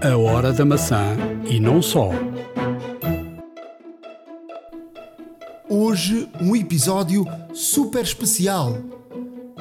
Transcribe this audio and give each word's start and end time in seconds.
A 0.00 0.16
Hora 0.16 0.52
da 0.52 0.64
Maçã 0.64 1.16
e 1.44 1.58
não 1.58 1.82
só. 1.82 2.10
Hoje, 5.68 6.28
um 6.40 6.54
episódio 6.54 7.26
super 7.52 8.04
especial. 8.04 8.78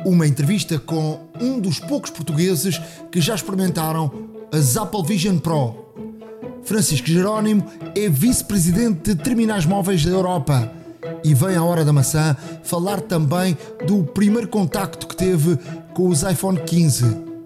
Uma 0.06 0.28
entrevista 0.28 0.78
com 0.78 1.22
um 1.42 1.60
dos 1.60 1.80
poucos 1.80 2.12
portugueses 2.12 2.80
que 3.12 3.20
já 3.20 3.34
experimentaram 3.34 4.12
as 4.52 4.78
Apple 4.78 5.04
Vision 5.04 5.40
Pro. 5.40 5.88
Francisco 6.62 7.08
Jerónimo 7.08 7.66
é 7.96 8.08
vice-presidente 8.08 9.16
de 9.16 9.24
terminais 9.24 9.66
móveis 9.66 10.06
da 10.06 10.12
Europa 10.12 10.72
e 11.24 11.34
vem 11.34 11.56
à 11.56 11.64
Hora 11.64 11.84
da 11.84 11.92
Maçã 11.92 12.38
falar 12.62 13.02
também 13.02 13.58
do 13.88 14.04
primeiro 14.04 14.48
contacto 14.48 15.08
que 15.08 15.16
teve 15.16 15.58
com 15.96 16.10
os 16.10 16.22
iPhone 16.22 16.60
15 16.60 17.06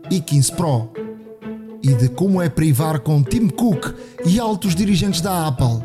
e 0.09 0.19
15 0.19 0.51
Pro 0.51 1.10
e 1.83 1.93
de 1.93 2.09
como 2.09 2.41
é 2.41 2.49
privar 2.49 2.99
com 2.99 3.23
Tim 3.23 3.47
Cook 3.47 3.93
e 4.25 4.39
altos 4.39 4.75
dirigentes 4.75 5.21
da 5.21 5.47
Apple. 5.47 5.83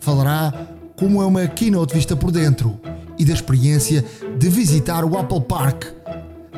Falará 0.00 0.52
como 0.96 1.22
é 1.22 1.26
uma 1.26 1.46
keynote 1.46 1.94
vista 1.94 2.16
por 2.16 2.30
dentro 2.30 2.78
e 3.18 3.24
da 3.24 3.32
experiência 3.32 4.04
de 4.38 4.48
visitar 4.48 5.04
o 5.04 5.18
Apple 5.18 5.40
Park. 5.42 5.84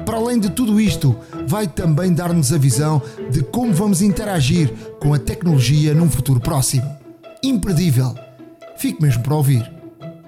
Para 0.04 0.16
além 0.16 0.38
de 0.38 0.50
tudo 0.50 0.80
isto, 0.80 1.16
vai 1.46 1.66
também 1.66 2.12
dar-nos 2.12 2.52
a 2.52 2.58
visão 2.58 3.02
de 3.30 3.42
como 3.42 3.72
vamos 3.72 4.02
interagir 4.02 4.72
com 4.98 5.14
a 5.14 5.18
tecnologia 5.18 5.94
num 5.94 6.10
futuro 6.10 6.40
próximo. 6.40 6.88
Imperdível! 7.42 8.14
Fique 8.76 9.02
mesmo 9.02 9.22
para 9.22 9.34
ouvir. 9.34 9.79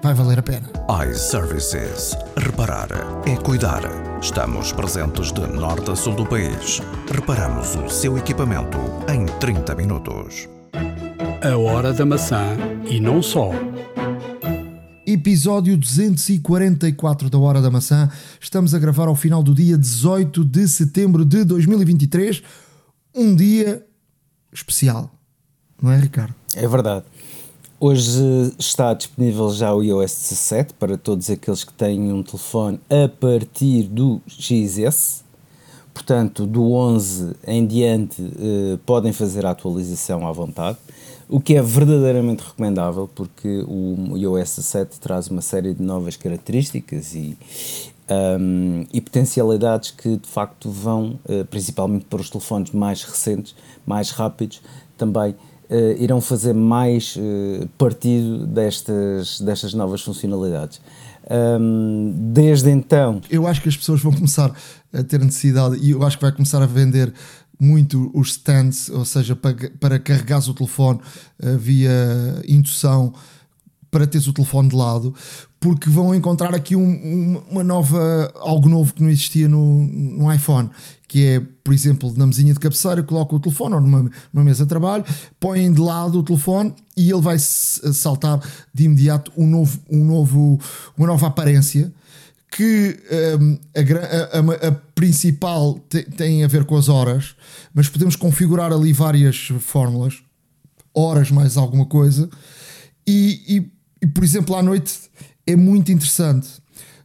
Vai 0.03 0.13
valer 0.13 0.39
a 0.39 0.43
pena. 0.43 0.69
iServices. 1.09 2.13
Reparar 2.35 2.89
é 3.25 3.37
cuidar. 3.37 3.83
Estamos 4.21 4.73
presentes 4.73 5.31
de 5.31 5.47
norte 5.47 5.91
a 5.91 5.95
sul 5.95 6.13
do 6.13 6.25
país. 6.25 6.81
Reparamos 7.09 7.73
o 7.75 7.89
seu 7.89 8.17
equipamento 8.17 8.77
em 9.09 9.25
30 9.39 9.73
minutos. 9.75 10.49
A 11.41 11.57
Hora 11.57 11.93
da 11.93 12.05
Maçã 12.05 12.57
e 12.85 12.99
não 12.99 13.21
só. 13.21 13.51
Episódio 15.07 15.77
244 15.77 17.29
da 17.29 17.37
Hora 17.37 17.61
da 17.61 17.71
Maçã. 17.71 18.11
Estamos 18.41 18.75
a 18.75 18.79
gravar 18.79 19.07
ao 19.07 19.15
final 19.15 19.41
do 19.41 19.55
dia 19.55 19.77
18 19.77 20.43
de 20.43 20.67
setembro 20.67 21.23
de 21.23 21.45
2023. 21.45 22.43
Um 23.15 23.33
dia 23.33 23.85
especial. 24.51 25.09
Não 25.81 25.91
é, 25.93 25.97
Ricardo? 25.97 26.35
É 26.57 26.67
verdade. 26.67 27.05
Hoje 27.79 28.53
está 28.57 28.93
disponível 28.93 29.51
já 29.51 29.73
o 29.73 29.83
iOS 29.83 30.13
17 30.13 30.73
para 30.75 30.97
todos 30.97 31.29
aqueles 31.29 31.63
que 31.63 31.73
têm 31.73 32.13
um 32.13 32.23
telefone 32.23 32.79
a 32.89 33.09
partir 33.09 33.83
do 33.83 34.21
XS. 34.27 35.23
Portanto, 35.93 36.47
do 36.47 36.71
11 36.71 37.35
em 37.45 37.65
diante 37.65 38.21
eh, 38.21 38.79
podem 38.85 39.11
fazer 39.11 39.45
a 39.45 39.51
atualização 39.51 40.25
à 40.25 40.31
vontade, 40.31 40.77
o 41.27 41.39
que 41.41 41.55
é 41.55 41.61
verdadeiramente 41.61 42.43
recomendável 42.43 43.07
porque 43.13 43.63
o 43.67 44.17
iOS 44.17 44.55
17 44.55 44.99
traz 44.99 45.27
uma 45.27 45.41
série 45.41 45.73
de 45.73 45.83
novas 45.83 46.15
características 46.15 47.13
e, 47.13 47.37
um, 48.39 48.85
e 48.93 49.01
potencialidades 49.01 49.91
que 49.91 50.17
de 50.17 50.27
facto 50.27 50.69
vão, 50.69 51.19
eh, 51.27 51.43
principalmente 51.43 52.05
para 52.05 52.21
os 52.21 52.29
telefones 52.29 52.71
mais 52.71 53.03
recentes, 53.03 53.55
mais 53.85 54.09
rápidos, 54.11 54.61
também 54.97 55.35
Uh, 55.73 55.99
irão 55.99 56.21
fazer 56.21 56.53
mais 56.53 57.15
uh, 57.15 57.67
partido 57.79 58.45
destas, 58.45 59.41
destas 59.41 59.73
novas 59.73 60.01
funcionalidades. 60.01 60.79
Um, 61.31 62.13
desde 62.31 62.69
então. 62.69 63.21
Eu 63.27 63.47
acho 63.47 63.59
que 63.59 63.69
as 63.69 63.75
pessoas 63.75 64.01
vão 64.01 64.11
começar 64.13 64.53
a 64.93 65.03
ter 65.03 65.19
necessidade 65.19 65.77
e 65.81 65.89
eu 65.91 66.03
acho 66.03 66.17
que 66.17 66.23
vai 66.23 66.31
começar 66.31 66.61
a 66.61 66.67
vender 66.67 67.11
muito 67.59 68.11
os 68.13 68.31
stands, 68.31 68.89
ou 68.89 69.05
seja, 69.05 69.35
para, 69.35 69.55
para 69.79 69.97
carregares 69.97 70.47
o 70.47 70.53
telefone 70.53 70.99
uh, 71.41 71.57
via 71.57 71.91
indução 72.47 73.13
para 73.93 74.07
teres 74.07 74.25
o 74.25 74.33
telefone 74.33 74.69
de 74.69 74.75
lado, 74.75 75.13
porque 75.59 75.87
vão 75.87 76.15
encontrar 76.15 76.55
aqui 76.55 76.75
um, 76.75 77.37
uma 77.47 77.63
nova, 77.63 78.33
algo 78.37 78.67
novo 78.67 78.91
que 78.91 79.03
não 79.03 79.09
existia 79.09 79.47
no, 79.47 79.85
no 79.85 80.33
iPhone, 80.33 80.71
que 81.07 81.27
é, 81.27 81.39
por 81.63 81.71
exemplo, 81.71 82.11
na 82.17 82.25
mesinha 82.25 82.55
de 82.55 82.59
cabeceira, 82.59 83.03
coloca 83.03 83.35
o 83.35 83.39
telefone 83.39 83.75
ou 83.75 83.81
numa, 83.81 84.09
numa 84.33 84.43
mesa 84.43 84.63
de 84.63 84.69
trabalho, 84.69 85.05
põem 85.39 85.71
de 85.71 85.79
lado 85.79 86.17
o 86.17 86.23
telefone 86.23 86.73
e 86.97 87.11
ele 87.11 87.21
vai 87.21 87.37
saltar 87.37 88.41
de 88.73 88.85
imediato 88.85 89.31
um 89.37 89.45
novo, 89.45 89.79
um 89.87 90.03
novo, 90.03 90.59
uma 90.97 91.05
nova 91.05 91.27
aparência 91.27 91.93
que 92.49 92.99
um, 93.39 93.57
a, 93.75 94.65
a, 94.65 94.67
a, 94.69 94.71
principal 94.95 95.79
te, 95.87 96.01
tem 96.03 96.43
a 96.43 96.47
ver 96.47 96.65
com 96.65 96.75
as 96.75 96.89
horas, 96.89 97.35
mas 97.75 97.89
podemos 97.89 98.15
configurar 98.15 98.73
ali 98.73 98.91
várias 98.91 99.49
fórmulas, 99.59 100.15
horas 100.95 101.29
mais 101.29 101.57
alguma 101.57 101.85
coisa, 101.85 102.27
e, 103.05 103.41
e, 103.47 103.72
e 104.03 104.07
por 104.07 104.23
exemplo, 104.23 104.55
à 104.55 104.61
noite 104.61 104.93
é 105.47 105.55
muito 105.55 105.91
interessante 105.91 106.61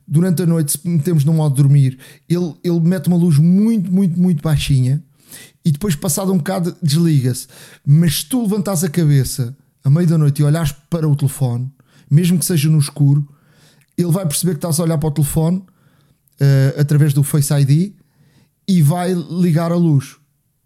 durante 0.09 0.43
a 0.43 0.47
noite, 0.47 0.73
se 0.73 0.89
metemos 0.89 1.25
no 1.25 1.35
modo 1.35 1.55
de 1.55 1.63
dormir, 1.63 1.99
ele, 2.29 2.55
ele 2.65 2.81
mete 2.81 3.09
uma 3.09 3.17
luz 3.17 3.37
muito, 3.37 3.93
muito, 3.93 4.19
muito 4.19 4.43
baixinha 4.43 5.05
e 5.65 5.71
depois, 5.71 5.95
passado 5.95 6.33
um 6.33 6.39
bocado, 6.39 6.75
desliga-se. 6.83 7.47
Mas 7.87 8.21
se 8.21 8.27
tu 8.27 8.41
levantares 8.43 8.83
a 8.83 8.89
cabeça 8.89 9.55
à 9.85 9.91
meia 9.91 10.07
da 10.07 10.17
noite 10.17 10.41
e 10.41 10.45
olhares 10.45 10.73
para 10.89 11.07
o 11.07 11.15
telefone, 11.15 11.71
mesmo 12.11 12.39
que 12.39 12.47
seja 12.47 12.71
no 12.71 12.79
escuro, 12.79 13.29
ele 13.97 14.11
vai 14.11 14.25
perceber 14.27 14.53
que 14.53 14.59
estás 14.59 14.81
a 14.81 14.85
olhar 14.85 14.97
para 14.97 15.09
o 15.09 15.13
telefone 15.13 15.59
uh, 15.59 16.81
através 16.81 17.13
do 17.13 17.23
Face 17.23 17.53
ID 17.53 17.93
e 18.67 18.81
vai 18.81 19.13
ligar 19.13 19.71
a 19.71 19.77
luz 19.77 20.17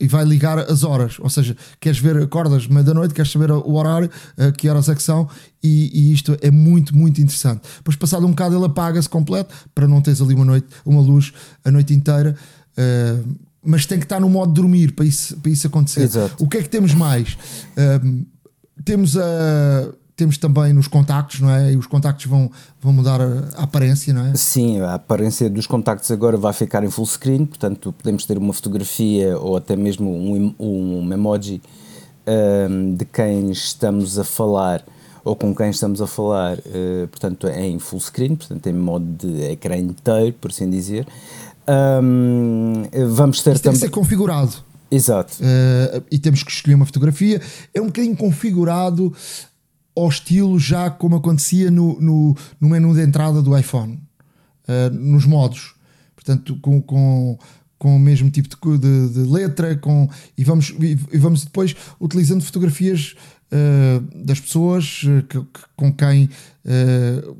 e 0.03 0.09
vai 0.09 0.25
ligar 0.25 0.59
as 0.59 0.83
horas. 0.83 1.17
Ou 1.21 1.31
seja, 1.31 1.57
queres 1.79 2.01
ver, 2.01 2.17
acordas 2.17 2.67
meia 2.67 2.83
da 2.83 2.93
noite, 2.93 3.15
queres 3.15 3.31
saber 3.31 3.53
o 3.53 3.75
horário, 3.75 4.11
uh, 4.37 4.53
que 4.53 4.69
horas 4.69 4.89
é 4.89 4.97
que 4.97 5.03
são, 5.03 5.29
e, 5.63 5.91
e, 5.95 6.13
isto 6.13 6.37
é 6.43 6.51
muito, 6.51 6.95
muito 6.97 7.23
interessante. 7.23 7.63
Depois, 7.77 7.95
passado 7.95 8.27
um 8.27 8.31
bocado, 8.31 8.57
ele 8.57 8.65
apaga-se 8.65 9.09
completo 9.09 9.55
para 9.73 9.87
não 9.87 10.03
teres 10.03 10.21
ali 10.21 10.35
uma 10.35 10.45
noite, 10.45 10.67
uma 10.85 11.01
luz 11.01 11.33
a 11.65 11.71
noite 11.71 11.95
inteira. 11.95 12.35
Uh, 12.73 13.37
mas 13.65 13.87
tem 13.87 13.97
que 13.97 14.05
estar 14.05 14.19
no 14.19 14.29
modo 14.29 14.53
de 14.53 14.61
dormir 14.61 14.91
para 14.91 15.05
isso, 15.05 15.37
para 15.37 15.53
isso 15.53 15.69
acontecer. 15.69 16.03
Exato. 16.03 16.35
O 16.43 16.49
que 16.49 16.57
é 16.57 16.63
que 16.63 16.69
temos 16.69 16.93
mais? 16.95 17.39
Uh, 17.77 18.27
temos 18.85 19.17
a 19.17 19.23
temos 20.17 20.37
também 20.37 20.73
nos 20.73 20.89
contactos, 20.89 21.41
não 21.41 21.51
é? 21.51 21.73
E 21.73 21.77
os 21.77 21.87
contactos 21.87 22.27
vão, 22.27 22.51
vão 22.81 22.93
mudar 22.93 23.21
a, 23.21 23.63
aparência, 23.63 24.13
não 24.13 24.27
é? 24.27 24.35
Sim, 24.35 24.81
a 24.81 24.95
aparência 24.95 25.49
dos 25.49 25.67
contactos 25.67 26.11
agora 26.11 26.37
vai 26.37 26.53
ficar 26.53 26.85
em 26.85 26.91
full 26.91 27.07
screen, 27.07 27.47
portanto 27.47 27.93
podemos 27.93 28.27
ter 28.27 28.39
uma 28.39 28.53
fotografia 28.53 29.39
ou 29.39 29.57
até 29.57 29.75
mesmo 29.77 30.11
um, 30.11 30.55
um 30.59 31.13
emoji 31.13 31.63
um, 32.27 32.95
de 32.95 33.05
quem 33.05 33.51
estamos 33.51 34.19
a 34.19 34.25
falar 34.25 34.85
ou 35.25 35.37
com 35.37 35.55
quem 35.55 35.71
estamos 35.71 36.03
a 36.03 36.07
falar, 36.07 36.59
uh, 36.59 37.09
portanto 37.09 37.47
em 37.49 37.79
full 37.79 38.01
screen, 38.01 38.35
portanto 38.35 38.67
em 38.67 38.73
modo 38.73 39.07
de 39.07 39.53
ecrã 39.53 39.77
inteiro, 39.77 40.35
por 40.41 40.51
assim 40.51 40.69
dizer. 40.69 41.07
Um, 41.69 42.83
vamos 43.09 43.41
ter 43.41 43.55
Isso 43.55 43.63
tem 43.63 43.73
que 43.73 43.79
ser 43.79 43.91
configurado. 43.91 44.53
Exato. 44.91 45.39
Uh, 45.41 46.03
e 46.11 46.19
temos 46.19 46.43
que 46.43 46.51
escolher 46.51 46.75
uma 46.75 46.85
fotografia. 46.85 47.41
É 47.73 47.81
um 47.81 47.87
bocadinho 47.87 48.17
configurado 48.17 49.15
ao 49.95 50.09
estilo 50.09 50.59
já 50.59 50.91
como 50.91 51.17
acontecia 51.17 51.71
no, 51.71 52.01
no, 52.01 52.37
no 52.61 52.69
menu 52.69 52.95
de 52.95 53.03
entrada 53.03 53.43
do 53.43 53.57
iPhone, 53.57 54.01
uh, 54.69 54.95
nos 54.95 55.25
modos. 55.27 55.75
Portanto, 56.15 56.57
com, 56.61 56.81
com, 56.81 57.39
com 57.79 57.97
o 57.97 57.99
mesmo 57.99 58.31
tipo 58.31 58.49
de, 58.49 58.79
de, 58.79 59.09
de 59.15 59.31
letra, 59.31 59.77
com, 59.77 60.09
e, 60.37 60.45
vamos, 60.45 60.75
e, 60.81 60.95
vamos 61.19 61.45
depois 61.45 61.75
utilizando 62.01 62.43
fotografias 62.43 63.15
uh, 63.51 64.25
das 64.25 64.41
pessoas 64.41 65.03
uh, 65.03 65.23
que, 65.29 65.41
que, 65.41 65.61
com 65.77 65.93
quem. 65.93 66.31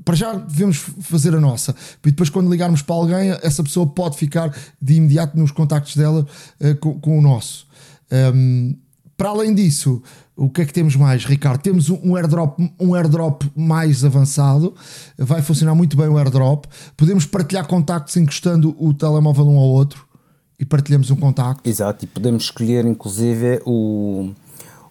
para 0.05 0.15
já 0.15 0.35
devemos 0.35 0.79
fazer 1.01 1.35
a 1.35 1.41
nossa. 1.41 1.75
E 2.05 2.11
depois, 2.11 2.29
quando 2.29 2.51
ligarmos 2.51 2.83
para 2.83 2.97
alguém, 2.97 3.31
essa 3.43 3.63
pessoa 3.63 3.87
pode 3.87 4.17
ficar 4.17 4.55
de 4.81 4.95
imediato 4.95 5.39
nos 5.39 5.53
contactos 5.53 5.97
dela 5.97 6.27
com, 6.81 6.99
com, 7.01 7.19
o 7.19 7.23
nosso. 7.23 7.67
Um, 8.35 8.77
para 9.17 9.31
além 9.31 9.55
disso, 9.55 10.03
o 10.37 10.49
que 10.49 10.63
é 10.63 10.65
que 10.65 10.73
temos 10.73 10.97
mais, 10.97 11.25
Ricardo? 11.25 11.61
Temos 11.61 11.91
um 11.91 12.17
airdrop, 12.17 12.59
um 12.81 12.95
airdrop 12.95 13.43
mais 13.55 14.05
avançado, 14.05 14.75
vai 15.19 15.43
funcionar 15.43 15.75
muito 15.75 15.97
bem 15.97 16.09
o 16.09 16.17
airdrop. 16.17 16.65
Podemos 16.97 17.27
partilhar 17.27 17.67
contactos 17.67 18.17
encostando 18.17 18.75
o 18.79 18.95
telemóvel 18.95 19.47
um 19.47 19.59
ao 19.59 19.69
outro 19.69 20.07
e 20.59 20.65
partilhamos 20.65 21.11
um 21.11 21.17
contacto. 21.17 21.69
Exato, 21.69 22.05
e 22.05 22.09
podemos 22.09 22.45
escolher 22.45 22.87
inclusive 22.87 23.61
o, 23.67 24.31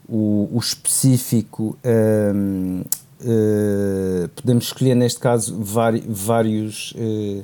o, 0.08 0.50
o 0.52 0.60
específico. 0.60 1.78
Um, 1.84 2.82
uh, 3.22 4.30
podemos 4.36 4.66
escolher 4.66 4.96
neste 4.96 5.20
caso 5.20 5.58
vari, 5.62 6.04
vários. 6.08 6.92
Uh, 6.92 7.44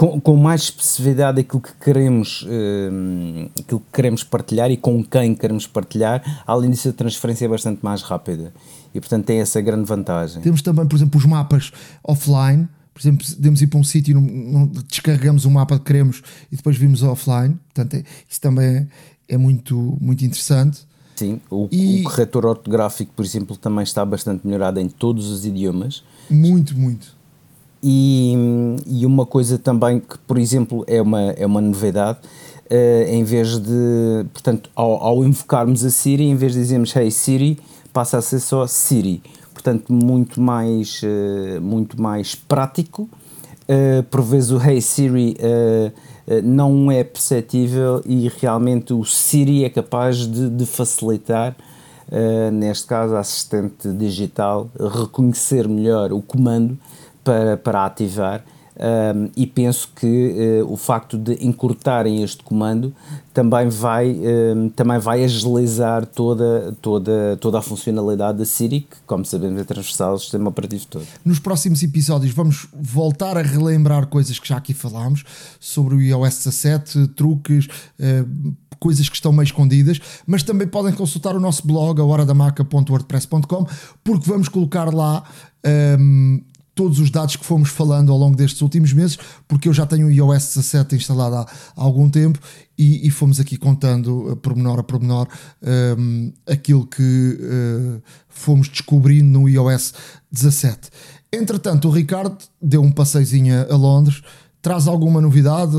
com, 0.00 0.18
com 0.18 0.34
mais 0.34 0.62
especificidade 0.62 1.40
aquilo 1.42 1.60
que 1.60 1.74
queremos 1.74 2.40
uh, 2.44 3.50
aquilo 3.60 3.80
que 3.80 3.92
queremos 3.92 4.24
partilhar 4.24 4.70
e 4.70 4.78
com 4.78 5.04
quem 5.04 5.34
queremos 5.34 5.66
partilhar, 5.66 6.42
além 6.46 6.70
disso 6.70 6.88
a 6.88 6.92
transferência 6.94 7.44
é 7.44 7.48
bastante 7.48 7.84
mais 7.84 8.00
rápida 8.00 8.50
e 8.94 8.98
portanto 8.98 9.26
tem 9.26 9.40
essa 9.40 9.60
grande 9.60 9.84
vantagem. 9.84 10.40
Temos 10.40 10.62
também, 10.62 10.86
por 10.86 10.96
exemplo, 10.96 11.18
os 11.18 11.26
mapas 11.26 11.70
offline, 12.02 12.66
por 12.94 13.02
exemplo, 13.02 13.26
podemos 13.36 13.60
ir 13.60 13.66
para 13.66 13.78
um 13.78 13.84
sítio 13.84 14.18
e 14.18 14.82
descarregamos 14.88 15.44
o 15.44 15.50
mapa 15.50 15.78
que 15.78 15.84
queremos 15.84 16.22
e 16.50 16.56
depois 16.56 16.78
vimos 16.78 17.02
offline, 17.02 17.58
portanto 17.74 17.92
é, 17.92 18.04
isso 18.26 18.40
também 18.40 18.64
é, 18.64 18.86
é 19.28 19.36
muito, 19.36 19.98
muito 20.00 20.24
interessante. 20.24 20.80
Sim, 21.14 21.42
o, 21.50 21.68
e... 21.70 22.00
o 22.00 22.04
corretor 22.04 22.46
ortográfico, 22.46 23.12
por 23.14 23.22
exemplo, 23.22 23.54
também 23.54 23.82
está 23.82 24.02
bastante 24.06 24.46
melhorado 24.46 24.80
em 24.80 24.88
todos 24.88 25.26
os 25.26 25.44
idiomas. 25.44 26.02
Muito, 26.30 26.74
muito. 26.74 27.19
E, 27.82 28.34
e 28.86 29.06
uma 29.06 29.24
coisa 29.24 29.58
também 29.58 30.00
que, 30.00 30.18
por 30.18 30.38
exemplo, 30.38 30.84
é 30.86 31.00
uma, 31.00 31.30
é 31.32 31.46
uma 31.46 31.60
novidade, 31.60 32.18
uh, 32.70 33.08
em 33.08 33.24
vez 33.24 33.58
de, 33.58 34.26
portanto, 34.32 34.68
ao, 34.74 35.02
ao, 35.02 35.24
invocarmos 35.24 35.84
a 35.84 35.90
Siri, 35.90 36.24
em 36.24 36.36
vez 36.36 36.52
de 36.52 36.60
dizermos 36.60 36.94
Hey 36.94 37.10
Siri, 37.10 37.58
passa 37.92 38.18
a 38.18 38.22
ser 38.22 38.40
só 38.40 38.66
Siri. 38.66 39.22
Portanto, 39.54 39.92
muito 39.92 40.40
mais, 40.40 41.00
uh, 41.02 41.60
muito 41.60 42.00
mais 42.00 42.34
prático. 42.34 43.08
Uh, 43.62 44.02
por 44.10 44.20
vezes 44.22 44.50
o 44.50 44.60
Hey 44.60 44.80
Siri 44.80 45.36
não 46.44 46.92
é 46.92 47.02
perceptível 47.02 48.00
e 48.06 48.30
realmente 48.40 48.92
o 48.92 49.04
Siri 49.04 49.64
é 49.64 49.70
capaz 49.70 50.18
de, 50.18 50.48
de 50.48 50.66
facilitar 50.66 51.56
Uh, 52.10 52.50
neste 52.50 52.88
caso 52.88 53.14
a 53.14 53.20
assistente 53.20 53.88
digital, 53.92 54.68
reconhecer 54.76 55.68
melhor 55.68 56.12
o 56.12 56.20
comando 56.20 56.76
para, 57.24 57.56
para 57.56 57.86
ativar. 57.86 58.44
Um, 58.80 59.30
e 59.36 59.46
penso 59.46 59.90
que 59.94 60.62
uh, 60.62 60.72
o 60.72 60.74
facto 60.74 61.18
de 61.18 61.34
encurtarem 61.44 62.22
este 62.22 62.42
comando 62.42 62.94
também 63.34 63.68
vai, 63.68 64.10
um, 64.10 64.70
também 64.70 64.98
vai 64.98 65.22
agilizar 65.22 66.06
toda, 66.06 66.74
toda, 66.80 67.36
toda 67.38 67.58
a 67.58 67.62
funcionalidade 67.62 68.38
da 68.38 68.44
Siri, 68.46 68.80
que, 68.80 68.96
como 69.06 69.22
sabemos, 69.22 69.60
é 69.60 69.64
transversal 69.64 70.12
ao 70.12 70.18
sistema 70.18 70.48
operativo 70.48 70.86
todo. 70.86 71.06
Nos 71.22 71.38
próximos 71.38 71.82
episódios 71.82 72.32
vamos 72.32 72.68
voltar 72.72 73.36
a 73.36 73.42
relembrar 73.42 74.06
coisas 74.06 74.38
que 74.38 74.48
já 74.48 74.56
aqui 74.56 74.72
falámos 74.72 75.24
sobre 75.60 75.94
o 75.94 76.00
iOS 76.00 76.38
17, 76.44 77.08
truques, 77.08 77.66
uh, 77.66 78.54
coisas 78.78 79.10
que 79.10 79.14
estão 79.14 79.30
meio 79.30 79.44
escondidas, 79.44 80.00
mas 80.26 80.42
também 80.42 80.66
podem 80.66 80.94
consultar 80.94 81.36
o 81.36 81.40
nosso 81.40 81.66
blog, 81.66 82.00
a 82.00 82.04
horadamaca.wordpress.com, 82.04 83.66
porque 84.02 84.26
vamos 84.26 84.48
colocar 84.48 84.94
lá. 84.94 85.22
Um, 85.98 86.40
todos 86.80 86.98
os 86.98 87.10
dados 87.10 87.36
que 87.36 87.44
fomos 87.44 87.68
falando 87.68 88.10
ao 88.10 88.16
longo 88.16 88.34
destes 88.34 88.62
últimos 88.62 88.94
meses, 88.94 89.18
porque 89.46 89.68
eu 89.68 89.72
já 89.74 89.84
tenho 89.84 90.06
o 90.06 90.10
iOS 90.10 90.54
17 90.54 90.96
instalado 90.96 91.36
há, 91.36 91.40
há 91.42 91.46
algum 91.82 92.08
tempo 92.08 92.38
e, 92.78 93.06
e, 93.06 93.10
fomos 93.10 93.38
aqui 93.38 93.58
contando, 93.58 94.32
uh, 94.32 94.36
pormenor 94.36 94.78
a 94.78 94.82
pormenor, 94.82 95.28
um, 95.98 96.32
aquilo 96.46 96.86
que 96.86 97.38
uh, 97.38 98.02
fomos 98.30 98.66
descobrindo 98.66 99.28
no 99.28 99.46
iOS 99.46 99.92
17. 100.32 100.88
Entretanto, 101.30 101.86
o 101.86 101.90
Ricardo 101.90 102.38
deu 102.62 102.80
um 102.80 102.90
passeizinho 102.90 103.70
a 103.70 103.76
Londres, 103.76 104.22
traz 104.62 104.88
alguma 104.88 105.20
novidade? 105.20 105.76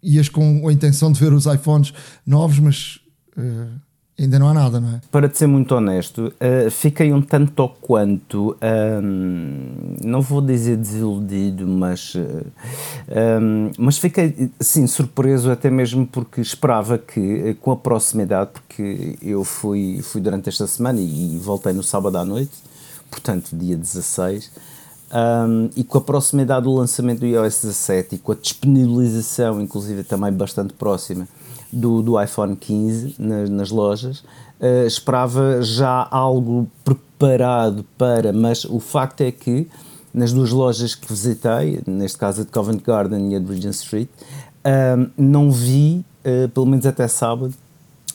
Ias 0.00 0.28
com 0.28 0.68
a 0.68 0.72
intenção 0.72 1.10
de 1.10 1.18
ver 1.18 1.32
os 1.32 1.46
iPhones 1.46 1.92
novos, 2.24 2.60
mas. 2.60 3.00
Uh, 3.36 3.84
Ainda 4.18 4.38
não 4.38 4.48
há 4.48 4.54
nada, 4.54 4.80
não 4.80 4.94
é? 4.94 5.00
Para 5.10 5.28
te 5.28 5.36
ser 5.36 5.46
muito 5.46 5.74
honesto, 5.74 6.32
uh, 6.40 6.70
fiquei 6.70 7.12
um 7.12 7.20
tanto 7.20 7.60
ou 7.60 7.68
quanto, 7.68 8.56
um, 9.02 9.94
não 10.02 10.22
vou 10.22 10.40
dizer 10.40 10.78
desiludido, 10.78 11.66
mas, 11.66 12.14
um, 12.16 13.70
mas 13.76 13.98
fiquei, 13.98 14.50
sim, 14.58 14.86
surpreso 14.86 15.50
até 15.50 15.68
mesmo 15.68 16.06
porque 16.06 16.40
esperava 16.40 16.96
que, 16.96 17.50
uh, 17.50 17.54
com 17.56 17.72
a 17.72 17.76
proximidade, 17.76 18.52
porque 18.52 19.18
eu 19.20 19.44
fui, 19.44 20.00
fui 20.02 20.22
durante 20.22 20.48
esta 20.48 20.66
semana 20.66 20.98
e, 20.98 21.34
e 21.34 21.38
voltei 21.38 21.74
no 21.74 21.82
sábado 21.82 22.16
à 22.16 22.24
noite, 22.24 22.52
portanto, 23.10 23.50
dia 23.52 23.76
16, 23.76 24.50
um, 25.12 25.68
e 25.76 25.84
com 25.84 25.98
a 25.98 26.00
proximidade 26.00 26.64
do 26.64 26.72
lançamento 26.72 27.20
do 27.20 27.26
iOS 27.26 27.60
17 27.60 28.14
e 28.14 28.18
com 28.18 28.32
a 28.32 28.34
disponibilização, 28.34 29.60
inclusive 29.60 30.02
também 30.04 30.32
bastante 30.32 30.72
próxima, 30.72 31.28
do, 31.72 32.02
do 32.02 32.20
iPhone 32.20 32.56
15 32.56 33.14
nas, 33.18 33.50
nas 33.50 33.70
lojas. 33.70 34.20
Uh, 34.60 34.86
esperava 34.86 35.62
já 35.62 36.06
algo 36.10 36.68
preparado 36.84 37.84
para, 37.98 38.32
mas 38.32 38.64
o 38.64 38.80
facto 38.80 39.20
é 39.20 39.30
que 39.30 39.68
nas 40.16 40.32
duas 40.32 40.50
lojas 40.50 40.94
que 40.94 41.06
visitei, 41.06 41.80
neste 41.86 42.16
caso 42.16 42.40
a 42.40 42.44
de 42.44 42.50
Covent 42.50 42.82
Garden 42.82 43.32
e 43.32 43.36
a 43.36 43.38
de 43.38 43.52
Regent 43.52 43.74
Street, 43.74 44.08
uh, 44.64 45.10
não 45.16 45.52
vi, 45.52 46.02
uh, 46.24 46.48
pelo 46.48 46.64
menos 46.64 46.86
até 46.86 47.06
sábado, 47.06 47.52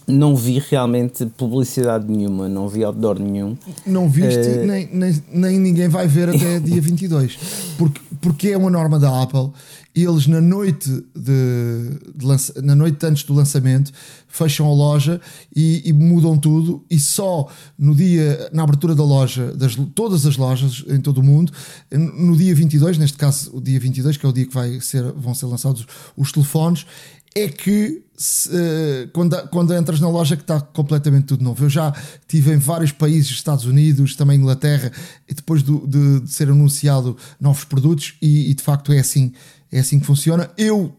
não 0.08 0.36
vi 0.36 0.58
realmente 0.58 1.28
publicidade 1.38 2.12
nenhuma, 2.12 2.50
não 2.50 2.68
vi 2.68 2.84
outdoor 2.84 3.20
nenhum. 3.20 3.56
Não 3.86 4.10
viste, 4.10 4.50
uh, 4.50 4.66
nem, 4.66 4.90
nem, 4.92 5.24
nem 5.32 5.60
ninguém 5.60 5.88
vai 5.88 6.08
ver 6.08 6.30
até 6.30 6.58
dia 6.60 6.82
22, 6.82 7.38
porque, 7.78 8.02
porque 8.20 8.50
é 8.50 8.58
uma 8.58 8.72
norma 8.72 8.98
da 8.98 9.22
Apple 9.22 9.52
eles 9.94 10.28
na 10.28 10.40
noite 10.40 10.90
de, 11.16 12.14
de 12.16 12.26
lança, 12.26 12.62
na 12.62 12.76
noite 12.76 13.06
antes 13.06 13.24
do 13.24 13.34
lançamento 13.34 13.92
fecham 14.28 14.68
a 14.68 14.74
loja 14.74 15.20
e, 15.54 15.82
e, 15.86 15.92
mudam 15.92 16.38
tudo 16.38 16.86
e 16.90 17.00
só 17.00 17.48
no 17.78 17.94
dia 17.94 18.50
na 18.54 18.64
abertura 18.64 18.96
da 18.96 19.04
loja 19.04 19.54
das 19.54 19.76
todas 19.94 20.26
as 20.26 20.38
lojas 20.38 20.86
em 20.88 21.02
todo 21.02 21.20
o 21.20 21.24
mundo 21.24 21.52
no 21.92 22.38
dia 22.38 22.56
22 22.56 22.98
neste 22.98 23.18
caso 23.18 23.56
o 23.56 23.62
dia 23.62 23.80
22 23.80 24.16
que 24.16 24.26
é 24.26 24.30
o 24.30 24.34
dia 24.34 24.46
que 24.46 24.54
vai 24.54 24.80
ser 24.80 25.04
vão 25.12 25.34
ser 25.34 25.48
lançados 25.48 25.86
os 26.16 26.32
telefones 26.32 26.86
é 27.34 27.48
que 27.48 28.04
se, 28.16 28.50
uh, 28.50 29.10
quando, 29.14 29.48
quando 29.50 29.74
entras 29.74 30.00
na 30.00 30.10
loja 30.10 30.36
que 30.36 30.44
está 30.44 30.60
completamente 30.60 31.26
tudo 31.26 31.44
novo. 31.44 31.64
Eu 31.64 31.70
já 31.70 31.94
estive 32.20 32.54
em 32.54 32.58
vários 32.58 32.92
países, 32.92 33.32
Estados 33.32 33.66
Unidos, 33.66 34.16
também 34.16 34.38
Inglaterra, 34.38 34.92
depois 35.28 35.64
do, 35.64 35.88
de, 35.88 36.20
de, 36.20 36.32
ser 36.32 36.50
anunciado 36.50 37.16
novos 37.40 37.64
produtos, 37.64 38.16
e, 38.22 38.52
e 38.52 38.54
de 38.54 38.62
facto 38.62 38.92
é 38.92 39.00
assim 39.00 39.32
é 39.72 39.80
assim 39.80 40.00
que 40.00 40.06
funciona. 40.06 40.50
Eu 40.58 40.96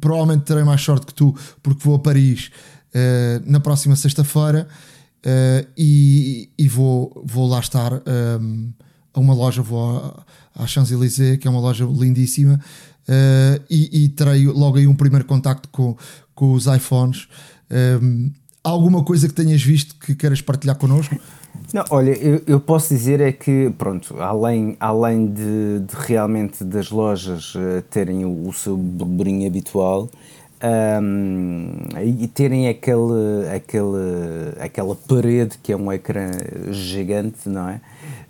provavelmente 0.00 0.44
terei 0.44 0.64
mais 0.64 0.80
sorte 0.82 1.06
que 1.06 1.14
tu, 1.14 1.34
porque 1.62 1.82
vou 1.82 1.96
a 1.96 1.98
Paris 1.98 2.50
uh, 2.94 3.50
na 3.50 3.60
próxima 3.60 3.96
sexta-feira 3.96 4.68
uh, 5.24 5.68
e, 5.76 6.50
e, 6.58 6.68
vou, 6.68 7.22
vou 7.24 7.48
lá 7.48 7.60
estar 7.60 7.92
um, 7.92 7.98
ehm, 8.06 8.68
a 9.12 9.20
uma 9.20 9.34
loja, 9.34 9.62
vou 9.62 10.14
à 10.54 10.66
Champs-Élysées, 10.66 11.38
que 11.38 11.48
é 11.48 11.50
uma 11.50 11.60
loja 11.60 11.84
lindíssima, 11.84 12.60
uh, 13.08 13.64
e, 13.68 14.04
e, 14.04 14.08
terei 14.10 14.46
logo 14.46 14.78
aí 14.78 14.86
um 14.86 14.94
primeiro 14.94 15.24
contacto 15.24 15.68
com, 15.70 15.96
com 16.34 16.52
os 16.52 16.66
iPhones. 16.66 17.28
Um, 17.70 18.30
alguma 18.62 19.02
coisa 19.04 19.28
que 19.28 19.34
tenhas 19.34 19.62
visto 19.62 19.94
que 19.96 20.14
queiras 20.14 20.40
partilhar 20.40 20.76
connosco? 20.76 21.16
Não, 21.72 21.84
olha, 21.90 22.12
eu, 22.12 22.42
eu, 22.46 22.60
posso 22.60 22.88
dizer 22.88 23.20
é 23.20 23.32
que, 23.32 23.72
pronto, 23.76 24.20
além, 24.20 24.76
além 24.80 25.26
de, 25.26 25.80
de 25.80 25.94
realmente 25.96 26.64
das 26.64 26.90
lojas 26.90 27.54
uh, 27.54 27.82
terem 27.90 28.24
o, 28.24 28.48
o, 28.48 28.52
seu 28.52 28.76
burburinho 28.76 29.46
habitual 29.46 30.08
um, 31.02 31.72
e 32.02 32.26
terem 32.28 32.68
aquele, 32.68 33.48
aquele, 33.54 34.54
aquela 34.58 34.94
parede 34.94 35.58
que 35.62 35.72
é 35.72 35.76
um 35.76 35.92
ecrã 35.92 36.30
gigante, 36.70 37.48
não 37.48 37.68
é? 37.68 37.80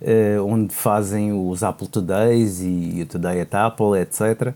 Uh, 0.01 0.45
onde 0.45 0.73
fazem 0.73 1.31
os 1.31 1.63
Apple 1.63 1.87
Todays 1.87 2.61
e 2.61 3.01
o 3.01 3.05
Today 3.05 3.41
at 3.41 3.53
Apple, 3.53 3.99
etc. 3.99 4.53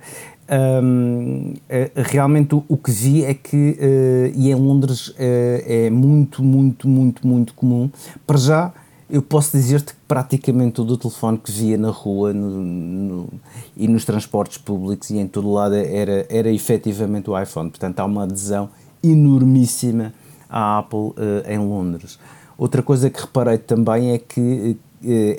Um, 0.54 1.54
eh, 1.70 1.92
realmente 1.96 2.54
o, 2.54 2.66
o, 2.68 2.76
que 2.76 2.92
vi 2.92 3.24
é 3.24 3.34
que, 3.34 3.56
uh, 3.80 4.38
e 4.38 4.52
em 4.52 4.56
Londres 4.56 5.08
uh, 5.08 5.16
é 5.18 5.90
muito, 5.90 6.44
muito, 6.44 6.90
muito, 6.90 7.26
muito 7.26 7.54
comum. 7.54 7.90
Para 8.28 8.38
já, 8.38 8.74
eu 9.10 9.22
posso 9.22 9.56
dizer-te 9.56 9.94
que 9.94 10.00
praticamente 10.06 10.74
todo 10.74 10.92
o 10.92 10.98
telefone 10.98 11.38
que 11.38 11.50
via 11.50 11.78
na 11.78 11.90
rua 11.90 12.34
no, 12.34 12.50
no, 12.50 13.30
e 13.78 13.88
nos 13.88 14.04
transportes 14.04 14.58
públicos 14.58 15.10
e 15.10 15.20
em 15.20 15.28
todo 15.28 15.50
lado 15.50 15.76
era, 15.76 16.26
era 16.30 16.52
efetivamente 16.52 17.30
o 17.30 17.42
iPhone. 17.42 17.70
Portanto, 17.70 18.02
há 18.02 18.06
uma 18.06 18.24
adesão 18.24 18.70
enormíssima 19.02 20.14
à 20.50 20.80
Apple 20.80 21.00
uh, 21.00 21.16
em 21.48 21.60
Londres. 21.60 22.20
Outra 22.58 22.84
coisa 22.84 23.10
que 23.10 23.22
reparei 23.22 23.58
também 23.58 24.12
é 24.12 24.18
que 24.18 24.78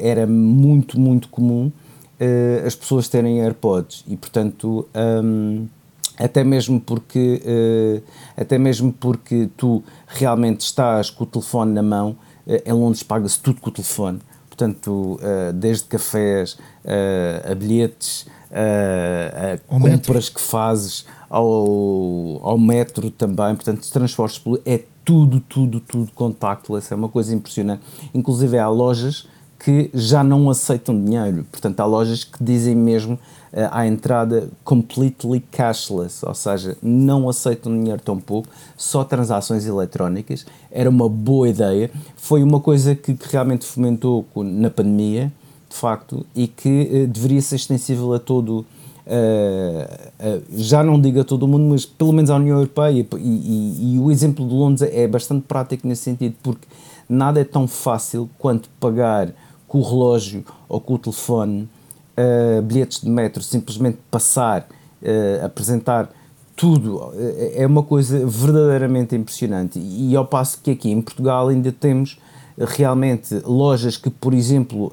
era 0.01 0.27
muito, 0.27 0.99
muito 0.99 1.29
comum 1.29 1.71
uh, 2.23 2.67
as 2.67 2.75
pessoas 2.75 3.09
terem 3.09 3.41
AirPods 3.43 4.05
e, 4.07 4.17
portanto, 4.17 4.89
um, 4.95 5.67
até 6.17 6.45
mesmo 6.45 6.81
porque 6.81 7.43
uh, 7.45 8.03
até 8.37 8.59
mesmo 8.59 8.93
porque 8.93 9.49
tu 9.57 9.83
realmente 10.07 10.61
estás 10.61 11.11
com 11.11 11.25
o 11.25 11.27
telefone 11.27 11.73
na 11.73 11.83
mão, 11.83 12.17
uh, 12.47 12.63
em 12.65 12.73
Londres 12.73 13.03
paga-se 13.03 13.41
tudo 13.41 13.61
com 13.61 13.71
o 13.71 13.73
telefone. 13.73 14.21
Portanto, 14.49 15.19
desde 15.55 15.85
cafés 15.85 16.59
a 17.51 17.55
bilhetes, 17.55 18.27
a 18.53 19.57
compras 19.67 19.93
metro. 19.93 20.35
que 20.35 20.41
fazes 20.41 21.07
ao, 21.29 22.39
ao 22.43 22.59
metro 22.59 23.11
também, 23.11 23.57
portanto, 23.57 23.91
transportes 23.91 24.41
é 24.67 24.83
tudo, 25.05 25.41
tudo, 25.41 25.81
tudo 25.81 26.13
contactless, 26.13 26.93
é 26.93 26.97
uma 26.97 27.09
coisa 27.09 27.35
impressionante. 27.35 27.83
Inclusive 28.15 28.59
há 28.59 28.69
lojas 28.69 29.27
que 29.63 29.91
já 29.95 30.25
não 30.25 30.51
aceitam 30.51 31.05
dinheiro. 31.05 31.47
Portanto, 31.51 31.79
há 31.81 31.85
lojas 31.85 32.25
que 32.25 32.43
dizem 32.43 32.75
mesmo 32.75 33.15
uh, 33.15 33.69
à 33.71 33.87
entrada 33.87 34.49
completely 34.65 35.41
cashless, 35.53 36.27
ou 36.27 36.35
seja, 36.35 36.77
não 36.83 37.29
aceitam 37.29 37.73
dinheiro 37.73 38.03
tão 38.03 38.19
pouco, 38.19 38.49
só 38.77 39.05
transações 39.05 39.65
eletrónicas. 39.65 40.45
Era 40.71 40.91
uma 40.91 41.09
boa 41.09 41.49
ideia. 41.49 41.91
Foi 42.17 42.43
uma 42.43 42.59
coisa 42.59 42.97
que, 42.97 43.15
que 43.15 43.29
realmente 43.31 43.65
fomentou 43.65 44.27
na 44.37 44.69
pandemia, 44.69 45.33
de 45.71 45.77
facto, 45.77 46.27
e 46.35 46.49
que 46.49 47.05
uh, 47.05 47.07
deveria 47.07 47.41
ser 47.41 47.55
extensível 47.55 48.13
a 48.15 48.19
todo 48.19 48.67
uh, 49.07 50.43
já 50.57 50.83
não 50.83 51.01
digo 51.01 51.21
a 51.21 51.25
todo 51.25 51.45
o 51.45 51.49
mundo, 51.49 51.71
mas 51.71 51.87
pelo 51.87 52.13
menos 52.13 52.31
à 52.31 52.37
União 52.37 52.57
Europeia, 52.57 52.91
e, 52.91 53.07
e, 53.17 53.95
e, 53.95 53.99
o 54.01 54.11
exemplo 54.11 54.47
de 54.47 54.53
Londres 54.55 54.91
é 54.93 55.07
bastante 55.07 55.43
prático 55.43 55.87
nesse 55.87 56.03
sentido, 56.03 56.35
porque 56.43 56.67
nada 57.09 57.41
é 57.41 57.45
tão 57.45 57.69
fácil 57.69 58.29
quanto 58.39 58.69
pagar 58.81 59.33
com 59.73 59.79
o 59.79 59.83
relógio 59.83 60.45
ou 60.69 60.79
com 60.79 60.93
o 60.93 60.99
telefone 60.99 61.67
uh, 62.19 62.61
bilhetes 62.61 63.01
de 63.01 63.09
metro, 63.09 63.43
simplesmente 63.43 63.97
passar, 64.11 64.69
uh, 65.01 65.47
apresentar 65.47 66.11
tudo, 66.55 67.11
é 67.55 67.67
uma 67.67 67.83
coisa 67.83 68.27
verdadeiramente 68.27 69.17
impressionante. 69.17 69.79
E 69.79 70.15
ao 70.15 70.27
passo 70.27 70.61
que 70.63 70.73
aqui 70.73 70.91
em 70.91 71.01
Portugal 71.01 71.49
ainda 71.49 71.73
temos 71.73 72.19
realmente 72.59 73.35
lojas 73.47 73.97
que, 73.97 74.11
por 74.11 74.35
exemplo, 74.35 74.93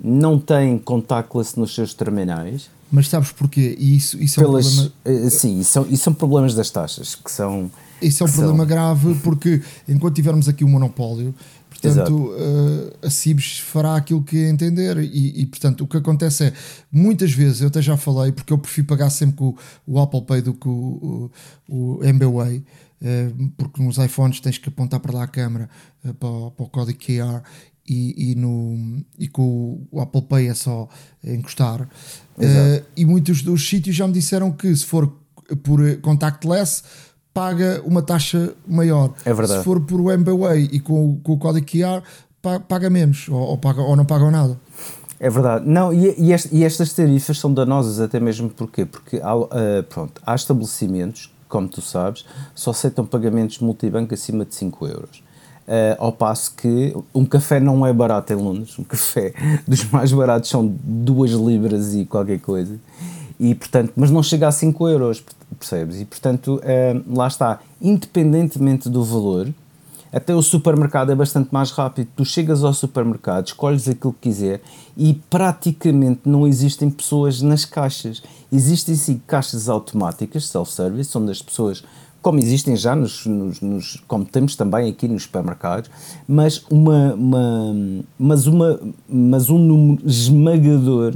não 0.00 0.38
têm 0.38 0.78
contactless 0.78 1.60
nos 1.60 1.74
seus 1.74 1.92
terminais 1.92 2.70
mas 2.90 3.08
sabes 3.08 3.32
porquê? 3.32 3.76
E 3.78 3.96
isso, 3.96 4.16
isso 4.22 4.40
Pelas, 4.40 4.66
é 4.66 4.68
um 4.68 4.72
problema. 4.72 5.26
Eh, 5.26 5.30
sim, 5.30 5.60
isso 5.60 5.72
são, 5.72 5.86
isso 5.90 6.04
são 6.04 6.14
problemas 6.14 6.54
das 6.54 6.70
taxas 6.70 7.14
que 7.14 7.30
são. 7.30 7.70
Isso 8.00 8.22
é 8.22 8.26
um 8.26 8.30
problema 8.30 8.58
são... 8.58 8.66
grave 8.66 9.14
porque 9.22 9.62
enquanto 9.88 10.14
tivermos 10.14 10.48
aqui 10.48 10.64
um 10.64 10.68
monopólio, 10.68 11.34
portanto, 11.80 12.32
uh, 12.32 13.06
a 13.06 13.10
Cibes 13.10 13.58
fará 13.58 13.96
aquilo 13.96 14.22
que 14.22 14.36
entender. 14.38 14.98
E, 14.98 15.42
e, 15.42 15.46
portanto, 15.46 15.82
o 15.82 15.86
que 15.86 15.96
acontece 15.96 16.44
é 16.44 16.52
muitas 16.90 17.32
vezes, 17.32 17.60
eu 17.60 17.68
até 17.68 17.82
já 17.82 17.96
falei, 17.96 18.32
porque 18.32 18.52
eu 18.52 18.58
prefiro 18.58 18.86
pagar 18.86 19.10
sempre 19.10 19.36
com 19.36 19.56
o, 19.86 20.00
Apple 20.00 20.22
Pay 20.22 20.42
do 20.42 20.54
que 20.54 20.68
o, 20.68 21.30
o, 21.68 21.98
o 21.98 22.04
MBWay. 22.04 22.64
Uh, 23.00 23.52
porque 23.58 23.82
nos 23.82 23.98
iPhones 23.98 24.40
tens 24.40 24.56
que 24.56 24.70
apontar 24.70 25.00
para 25.00 25.12
lá 25.12 25.24
a 25.24 25.28
câmera 25.28 25.68
uh, 26.04 26.14
para, 26.14 26.50
para 26.50 26.64
o 26.64 26.68
código 26.68 26.98
QR 26.98 27.42
e, 27.86 28.32
e, 28.32 28.34
no, 28.34 29.04
e 29.18 29.28
com 29.28 29.86
o 29.90 30.00
Apple 30.00 30.22
Pay 30.22 30.48
é 30.48 30.54
só 30.54 30.88
encostar. 31.22 31.88
E 32.96 33.04
muitos 33.04 33.42
dos 33.42 33.68
sítios 33.68 33.94
já 33.94 34.06
me 34.06 34.14
disseram 34.14 34.50
que 34.50 34.74
se 34.74 34.84
for 34.84 35.12
por 35.62 35.80
contactless 36.00 36.82
paga 37.36 37.82
uma 37.84 38.00
taxa 38.00 38.54
maior. 38.66 39.12
É 39.22 39.34
verdade. 39.34 39.58
Se 39.58 39.64
for 39.64 39.78
por 39.82 40.00
MBWay 40.10 40.70
e 40.72 40.80
com, 40.80 41.20
com 41.22 41.34
o 41.34 41.38
código 41.38 41.66
QR 41.66 42.02
paga 42.66 42.88
menos 42.88 43.28
ou, 43.28 43.38
ou, 43.38 43.58
paga, 43.58 43.82
ou 43.82 43.94
não 43.94 44.06
pagam 44.06 44.30
nada. 44.30 44.58
É 45.20 45.28
verdade. 45.28 45.68
Não, 45.68 45.92
e, 45.92 46.14
e, 46.16 46.32
este, 46.32 46.54
e, 46.56 46.64
estas 46.64 46.94
tarifas 46.94 47.38
são 47.38 47.52
danosas 47.52 48.00
até 48.00 48.18
mesmo 48.18 48.48
porquê? 48.48 48.86
Porque 48.86 49.20
há, 49.22 49.36
uh, 49.36 49.48
pronto, 49.86 50.18
há 50.24 50.34
estabelecimentos, 50.34 51.30
como 51.46 51.68
tu 51.68 51.82
sabes, 51.82 52.24
só 52.54 52.70
aceitam 52.70 53.04
pagamentos 53.04 53.58
multibanco 53.58 54.14
acima 54.14 54.46
de 54.46 54.54
5 54.54 54.86
euros. 54.86 55.22
Uh, 55.66 55.98
ao 55.98 56.12
passo 56.12 56.54
que 56.54 56.96
um 57.14 57.26
café 57.26 57.60
não 57.60 57.86
é 57.86 57.92
barato 57.92 58.32
em 58.32 58.36
Londres, 58.36 58.78
um 58.78 58.84
café 58.84 59.34
dos 59.68 59.84
mais 59.90 60.10
baratos 60.10 60.48
são 60.48 60.66
2 60.66 61.32
libras 61.32 61.94
e 61.94 62.06
qualquer 62.06 62.40
coisa, 62.40 62.78
e 63.38 63.54
portanto, 63.54 63.92
mas 63.96 64.10
não 64.10 64.22
chega 64.22 64.48
a 64.48 64.52
5 64.52 64.88
euros, 64.88 65.22
percebes? 65.58 66.00
E 66.00 66.04
portanto, 66.04 66.60
uh, 66.60 67.16
lá 67.16 67.26
está, 67.26 67.60
independentemente 67.80 68.88
do 68.88 69.04
valor, 69.04 69.48
até 70.12 70.34
o 70.34 70.40
supermercado 70.40 71.12
é 71.12 71.14
bastante 71.14 71.50
mais 71.52 71.70
rápido. 71.70 72.08
Tu 72.16 72.24
chegas 72.24 72.64
ao 72.64 72.72
supermercado, 72.72 73.48
escolhes 73.48 73.88
aquilo 73.88 74.14
que 74.14 74.30
quiser 74.30 74.62
e 74.96 75.14
praticamente 75.28 76.20
não 76.24 76.46
existem 76.46 76.88
pessoas 76.88 77.42
nas 77.42 77.64
caixas. 77.64 78.22
Existem 78.50 78.94
sim 78.94 79.20
caixas 79.26 79.68
automáticas, 79.68 80.48
self-service, 80.48 81.16
onde 81.18 81.32
as 81.32 81.42
pessoas 81.42 81.84
como 82.22 82.40
existem 82.40 82.74
já 82.74 82.96
nos, 82.96 83.24
nos, 83.24 83.60
nos, 83.60 84.02
como 84.08 84.24
temos 84.24 84.56
também 84.56 84.90
aqui 84.90 85.06
nos 85.06 85.24
supermercados, 85.24 85.88
mas 86.26 86.64
uma, 86.68 87.14
uma, 87.14 87.76
mas 88.18 88.46
uma 88.48 88.80
mas 89.08 89.48
um 89.48 89.58
número 89.58 90.04
esmagador 90.04 91.14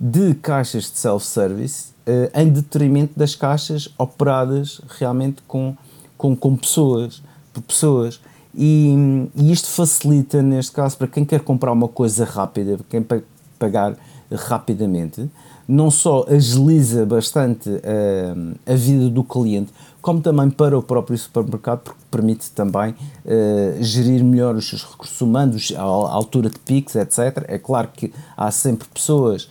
de 0.00 0.32
caixas 0.34 0.84
de 0.84 0.98
self-service 0.98 1.90
uh, 2.06 2.40
em 2.40 2.48
detrimento 2.48 3.18
das 3.18 3.34
caixas 3.34 3.92
operadas 3.98 4.80
realmente 4.98 5.42
com, 5.46 5.76
com, 6.16 6.34
com 6.34 6.56
pessoas, 6.56 7.22
por 7.52 7.62
pessoas. 7.62 8.18
E, 8.54 9.28
e, 9.36 9.52
isto 9.52 9.68
facilita, 9.68 10.42
neste 10.42 10.72
caso, 10.72 10.96
para 10.96 11.06
quem 11.06 11.24
quer 11.24 11.40
comprar 11.40 11.70
uma 11.72 11.86
coisa 11.86 12.24
rápida, 12.24 12.78
para 12.78 12.86
quem 12.88 13.22
pagar 13.58 13.94
rapidamente, 14.32 15.28
não 15.68 15.90
só 15.90 16.24
agiliza 16.28 17.06
bastante 17.06 17.68
uh, 17.68 18.56
a 18.66 18.74
vida 18.74 19.08
do 19.08 19.22
cliente, 19.22 19.70
como 20.00 20.20
também 20.20 20.50
para 20.50 20.76
o 20.76 20.82
próprio 20.82 21.16
supermercado, 21.16 21.80
porque 21.80 22.00
permite 22.10 22.50
também 22.50 22.90
uh, 22.90 23.82
gerir 23.82 24.24
melhor 24.24 24.56
os 24.56 24.68
seus 24.68 24.82
recursos 24.82 25.20
humanos, 25.20 25.72
a, 25.76 25.82
altura 25.82 26.48
de 26.48 26.58
picos, 26.58 26.96
etc. 26.96 27.44
É 27.46 27.58
claro 27.58 27.88
que 27.94 28.12
há 28.36 28.50
sempre 28.50 28.88
pessoas 28.88 29.48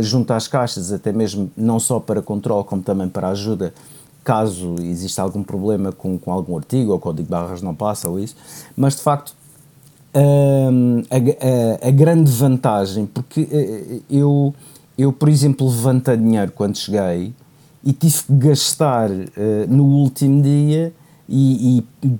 junto 0.00 0.32
às 0.32 0.48
caixas, 0.48 0.92
até 0.92 1.12
mesmo 1.12 1.50
não 1.56 1.78
só 1.78 2.00
para 2.00 2.20
controle, 2.20 2.64
como 2.64 2.82
também 2.82 3.08
para 3.08 3.28
ajuda, 3.28 3.72
caso 4.24 4.74
exista 4.80 5.22
algum 5.22 5.42
problema 5.42 5.92
com, 5.92 6.18
com 6.18 6.32
algum 6.32 6.56
artigo, 6.56 6.90
ou 6.90 6.96
o 6.96 7.00
código 7.00 7.24
de 7.24 7.30
barras 7.30 7.62
não 7.62 7.74
passa, 7.74 8.08
ou 8.08 8.18
isso, 8.18 8.36
mas 8.76 8.96
de 8.96 9.02
facto 9.02 9.34
uh, 10.14 11.04
a, 11.10 11.86
a, 11.86 11.88
a, 11.88 11.90
grande 11.90 12.30
vantagem, 12.30 13.06
porque 13.06 13.48
eu, 14.10 14.54
eu, 14.98 15.12
por 15.12 15.28
exemplo, 15.28 15.68
levantei 15.68 16.16
dinheiro 16.16 16.52
quando 16.52 16.76
cheguei, 16.76 17.32
e 17.84 17.92
tive 17.92 18.22
que 18.24 18.32
gastar 18.34 19.10
uh, 19.10 19.24
no 19.68 19.84
último 19.84 20.42
dia 20.42 20.92
e, 21.28 21.78
e, 22.02 22.10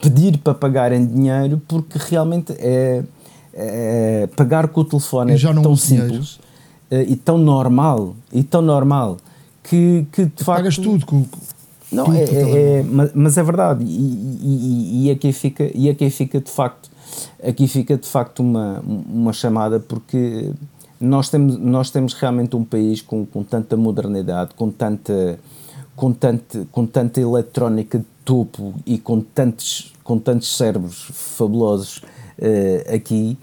pedir 0.00 0.38
para 0.38 0.54
pagar 0.54 0.92
em 0.92 1.04
dinheiro 1.04 1.60
porque 1.66 1.98
realmente 1.98 2.52
é, 2.52 3.02
é 3.52 4.28
pagar 4.36 4.68
com 4.68 4.80
o 4.80 4.84
telefone 4.84 5.32
é 5.32 5.38
tão 5.38 5.74
simples. 5.74 6.36
uh, 6.36 6.40
e 6.90 7.16
tão 7.16 7.38
normal 7.38 8.14
e 8.32 8.42
tão 8.42 8.62
normal 8.62 9.18
que, 9.62 10.06
que 10.12 10.24
de 10.24 10.44
facto 10.44 10.58
pagas 10.58 10.76
tudo 10.76 11.04
com, 11.04 11.24
não 11.92 12.06
tudo, 12.06 12.16
é, 12.16 12.22
é, 12.22 12.80
é, 12.80 12.84
mas 13.14 13.36
é 13.36 13.42
verdade 13.42 13.84
e, 13.84 14.38
e, 14.42 15.06
e, 15.06 15.10
aqui 15.10 15.32
fica 15.32 15.70
e 15.74 15.88
aqui 15.88 16.08
fica 16.10 16.40
de 16.40 16.50
facto 16.50 16.90
aqui 17.42 17.66
fica 17.68 17.96
de 17.96 18.06
facto 18.06 18.40
uma 18.40 18.80
uma 18.80 19.32
chamada 19.32 19.78
porque 19.78 20.52
nós 21.00 21.28
temos, 21.28 21.58
nós 21.58 21.90
temos 21.90 22.12
realmente 22.14 22.56
um 22.56 22.64
país 22.64 23.00
com, 23.00 23.24
com 23.24 23.42
tanta 23.42 23.76
modernidade, 23.76 24.54
com 24.54 24.70
tanta, 24.70 25.38
com, 25.94 26.12
tanta, 26.12 26.66
com 26.72 26.86
tanta 26.86 27.20
eletrónica 27.20 27.98
de 27.98 28.06
topo 28.24 28.74
e 28.84 28.98
com 28.98 29.20
tantos, 29.20 29.92
com 30.02 30.18
tantos 30.18 30.56
cérebros 30.56 31.08
fabulosos 31.12 31.98
uh, 32.38 32.94
aqui. 32.94 33.38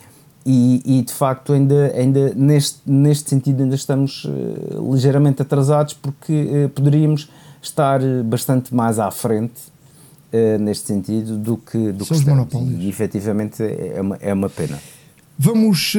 E, 0.45 0.81
e, 0.85 1.01
de 1.01 1.11
facto 1.11 1.53
ainda, 1.53 1.91
ainda 1.95 2.31
neste, 2.35 2.79
neste 2.85 3.31
sentido 3.31 3.63
ainda 3.63 3.73
estamos 3.73 4.25
uh, 4.25 4.93
ligeiramente 4.93 5.41
atrasados 5.41 5.95
porque 5.95 6.33
uh, 6.65 6.69
poderíamos 6.69 7.27
estar 7.59 7.99
bastante 8.23 8.73
mais 8.73 8.99
à 8.99 9.09
frente 9.09 9.59
uh, 10.31 10.59
neste 10.59 10.85
sentido 10.85 11.39
do 11.39 11.57
que, 11.57 11.91
do 11.91 12.05
São 12.05 12.15
que 12.15 12.29
estamos. 12.29 12.83
E 12.83 12.87
efetivamente 12.87 13.63
é 13.63 13.99
uma, 13.99 14.17
é 14.17 14.31
uma 14.31 14.49
pena. 14.49 14.79
Vamos 15.37 15.95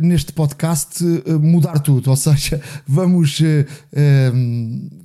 neste 0.00 0.32
podcast 0.32 1.04
mudar 1.40 1.78
tudo, 1.78 2.10
ou 2.10 2.16
seja, 2.16 2.60
vamos 2.84 3.40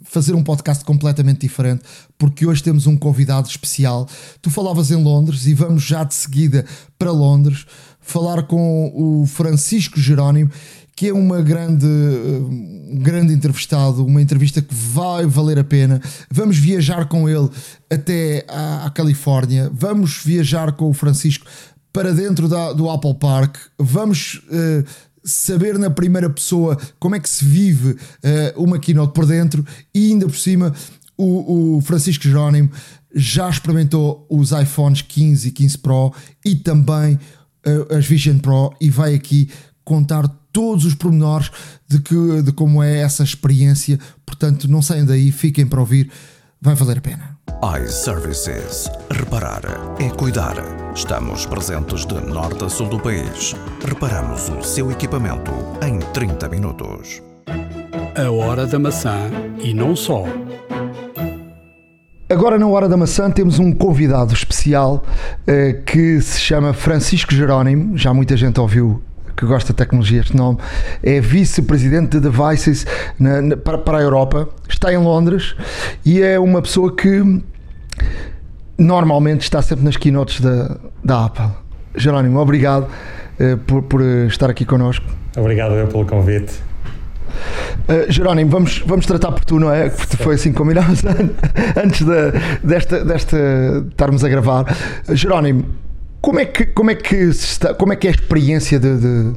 fazer 0.03 0.33
um 0.33 0.43
podcast 0.43 0.83
completamente 0.83 1.41
diferente, 1.41 1.83
porque 2.17 2.47
hoje 2.47 2.63
temos 2.63 2.87
um 2.87 2.97
convidado 2.97 3.47
especial. 3.47 4.07
Tu 4.41 4.49
falavas 4.49 4.89
em 4.89 4.95
Londres 4.95 5.45
e 5.45 5.53
vamos 5.53 5.83
já 5.83 6.03
de 6.03 6.15
seguida 6.15 6.65
para 6.97 7.11
Londres 7.11 7.67
falar 8.07 8.43
com 8.43 8.91
o 8.95 9.27
Francisco 9.27 9.99
Jerónimo, 9.99 10.49
que 10.95 11.09
é 11.09 11.13
uma 11.13 11.41
grande, 11.41 11.85
um 11.85 12.97
grande 12.99 13.33
entrevistado, 13.33 14.05
uma 14.05 14.21
entrevista 14.21 14.61
que 14.61 14.73
vai 14.73 15.25
valer 15.25 15.59
a 15.59 15.63
pena. 15.63 16.01
Vamos 16.31 16.57
viajar 16.57 17.05
com 17.07 17.27
ele 17.29 17.49
até 17.91 18.45
à, 18.47 18.85
à 18.85 18.89
Califórnia, 18.89 19.69
vamos 19.73 20.21
viajar 20.23 20.71
com 20.71 20.89
o 20.89 20.93
Francisco 20.93 21.45
para 21.91 22.13
dentro 22.13 22.47
da, 22.47 22.71
do 22.71 22.89
Apple 22.89 23.15
Park, 23.15 23.57
vamos 23.77 24.41
uh, 24.45 24.85
saber 25.23 25.77
na 25.77 25.89
primeira 25.89 26.29
pessoa 26.29 26.77
como 26.99 27.15
é 27.15 27.19
que 27.19 27.29
se 27.29 27.43
vive 27.43 27.91
uh, 27.91 27.97
uma 28.63 28.79
keynote 28.79 29.13
por 29.13 29.25
dentro. 29.25 29.65
E 29.93 30.11
ainda 30.11 30.27
por 30.27 30.37
cima 30.37 30.73
o, 31.17 31.77
o 31.77 31.81
Francisco 31.81 32.23
Jerónimo 32.23 32.71
já 33.13 33.49
experimentou 33.49 34.25
os 34.29 34.51
iPhones 34.51 35.01
15 35.01 35.47
e 35.47 35.51
15 35.51 35.77
Pro 35.79 36.13
e 36.45 36.55
também 36.55 37.19
as 37.95 38.05
Vision 38.05 38.37
Pro 38.39 38.73
e 38.79 38.89
vai 38.89 39.13
aqui 39.13 39.49
contar 39.83 40.27
todos 40.51 40.85
os 40.85 40.95
pormenores 40.95 41.51
de, 41.87 41.99
que, 41.99 42.41
de 42.41 42.51
como 42.51 42.81
é 42.81 42.99
essa 42.99 43.23
experiência. 43.23 43.99
Portanto, 44.25 44.67
não 44.67 44.81
saiam 44.81 45.05
daí, 45.05 45.31
fiquem 45.31 45.65
para 45.65 45.79
ouvir, 45.79 46.11
vai 46.61 46.75
valer 46.75 46.97
a 46.97 47.01
pena 47.01 47.37
iServices. 47.63 48.87
Reparar 49.09 49.61
é 49.99 50.09
cuidar. 50.09 50.55
Estamos 50.93 51.45
presentes 51.45 52.05
de 52.05 52.13
norte 52.21 52.63
a 52.63 52.69
sul 52.69 52.87
do 52.87 52.99
país. 52.99 53.55
Reparamos 53.83 54.47
o 54.49 54.61
seu 54.61 54.91
equipamento 54.91 55.51
em 55.81 55.97
30 56.13 56.49
minutos. 56.49 57.21
A 58.15 58.29
hora 58.29 58.67
da 58.67 58.77
maçã 58.77 59.31
e 59.59 59.73
não 59.73 59.95
só. 59.95 60.23
Agora, 62.29 62.59
na 62.59 62.67
Hora 62.67 62.89
da 62.89 62.97
Maçã, 62.97 63.31
temos 63.31 63.57
um 63.57 63.71
convidado 63.71 64.33
especial 64.33 65.01
uh, 65.47 65.81
que 65.83 66.19
se 66.19 66.41
chama 66.41 66.73
Francisco 66.73 67.33
Jerónimo. 67.33 67.97
Já 67.97 68.13
muita 68.13 68.35
gente 68.35 68.59
ouviu 68.59 69.01
que 69.33 69.45
gosta 69.45 69.71
de 69.71 69.77
tecnologia, 69.77 70.19
este 70.19 70.35
nome, 70.35 70.57
é 71.01 71.21
vice-presidente 71.21 72.19
de 72.19 72.29
Devices 72.29 72.85
na, 73.17 73.41
na, 73.41 73.55
para, 73.55 73.77
para 73.77 73.99
a 73.99 74.01
Europa, 74.01 74.49
está 74.67 74.91
em 74.91 74.97
Londres 74.97 75.55
e 76.03 76.21
é 76.21 76.37
uma 76.37 76.61
pessoa 76.61 76.93
que 76.93 77.41
normalmente 78.77 79.43
está 79.43 79.61
sempre 79.61 79.85
nas 79.85 79.95
keynotes 79.95 80.41
da, 80.41 80.77
da 81.01 81.25
Apple. 81.25 81.51
Jerónimo, 81.95 82.39
obrigado 82.39 82.89
uh, 83.39 83.57
por, 83.59 83.83
por 83.83 84.01
estar 84.01 84.49
aqui 84.49 84.65
connosco. 84.65 85.05
Obrigado 85.37 85.75
eu 85.75 85.87
pelo 85.87 86.05
convite. 86.05 86.66
Uh, 87.87 88.11
Jerónimo, 88.11 88.49
vamos, 88.49 88.83
vamos 88.85 89.05
tratar 89.05 89.31
por 89.31 89.45
tu, 89.45 89.59
não 89.59 89.73
é? 89.73 89.89
Porque 89.89 90.17
foi 90.17 90.35
assim 90.35 90.51
combinámos 90.51 91.01
antes 91.83 92.01
de, 92.01 92.31
desta, 92.63 93.03
desta 93.03 93.37
estarmos 93.89 94.23
a 94.23 94.29
gravar. 94.29 94.65
Jerónimo, 95.09 95.65
como 96.21 96.39
é 96.39 96.45
que, 96.45 96.65
como 96.67 96.91
é 96.91 96.95
que, 96.95 97.15
está, 97.15 97.73
como 97.73 97.93
é, 97.93 97.95
que 97.95 98.07
é 98.07 98.11
a 98.11 98.13
experiência 98.13 98.79
de, 98.79 98.97
de, 98.97 99.33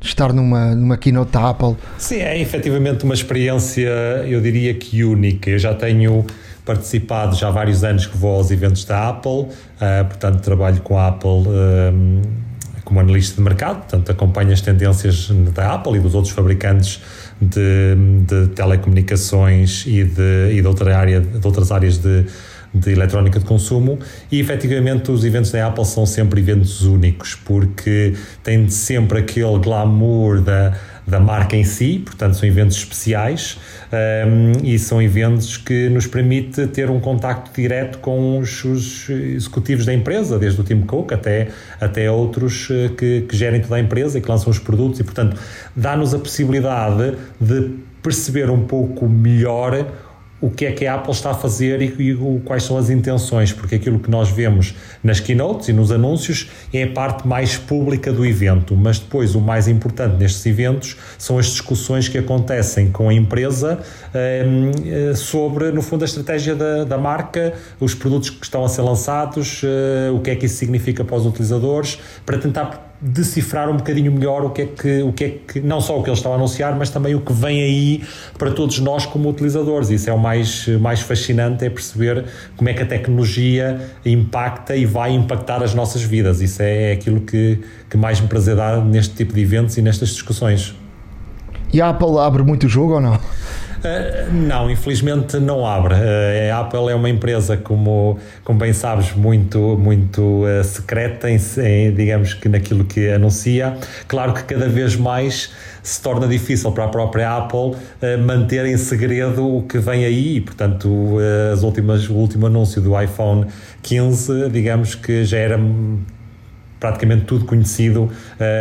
estar 0.00 0.32
numa, 0.32 0.74
numa 0.74 0.96
keynote 0.96 1.32
da 1.32 1.50
Apple? 1.50 1.76
Sim, 1.98 2.16
é 2.16 2.40
efetivamente 2.40 3.04
uma 3.04 3.14
experiência, 3.14 3.88
eu 4.26 4.40
diria 4.40 4.74
que 4.74 5.04
única. 5.04 5.50
Eu 5.50 5.58
já 5.58 5.74
tenho 5.74 6.24
participado 6.64 7.36
já 7.36 7.48
há 7.48 7.50
vários 7.50 7.84
anos 7.84 8.06
que 8.06 8.16
vou 8.16 8.36
aos 8.36 8.50
eventos 8.50 8.84
da 8.84 9.08
Apple, 9.08 9.30
uh, 9.32 9.48
portanto 10.06 10.40
trabalho 10.40 10.80
com 10.80 10.96
a 10.98 11.08
Apple 11.08 11.44
como 12.92 13.00
analista 13.00 13.36
de 13.36 13.42
mercado, 13.42 13.78
portanto 13.78 14.12
acompanho 14.12 14.52
as 14.52 14.60
tendências 14.60 15.30
da 15.54 15.74
Apple 15.74 15.96
e 15.96 16.00
dos 16.00 16.14
outros 16.14 16.34
fabricantes 16.34 17.00
de, 17.42 17.96
de 18.26 18.48
telecomunicações 18.54 19.84
e 19.86 20.04
de, 20.04 20.52
e 20.52 20.60
de, 20.60 20.66
outra 20.66 20.96
área, 20.96 21.20
de 21.20 21.46
outras 21.46 21.72
áreas 21.72 21.98
de, 21.98 22.24
de 22.72 22.92
eletrónica 22.92 23.38
de 23.38 23.44
consumo. 23.44 23.98
E 24.30 24.40
efetivamente 24.40 25.10
os 25.10 25.24
eventos 25.24 25.50
da 25.50 25.66
Apple 25.66 25.84
são 25.84 26.06
sempre 26.06 26.40
eventos 26.40 26.82
únicos 26.82 27.34
porque 27.34 28.14
têm 28.42 28.68
sempre 28.68 29.18
aquele 29.18 29.58
glamour 29.58 30.40
da 30.40 30.74
da 31.06 31.18
marca 31.18 31.56
em 31.56 31.64
si, 31.64 32.00
portanto 32.04 32.36
são 32.36 32.48
eventos 32.48 32.76
especiais 32.76 33.58
um, 33.92 34.64
e 34.64 34.78
são 34.78 35.02
eventos 35.02 35.56
que 35.56 35.88
nos 35.88 36.06
permite 36.06 36.66
ter 36.68 36.90
um 36.90 37.00
contacto 37.00 37.50
direto 37.54 37.98
com 37.98 38.38
os, 38.38 38.64
os, 38.64 39.10
executivos 39.10 39.84
da 39.84 39.92
empresa, 39.92 40.38
desde 40.38 40.60
o 40.60 40.64
Tim 40.64 40.82
Cook 40.82 41.12
até, 41.12 41.48
até 41.80 42.10
outros 42.10 42.68
eh, 42.70 42.90
que, 42.96 43.22
que 43.22 43.36
gerem 43.36 43.60
toda 43.60 43.76
a 43.76 43.80
empresa 43.80 44.18
e 44.18 44.20
que 44.20 44.28
lançam 44.28 44.50
os 44.50 44.58
produtos. 44.58 45.00
E 45.00 45.04
portanto 45.04 45.36
dá-nos 45.74 46.14
a 46.14 46.18
possibilidade 46.18 47.16
de 47.40 47.70
perceber 48.02 48.50
um 48.50 48.64
pouco 48.64 49.08
melhor 49.08 49.86
o 50.42 50.50
que 50.50 50.66
é 50.66 50.72
que 50.72 50.84
a 50.84 50.96
Apple 50.96 51.12
está 51.12 51.30
a 51.30 51.34
fazer 51.34 51.80
e, 51.80 52.10
e, 52.10 52.40
quais 52.44 52.64
são 52.64 52.76
as 52.76 52.90
intenções, 52.90 53.52
porque 53.52 53.76
aquilo 53.76 54.00
que 54.00 54.10
nós 54.10 54.28
vemos 54.28 54.74
nas 55.02 55.20
keynotes 55.20 55.68
e 55.68 55.72
nos 55.72 55.92
anúncios 55.92 56.50
é 56.74 56.82
a 56.82 56.90
parte 56.90 57.26
mais 57.26 57.56
pública 57.56 58.12
do 58.12 58.26
evento, 58.26 58.76
mas 58.76 58.98
depois 58.98 59.36
o 59.36 59.40
mais 59.40 59.68
importante 59.68 60.16
nestes 60.16 60.44
eventos 60.44 60.96
são 61.16 61.38
as 61.38 61.46
discussões 61.46 62.08
que 62.08 62.18
acontecem 62.18 62.90
com 62.90 63.08
a 63.08 63.14
empresa 63.14 63.78
um, 64.44 65.14
sobre, 65.14 65.70
no 65.70 65.80
fundo, 65.80 66.02
a 66.02 66.06
estratégia 66.06 66.56
da, 66.56 66.84
da, 66.84 66.98
marca, 66.98 67.54
os 67.78 67.94
produtos 67.94 68.30
que 68.30 68.44
estão 68.44 68.64
a 68.64 68.68
ser 68.68 68.82
lançados, 68.82 69.62
uh, 69.62 70.14
o 70.14 70.20
que 70.20 70.30
é 70.30 70.36
que 70.36 70.46
isso 70.46 70.56
significa 70.56 71.04
para 71.04 71.16
os 71.16 71.24
utilizadores, 71.24 72.00
para 72.26 72.36
tentar 72.36 72.91
decifrar 73.02 73.68
um 73.68 73.76
bocadinho 73.76 74.12
melhor 74.12 74.44
o 74.44 74.50
que 74.50 74.62
é 74.62 74.66
que, 74.66 75.02
o 75.02 75.12
que, 75.12 75.24
é 75.24 75.28
que 75.30 75.60
não 75.60 75.80
só 75.80 75.98
o 75.98 76.02
que 76.04 76.08
eles 76.08 76.20
estão 76.20 76.32
a 76.32 76.36
anunciar, 76.36 76.76
mas 76.76 76.88
também 76.88 77.16
o 77.16 77.20
que 77.20 77.32
vem 77.32 77.60
aí 77.60 78.04
para 78.38 78.52
todos 78.52 78.78
nós 78.78 79.04
como 79.04 79.28
utilizadores. 79.28 79.90
Isso 79.90 80.08
é 80.08 80.12
o 80.12 80.18
mais, 80.18 80.68
mais 80.68 81.00
fascinante, 81.00 81.64
é 81.64 81.70
perceber 81.70 82.24
como 82.56 82.68
é 82.68 82.72
que 82.72 82.82
a 82.82 82.86
tecnologia 82.86 83.80
impacta 84.06 84.76
e 84.76 84.86
vai 84.86 85.12
impactar 85.12 85.62
as 85.64 85.74
nossas 85.74 86.02
vidas. 86.02 86.40
Isso 86.40 86.62
é 86.62 86.92
aquilo 86.92 87.20
que, 87.20 87.58
que 87.90 87.96
mais 87.96 88.20
me 88.20 88.28
prazer 88.28 88.54
dá 88.54 88.80
neste 88.80 89.14
tipo 89.14 89.34
de 89.34 89.40
eventos 89.40 89.76
e 89.76 89.82
nestas 89.82 90.10
discussões. 90.10 90.74
E 91.72 91.80
a 91.80 91.88
Apple 91.88 92.18
abre 92.18 92.44
muito 92.44 92.66
o 92.66 92.68
jogo 92.68 92.94
ou 92.94 93.00
não? 93.00 93.18
Uh, 93.82 94.32
não, 94.32 94.70
infelizmente 94.70 95.38
não 95.38 95.66
abre. 95.66 95.94
Uh, 95.94 96.54
a 96.54 96.60
Apple 96.60 96.88
é 96.88 96.94
uma 96.94 97.10
empresa, 97.10 97.56
como, 97.56 98.16
como 98.44 98.58
bem 98.58 98.72
sabes, 98.72 99.12
muito, 99.12 99.76
muito 99.76 100.22
uh, 100.22 100.62
secreta, 100.62 101.28
em, 101.28 101.36
em, 101.58 101.92
digamos 101.92 102.32
que 102.32 102.48
naquilo 102.48 102.84
que 102.84 103.10
anuncia. 103.10 103.76
Claro 104.06 104.34
que 104.34 104.44
cada 104.44 104.68
vez 104.68 104.94
mais 104.94 105.52
se 105.82 106.00
torna 106.00 106.28
difícil 106.28 106.70
para 106.70 106.84
a 106.84 106.88
própria 106.88 107.36
Apple 107.36 107.72
manter 108.24 108.64
em 108.66 108.76
segredo 108.76 109.44
o 109.44 109.62
que 109.62 109.78
vem 109.78 110.04
aí. 110.04 110.40
Portanto, 110.40 111.16
as 111.52 111.64
últimas, 111.64 112.08
o 112.08 112.14
último 112.14 112.46
anúncio 112.46 112.80
do 112.80 113.00
iPhone 113.00 113.46
15, 113.82 114.48
digamos 114.48 114.94
que 114.94 115.24
já 115.24 115.38
era 115.38 115.58
praticamente 116.82 117.26
tudo 117.26 117.44
conhecido 117.44 118.10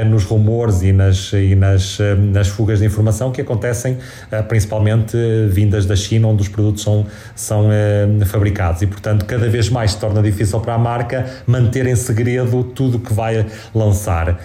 nos 0.05 0.23
rumores 0.23 0.81
e 0.81 0.91
nas, 0.91 1.33
e 1.33 1.55
nas, 1.55 1.99
uh, 1.99 2.15
nas 2.17 2.47
fugas 2.47 2.79
de 2.79 2.85
informação 2.85 3.31
que 3.31 3.41
acontecem 3.41 3.93
uh, 3.93 4.43
principalmente 4.47 5.17
vindas 5.49 5.85
da 5.85 5.95
China, 5.95 6.27
onde 6.27 6.41
os 6.41 6.47
produtos 6.47 6.83
são, 6.83 7.05
são 7.35 7.69
fabricados. 8.25 8.81
E, 8.81 8.87
portanto, 8.87 9.25
cada 9.25 9.47
vez 9.49 9.69
mais 9.69 9.91
se 9.91 9.99
torna 9.99 10.21
difícil 10.21 10.59
para 10.59 10.73
a 10.73 10.77
marca 10.77 11.25
manter 11.45 11.85
em 11.87 11.95
segredo 11.95 12.63
tudo 12.63 12.99
que 12.99 13.13
vai 13.13 13.45
lançar. 13.73 14.39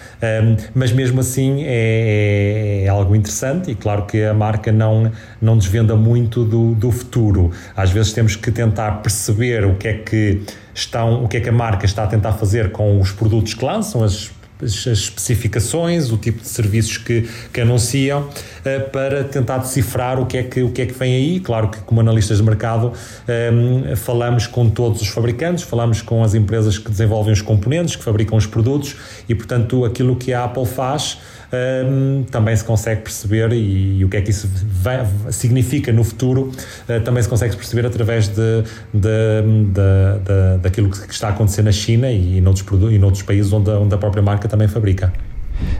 mas 0.74 0.92
mesmo 0.92 1.20
assim 1.20 1.62
é, 1.64 2.84
é, 2.84 2.88
algo 2.88 3.14
interessante 3.14 3.70
e 3.70 3.74
claro 3.74 4.04
que 4.04 4.22
a 4.22 4.34
marca 4.34 4.72
não, 4.72 5.10
não 5.40 5.56
desvenda 5.56 5.96
muito 5.96 6.44
do, 6.44 6.74
do 6.74 6.90
futuro. 6.90 7.50
Às 7.76 7.90
vezes 7.90 8.12
temos 8.12 8.36
que 8.36 8.50
tentar 8.50 9.02
perceber 9.02 9.64
o 9.64 9.74
que 9.74 9.88
é 9.88 9.94
que 9.94 10.42
estão, 10.74 11.24
o 11.24 11.28
que 11.28 11.38
é 11.38 11.40
que 11.40 11.48
a 11.48 11.52
marca 11.52 11.86
está 11.86 12.04
a 12.04 12.06
tentar 12.06 12.32
fazer 12.32 12.70
com 12.70 13.00
os 13.00 13.10
produtos 13.10 13.54
que 13.54 13.64
lançam, 13.64 14.04
as 14.04 14.30
as 14.62 14.86
especificações, 14.86 16.10
o 16.10 16.16
tipo 16.16 16.40
de 16.40 16.48
serviços 16.48 16.98
que, 16.98 17.28
que 17.52 17.60
anunciam, 17.60 18.28
eh, 18.64 18.78
para 18.78 19.24
tentar 19.24 19.58
decifrar 19.58 20.18
o 20.18 20.26
que, 20.26 20.38
é 20.38 20.42
que, 20.42 20.62
o 20.62 20.70
que 20.70 20.82
é 20.82 20.86
que 20.86 20.94
vem 20.94 21.14
aí. 21.14 21.40
Claro 21.40 21.68
que, 21.68 21.78
como 21.80 22.00
analistas 22.00 22.38
de 22.38 22.42
mercado, 22.42 22.92
ehm, 23.28 23.94
falamos 23.96 24.46
com 24.46 24.68
todos 24.70 25.02
os 25.02 25.08
fabricantes, 25.08 25.64
falamos 25.64 26.00
com 26.00 26.24
as 26.24 26.34
empresas 26.34 26.78
que 26.78 26.90
desenvolvem 26.90 27.32
os 27.32 27.42
componentes, 27.42 27.96
que 27.96 28.04
fabricam 28.04 28.36
os 28.38 28.46
produtos 28.46 28.96
e, 29.28 29.34
portanto, 29.34 29.84
aquilo 29.84 30.16
que 30.16 30.32
a 30.32 30.44
Apple 30.44 30.66
faz 30.66 31.18
um, 31.52 32.24
também 32.24 32.56
se 32.56 32.64
consegue 32.64 33.02
perceber 33.02 33.52
e, 33.52 33.98
e, 33.98 34.04
o 34.04 34.08
que 34.08 34.16
é 34.16 34.20
que 34.20 34.30
isso 34.30 34.48
vai, 34.52 35.06
significa 35.30 35.92
no 35.92 36.02
futuro 36.02 36.50
uh, 36.88 37.00
também 37.04 37.22
se 37.22 37.28
consegue 37.28 37.54
perceber 37.56 37.86
através 37.86 38.28
de, 38.28 38.62
de, 38.92 39.42
de, 39.72 39.72
de, 39.72 40.58
daquilo 40.62 40.90
que 40.90 41.12
está 41.12 41.28
a 41.28 41.30
acontecer 41.30 41.62
na 41.62 41.72
China 41.72 42.10
e 42.10 42.40
noutros, 42.40 42.66
e 42.92 42.98
noutros 42.98 43.22
países 43.22 43.52
onde, 43.52 43.70
onde 43.70 43.94
a 43.94 43.98
própria 43.98 44.22
marca 44.22 44.48
também 44.48 44.68
fabrica. 44.68 45.12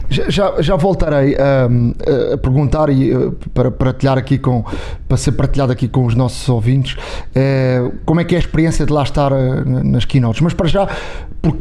Já, 0.09 0.61
já 0.61 0.75
voltarei 0.75 1.35
a, 1.35 2.33
a 2.33 2.37
perguntar 2.37 2.89
e 2.89 3.11
eh, 3.11 3.31
para 3.53 3.69
partilhar 3.69 4.17
aqui 4.17 4.37
com 4.37 4.63
para 5.07 5.17
ser 5.17 5.33
partilhado 5.33 5.71
aqui 5.71 5.87
com 5.87 6.05
os 6.05 6.15
nossos 6.15 6.47
ouvintes 6.49 6.97
é, 7.35 7.91
como 8.05 8.19
é 8.19 8.23
que 8.23 8.33
é 8.33 8.37
a 8.37 8.39
experiência 8.39 8.85
de 8.85 8.93
lá 8.93 9.03
estar 9.03 9.31
eh, 9.31 9.63
nas 9.83 10.05
keynotes, 10.05 10.41
mas 10.41 10.53
para 10.53 10.67
já 10.67 10.87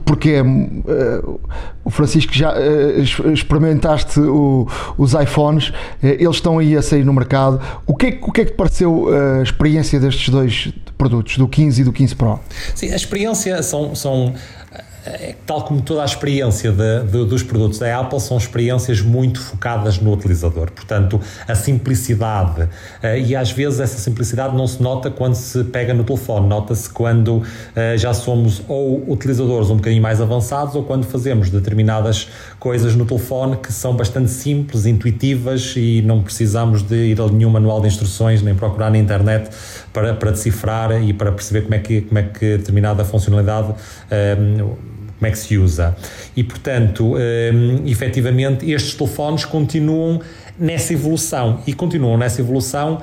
porque 0.05 0.31
é, 0.31 0.43
o 1.85 1.91
Francisco 1.91 2.33
já 2.33 2.55
experimentaste 3.33 4.19
o, 4.19 4.67
os 4.99 5.15
iPhones, 5.15 5.73
eles 6.03 6.37
estão 6.37 6.59
aí 6.59 6.77
a 6.77 6.83
sair 6.83 7.05
no 7.05 7.13
mercado. 7.13 7.61
O 7.87 7.95
que 7.95 8.07
é, 8.07 8.19
o 8.21 8.33
que, 8.33 8.41
é 8.41 8.45
que 8.47 8.53
te 8.53 8.57
pareceu 8.57 9.07
a 9.39 9.43
experiência 9.43 10.01
destes 10.01 10.29
dois 10.29 10.73
produtos, 10.99 11.37
do 11.39 11.47
15 11.47 11.83
e 11.83 11.85
do 11.85 11.93
15 11.93 12.17
Pro? 12.17 12.41
Sim, 12.75 12.93
a 12.93 12.97
experiência 12.97 13.63
são, 13.63 13.95
são 13.95 14.35
tal 15.47 15.63
como 15.63 15.81
toda 15.81 16.03
a 16.03 16.05
experiência 16.05 16.73
de, 16.73 17.01
de, 17.05 17.25
dos 17.25 17.43
produtos 17.43 17.79
da 17.79 18.01
Apple, 18.01 18.21
são 18.21 18.37
experiências 18.37 19.01
muito 19.01 19.41
focadas 19.41 19.99
no 19.99 20.13
utilizador. 20.13 20.71
Portanto, 20.71 21.21
a 21.47 21.55
simplicidade, 21.55 22.63
uh, 22.63 22.69
e 23.25 23.35
às 23.35 23.51
vezes 23.51 23.81
essa 23.81 23.99
simplicidade 23.99 24.57
não 24.57 24.67
se 24.67 24.83
nota 24.83 25.11
quando 25.11 25.35
se 25.35 25.65
pega 25.65 25.95
no 25.95 26.05
telefone, 26.05 26.49
nota-se 26.49 26.89
quando 26.91 27.39
uh, 27.39 27.45
já 27.97 28.13
somos 28.13 28.63
ou 28.69 29.11
utilizadores 29.11 29.71
um 29.71 29.77
bocadinho 29.77 30.03
mais 30.03 30.21
avançados 30.21 30.75
ou 30.75 30.83
quando 30.83 31.05
fazemos 31.05 31.51
determinadas 31.51 32.29
coisas 32.59 32.95
no 32.95 33.05
telefone 33.05 33.57
que 33.57 33.73
são 33.73 33.95
bastante 33.95 34.31
simples, 34.31 34.87
intuitivas 34.87 35.75
e 35.77 36.03
não 36.03 36.23
precisamos 36.23 36.83
de 36.83 36.97
ir 36.97 37.21
a 37.21 37.27
nenhum 37.29 37.51
manual 37.51 37.81
de 37.81 37.89
instruções 37.89 38.43
nem 38.43 38.55
procurar 38.55 38.91
na 38.91 38.99
internet 38.99 39.51
para, 39.93 40.15
para 40.15 40.31
decifrar 40.31 41.03
e 41.03 41.13
para 41.13 41.33
perceber 41.33 41.63
como 41.63 41.75
é 41.75 41.79
que, 41.79 42.01
como 42.03 42.19
é 42.19 42.23
que 42.23 42.57
determinada 42.59 43.05
funcionalidade. 43.05 43.75
Um, 44.39 44.96
como 45.19 45.27
é 45.27 45.31
que 45.31 45.39
se 45.39 45.57
usa. 45.57 45.97
E, 46.37 46.45
portanto, 46.45 47.15
um, 47.15 47.87
efetivamente, 47.87 48.71
estes 48.71 48.95
telefones 48.95 49.45
continuam 49.45 50.21
nessa 50.59 50.93
evolução 50.93 51.61
e 51.67 51.73
continuam 51.73 52.17
nessa 52.17 52.41
evolução 52.41 53.01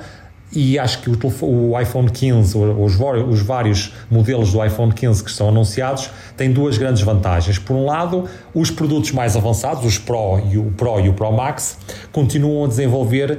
e 0.54 0.78
acho 0.78 1.00
que 1.00 1.10
o, 1.10 1.18
o 1.42 1.80
iPhone 1.80 2.08
15, 2.08 2.56
os, 2.56 2.98
os, 2.98 3.42
vários 3.42 3.92
modelos 4.08 4.52
do 4.52 4.64
iPhone 4.64 4.92
15 4.92 5.24
que 5.24 5.30
estão 5.30 5.48
anunciados, 5.48 6.10
têm 6.36 6.52
duas 6.52 6.78
grandes 6.78 7.02
vantagens. 7.02 7.58
Por 7.58 7.74
um 7.74 7.86
lado, 7.86 8.28
os 8.54 8.70
produtos 8.70 9.10
mais 9.10 9.36
avançados, 9.36 9.84
os 9.84 9.98
Pro 9.98 10.40
e 10.50 10.56
o 10.56 10.70
Pro 10.76 11.00
e 11.00 11.08
o 11.08 11.12
Pro 11.12 11.32
Max, 11.32 11.78
continuam 12.12 12.64
a 12.64 12.68
desenvolver 12.68 13.38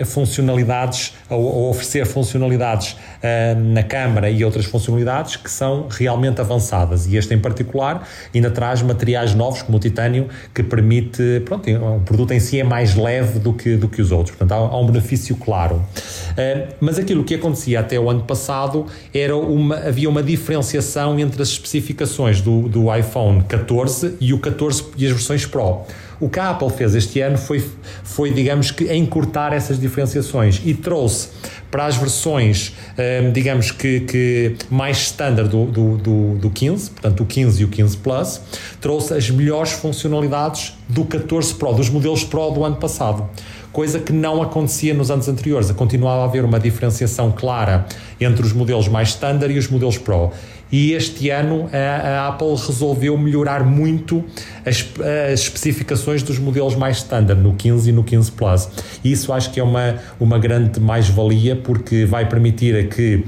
um, 0.00 0.04
funcionalidades, 0.04 1.14
ou 1.28 1.68
oferecer 1.68 2.06
funcionalidades 2.06 2.96
um, 3.22 3.72
na 3.72 3.82
câmara 3.82 4.30
e 4.30 4.44
outras 4.44 4.64
funcionalidades 4.64 5.36
que 5.36 5.50
são 5.50 5.86
realmente 5.90 6.40
avançadas. 6.40 7.06
E 7.06 7.16
este 7.16 7.34
em 7.34 7.38
particular 7.38 8.08
ainda 8.34 8.50
traz 8.50 8.80
materiais 8.80 9.34
novos, 9.34 9.60
como 9.62 9.76
o 9.76 9.80
titânio, 9.80 10.28
que 10.54 10.62
permite, 10.62 11.42
pronto, 11.44 11.70
o 11.70 12.00
produto 12.00 12.32
em 12.32 12.40
si 12.40 12.58
é 12.58 12.64
mais 12.64 12.94
leve 12.94 13.38
do 13.38 13.52
que, 13.52 13.76
do 13.76 13.88
que 13.88 14.00
os 14.00 14.10
outros. 14.10 14.34
Portanto, 14.34 14.52
há, 14.52 14.74
há 14.74 14.80
um 14.80 14.86
benefício 14.86 15.36
claro. 15.36 15.76
Uh, 15.76 16.74
mas 16.80 16.98
aquilo 16.98 17.22
que 17.22 17.34
acontecia 17.34 17.80
até 17.80 18.00
o 18.00 18.08
ano 18.08 18.22
passado 18.22 18.86
era 19.12 19.36
uma, 19.36 19.76
havia 19.76 20.08
uma 20.08 20.22
diferenciação 20.22 21.18
entre 21.18 21.42
as 21.42 21.48
especificações 21.48 22.40
do, 22.40 22.68
do 22.68 22.94
iPhone 22.94 23.42
14 23.42 24.16
e 24.20 24.32
o 24.32 24.37
14 24.38 24.84
e 24.96 25.06
as 25.06 25.12
versões 25.12 25.46
Pro. 25.46 25.82
O 26.20 26.28
que 26.28 26.40
a 26.40 26.50
Apple 26.50 26.70
fez 26.70 26.94
este 26.96 27.20
ano 27.20 27.38
foi, 27.38 27.64
foi 28.02 28.32
digamos 28.32 28.72
que, 28.72 28.92
encurtar 28.92 29.52
essas 29.52 29.78
diferenciações 29.78 30.60
e 30.64 30.74
trouxe 30.74 31.28
para 31.70 31.86
as 31.86 31.96
versões, 31.96 32.72
hum, 32.98 33.32
digamos 33.32 33.70
que, 33.70 34.00
que 34.00 34.56
mais 34.68 34.98
standard 34.98 35.48
do, 35.48 35.66
do, 35.66 35.96
do, 35.96 36.34
do 36.38 36.50
15, 36.50 36.90
portanto 36.90 37.22
o 37.22 37.26
15 37.26 37.62
e 37.62 37.64
o 37.64 37.68
15 37.68 37.96
Plus, 37.98 38.40
trouxe 38.80 39.14
as 39.14 39.30
melhores 39.30 39.72
funcionalidades 39.72 40.74
do 40.88 41.04
14 41.04 41.54
Pro, 41.54 41.72
dos 41.72 41.88
modelos 41.88 42.24
Pro 42.24 42.50
do 42.50 42.64
ano 42.64 42.76
passado 42.76 43.28
coisa 43.72 44.00
que 44.00 44.12
não 44.12 44.42
acontecia 44.42 44.92
nos 44.92 45.08
anos 45.08 45.28
anteriores. 45.28 45.70
Continuava 45.70 46.22
a 46.22 46.24
haver 46.24 46.44
uma 46.44 46.58
diferenciação 46.58 47.30
clara 47.30 47.86
entre 48.20 48.44
os 48.44 48.52
modelos 48.52 48.88
mais 48.88 49.10
standard 49.10 49.54
e 49.54 49.58
os 49.58 49.68
modelos 49.68 49.98
Pro 49.98 50.32
e 50.70 50.92
este 50.92 51.30
ano 51.30 51.68
a, 51.72 52.08
a 52.08 52.28
Apple 52.28 52.54
resolveu 52.54 53.16
melhorar 53.16 53.64
muito 53.64 54.24
as, 54.64 54.86
as, 55.32 55.40
especificações 55.40 56.22
dos 56.22 56.38
modelos 56.38 56.74
mais 56.74 56.98
standard, 56.98 57.40
no 57.40 57.54
15 57.54 57.88
e 57.88 57.92
no 57.92 58.04
15 58.04 58.32
Plus. 58.32 58.68
Isso 59.04 59.32
acho 59.32 59.50
que 59.50 59.60
é 59.60 59.62
uma, 59.62 59.96
uma 60.20 60.38
grande 60.38 60.78
mais-valia 60.78 61.56
porque 61.56 62.04
vai 62.04 62.28
permitir 62.28 62.76
a 62.76 62.84
que 62.84 63.24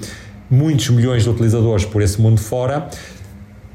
muitos 0.50 0.90
milhões 0.90 1.22
de 1.22 1.30
utilizadores 1.30 1.84
por 1.84 2.02
esse 2.02 2.20
mundo 2.20 2.40
fora 2.40 2.88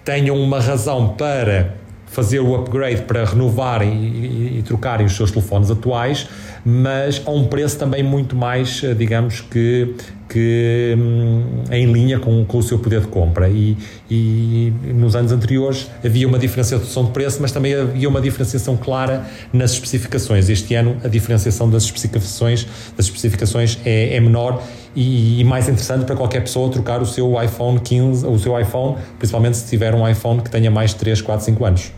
tenham 0.04 0.38
uma 0.38 0.60
razão 0.60 1.10
para 1.10 1.74
fazer 2.06 2.40
o 2.40 2.56
upgrade 2.56 3.02
para 3.02 3.26
renovarem 3.26 3.92
e, 3.92 4.08
e, 4.08 4.60
e, 4.60 4.64
trocarem 4.64 5.06
os 5.06 5.16
seus 5.16 5.32
telefones 5.32 5.70
atuais, 5.70 6.30
mas 6.66 7.22
a 7.26 7.32
um 7.32 7.46
preço 7.48 7.78
também 7.78 8.02
muito 8.02 8.36
mais, 8.36 8.82
digamos 8.98 9.42
que 9.42 9.96
que 10.28 10.96
hum, 10.98 11.64
em 11.72 11.92
linha 11.92 12.20
com, 12.20 12.44
com 12.46 12.58
o 12.58 12.64
seu 12.64 12.80
poder 12.80 13.02
de 13.02 13.08
compra. 13.08 13.48
E, 13.48 13.78
e 14.10 14.74
nos 14.94 15.16
anos 15.16 15.32
anteriores 15.32 15.90
havia 16.04 16.28
uma 16.28 16.40
diferenciação 16.40 17.06
de 17.06 17.12
preço 17.12 17.42
mas 17.42 17.52
também 17.52 17.76
havia 17.76 18.10
uma 18.10 18.22
diferenciação 18.22 18.76
clara 18.76 19.26
nas 19.54 19.72
especificações. 19.72 20.50
Este 20.50 20.76
ano 20.76 20.98
a 21.04 21.08
diferenciação 21.08 21.70
das 21.70 21.84
especificações 21.84 22.68
das 22.98 23.06
especificações 23.06 23.80
é, 23.86 24.16
é 24.16 24.20
menor 24.20 24.64
e, 24.96 25.42
e, 25.42 25.44
mais 25.44 25.68
interessante 25.68 26.06
para 26.06 26.16
qualquer 26.16 26.42
pessoa 26.42 26.72
trocar 26.72 27.02
o 27.02 27.06
seu 27.06 27.42
iPhone 27.42 27.80
15 27.80 28.26
o 28.26 28.40
seu 28.40 28.58
iPhone 28.60 28.96
principalmente 29.18 29.58
se 29.58 29.68
tiver 29.68 29.94
um 29.94 30.08
iPhone 30.08 30.42
que 30.42 30.50
tenha 30.50 30.72
mais 30.72 30.92
de 30.92 30.98
3, 30.98 31.22
4, 31.22 31.46
5 31.46 31.66
anos 31.66 31.92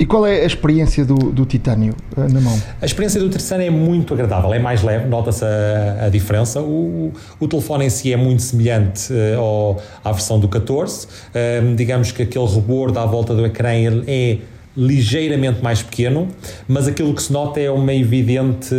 e 0.00 0.06
qual 0.06 0.26
é 0.26 0.40
a 0.40 0.46
experiência 0.46 1.04
do, 1.04 1.14
do 1.14 1.44
titânio 1.44 1.94
uh, 2.16 2.32
na 2.32 2.40
mão? 2.40 2.58
A 2.80 2.86
experiência 2.86 3.20
do 3.20 3.28
titânio 3.28 3.66
é 3.66 3.70
muito 3.70 4.14
agradável, 4.14 4.54
é 4.54 4.58
mais 4.58 4.82
leve, 4.82 5.06
nota-se 5.06 5.44
a, 5.44 6.06
a, 6.06 6.08
diferença. 6.08 6.62
O, 6.62 7.12
o 7.38 7.46
telefone 7.46 7.84
em 7.84 7.90
si 7.90 8.10
é 8.10 8.16
muito 8.16 8.40
semelhante 8.40 9.12
uh, 9.12 9.38
ao, 9.38 9.82
à 10.02 10.10
versão 10.10 10.40
do 10.40 10.48
14. 10.48 11.06
Uh, 11.06 11.74
digamos 11.76 12.12
que 12.12 12.22
aquele 12.22 12.46
rebordo 12.46 12.98
à 12.98 13.04
volta 13.04 13.34
do 13.34 13.44
ecrã 13.44 13.68
é 14.06 14.38
ligeiramente 14.74 15.62
mais 15.62 15.82
pequeno, 15.82 16.28
mas 16.66 16.88
aquilo 16.88 17.12
que 17.12 17.22
se 17.22 17.30
nota 17.30 17.60
é 17.60 17.70
uma 17.70 17.92
evidente, 17.92 18.74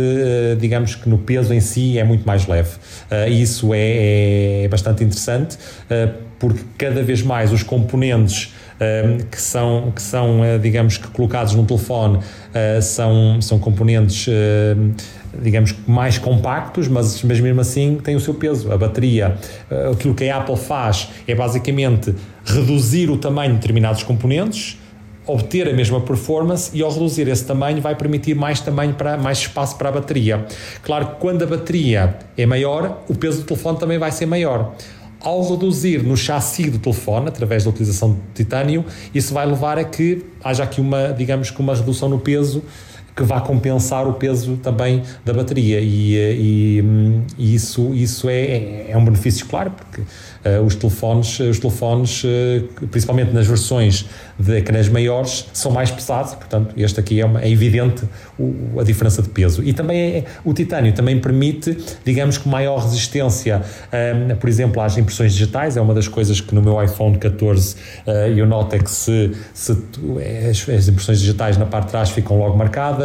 digamos 0.58 0.96
que 0.96 1.08
no 1.08 1.18
peso 1.18 1.52
em 1.52 1.60
si 1.60 1.98
é 1.98 2.02
muito 2.02 2.26
mais 2.26 2.46
leve. 2.48 2.70
Isso 3.28 3.72
é, 3.74 4.64
é 4.64 4.68
bastante 4.68 5.04
interessante, 5.04 5.58
porque 6.38 6.62
cada 6.78 7.02
vez 7.02 7.22
mais 7.22 7.52
os 7.52 7.62
componentes 7.62 8.52
Ehm, 8.52 8.61
que 9.30 9.40
são, 9.40 9.92
que 9.94 10.02
são 10.02 10.44
eh, 10.44 10.58
digamos 10.58 10.96
que 10.96 11.08
colocados 11.08 11.54
no 11.54 11.64
telefone, 11.64 12.18
eh, 12.54 12.80
são, 12.80 13.40
são 13.40 13.58
componentes 13.58 14.26
ehm, 14.28 14.92
digamos 15.40 15.74
mais 15.86 16.18
compactos, 16.18 16.88
mas, 16.88 17.22
mas 17.22 17.40
mesmo 17.40 17.60
assim 17.60 17.98
tem 18.02 18.14
o 18.14 18.20
seu 18.20 18.34
peso. 18.34 18.72
A 18.72 18.76
bateria, 18.76 19.36
eh, 19.70 19.90
aquilo 19.92 20.14
que 20.14 20.28
a 20.28 20.38
Apple 20.38 20.56
faz 20.56 21.08
é 21.26 21.34
basicamente 21.34 22.14
reduzir 22.44 23.10
o 23.10 23.16
tamanho 23.16 23.52
de 23.52 23.58
determinados 23.58 24.02
componentes, 24.02 24.78
obter 25.26 25.68
a 25.68 25.72
mesma 25.72 26.00
performance 26.00 26.70
e 26.74 26.82
ao 26.82 26.90
reduzir 26.90 27.28
esse 27.28 27.44
tamanho 27.44 27.80
vai 27.80 27.94
permitir 27.94 28.34
mais 28.34 28.60
tamanho 28.60 28.94
para 28.94 29.16
mais 29.16 29.38
espaço 29.38 29.76
para 29.76 29.88
a 29.88 29.92
bateria. 29.92 30.44
Claro 30.82 31.06
que 31.06 31.14
quando 31.16 31.42
a 31.42 31.46
bateria 31.46 32.18
é 32.36 32.44
maior, 32.44 33.02
o 33.08 33.14
peso 33.14 33.42
do 33.42 33.46
telefone 33.46 33.78
também 33.78 33.98
vai 33.98 34.10
ser 34.10 34.26
maior 34.26 34.74
ao 35.22 35.48
reduzir 35.48 36.02
no 36.02 36.16
chassi 36.16 36.68
do 36.68 36.78
telefone, 36.78 37.28
através 37.28 37.64
da 37.64 37.70
utilização 37.70 38.12
de 38.12 38.18
titânio, 38.34 38.84
isso 39.14 39.32
vai 39.32 39.46
levar 39.46 39.78
a 39.78 39.84
que 39.84 40.24
haja 40.42 40.64
aqui 40.64 40.80
uma, 40.80 41.08
digamos 41.08 41.50
que 41.50 41.60
uma 41.60 41.74
redução 41.74 42.08
no 42.08 42.18
peso 42.18 42.62
que 43.14 43.22
vá 43.22 43.40
compensar 43.40 44.06
o 44.06 44.14
peso 44.14 44.56
também 44.56 45.02
da 45.24 45.32
bateria 45.32 45.80
e, 45.80 46.14
e, 46.16 46.84
e 47.38 47.54
isso, 47.54 47.92
isso 47.94 48.28
é, 48.28 48.90
é 48.90 48.96
um 48.96 49.04
benefício 49.04 49.46
claro 49.46 49.70
porque 49.70 50.00
uh, 50.00 50.62
os 50.64 50.74
telefones, 50.74 51.40
os 51.40 51.58
telefones 51.58 52.24
uh, 52.24 52.86
principalmente 52.90 53.32
nas 53.32 53.46
versões 53.46 54.06
de 54.38 54.58
ecrãs 54.58 54.88
maiores, 54.88 55.46
são 55.52 55.70
mais 55.70 55.90
pesados, 55.90 56.34
portanto, 56.34 56.74
este 56.76 56.98
aqui 56.98 57.20
é, 57.20 57.24
uma, 57.24 57.40
é 57.40 57.50
evidente 57.50 58.04
o, 58.38 58.80
a 58.80 58.82
diferença 58.82 59.22
de 59.22 59.28
peso. 59.28 59.62
E 59.62 59.72
também 59.72 60.00
é, 60.00 60.24
o 60.44 60.52
titânio 60.52 60.92
também 60.92 61.18
permite, 61.20 61.76
digamos 62.04 62.38
que 62.38 62.48
maior 62.48 62.82
resistência, 62.82 63.62
um, 63.92 64.34
por 64.36 64.48
exemplo, 64.48 64.82
às 64.82 64.96
impressões 64.98 65.32
digitais, 65.32 65.76
é 65.76 65.80
uma 65.80 65.94
das 65.94 66.08
coisas 66.08 66.40
que 66.40 66.54
no 66.54 66.62
meu 66.62 66.82
iPhone 66.82 67.16
14 67.18 67.76
uh, 68.06 68.10
eu 68.36 68.46
noto 68.46 68.74
é 68.74 68.78
que 68.78 68.90
se, 68.90 69.32
se 69.54 69.72
as, 70.50 70.68
as, 70.68 70.88
impressões 70.88 71.20
digitais 71.20 71.56
na 71.56 71.66
parte 71.66 71.86
de 71.86 71.90
trás 71.92 72.10
ficam 72.10 72.38
logo 72.38 72.56
marcadas, 72.56 73.01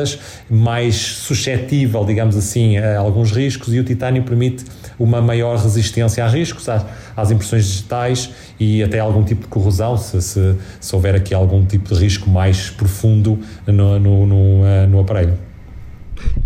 mais 0.50 0.96
suscetível, 0.96 2.04
digamos 2.06 2.36
assim, 2.36 2.78
a 2.78 3.00
alguns 3.00 3.32
riscos, 3.32 3.74
e 3.74 3.80
o 3.80 3.84
titânio 3.84 4.24
permite 4.24 4.66
uma 5.00 5.22
maior 5.22 5.58
resistência 5.58 6.26
a 6.26 6.28
riscos, 6.28 6.68
às, 6.68 6.86
às 7.16 7.32
impressões 7.32 7.66
digitais 7.66 8.32
e 8.60 8.84
até 8.84 9.00
algum 9.00 9.24
tipo 9.24 9.42
de 9.42 9.48
corrosão, 9.48 9.98
se, 9.98 10.22
se, 10.22 10.56
se 10.80 10.96
houver 10.96 11.16
aqui 11.16 11.34
algum 11.34 11.66
tipo 11.66 11.94
de 11.94 12.00
risco 12.00 12.30
mais 12.30 12.70
profundo 12.70 13.40
no, 13.66 14.00
no, 14.00 14.26
no, 14.26 14.66
eh, 14.66 14.88
no 14.88 15.00
aparelho. 15.00 15.38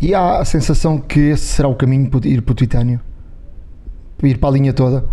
E 0.02 0.14
há 0.14 0.40
a 0.40 0.46
sensação 0.46 0.98
que 0.98 1.20
esse 1.20 1.46
será 1.46 1.68
o 1.68 1.76
caminho 1.76 2.10
para 2.10 2.28
ir 2.28 2.42
para 2.42 2.52
o 2.52 2.56
titânio? 2.56 3.00
Ir 4.24 4.38
para 4.38 4.50
a 4.50 4.52
linha 4.52 4.74
toda? 4.74 5.06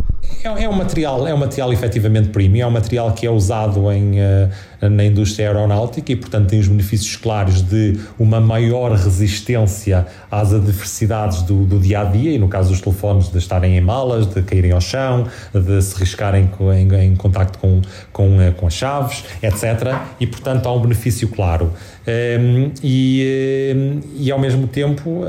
É, 0.45 0.65
é, 0.65 0.69
um 0.69 0.75
material, 0.75 1.27
é 1.27 1.33
um 1.33 1.39
material 1.39 1.73
efetivamente 1.73 2.29
premium, 2.29 2.65
é 2.65 2.67
um 2.67 2.71
material 2.71 3.13
que 3.13 3.27
é 3.27 3.31
usado 3.31 3.91
em, 3.91 4.21
uh, 4.21 4.51
na 4.81 5.05
indústria 5.05 5.49
aeronáutica 5.49 6.13
e, 6.13 6.17
portanto, 6.17 6.49
tem 6.49 6.59
os 6.59 6.69
benefícios 6.69 7.17
claros 7.17 7.63
de 7.63 7.99
uma 8.19 8.41
maior 8.41 8.93
resistência 8.93 10.07
às 10.31 10.53
adversidades 10.53 11.43
do, 11.43 11.65
do 11.65 11.79
dia 11.79 12.01
a 12.01 12.05
dia, 12.05 12.33
e 12.33 12.39
no 12.39 12.49
caso 12.49 12.71
dos 12.71 12.81
telefones, 12.81 13.31
de 13.31 13.39
estarem 13.39 13.77
em 13.77 13.81
malas, 13.81 14.27
de 14.27 14.43
caírem 14.43 14.73
ao 14.73 14.81
chão, 14.81 15.27
de 15.53 15.83
se 15.83 15.97
riscarem 15.97 16.51
em, 16.77 17.05
em 17.05 17.17
contacto 17.17 17.59
com, 17.59 17.81
com, 18.13 18.37
uh, 18.37 18.53
com 18.57 18.67
as 18.67 18.75
chaves, 18.75 19.25
etc. 19.43 19.97
E, 20.21 20.27
portanto, 20.27 20.67
há 20.67 20.73
um 20.73 20.81
benefício 20.81 21.29
claro. 21.29 21.73
Um, 22.07 22.11
ehm, 22.11 22.73
e, 22.83 23.71
ehm, 23.71 24.01
e 24.17 24.31
ao 24.31 24.39
mesmo 24.39 24.67
tempo 24.67 25.11
uh, 25.11 25.27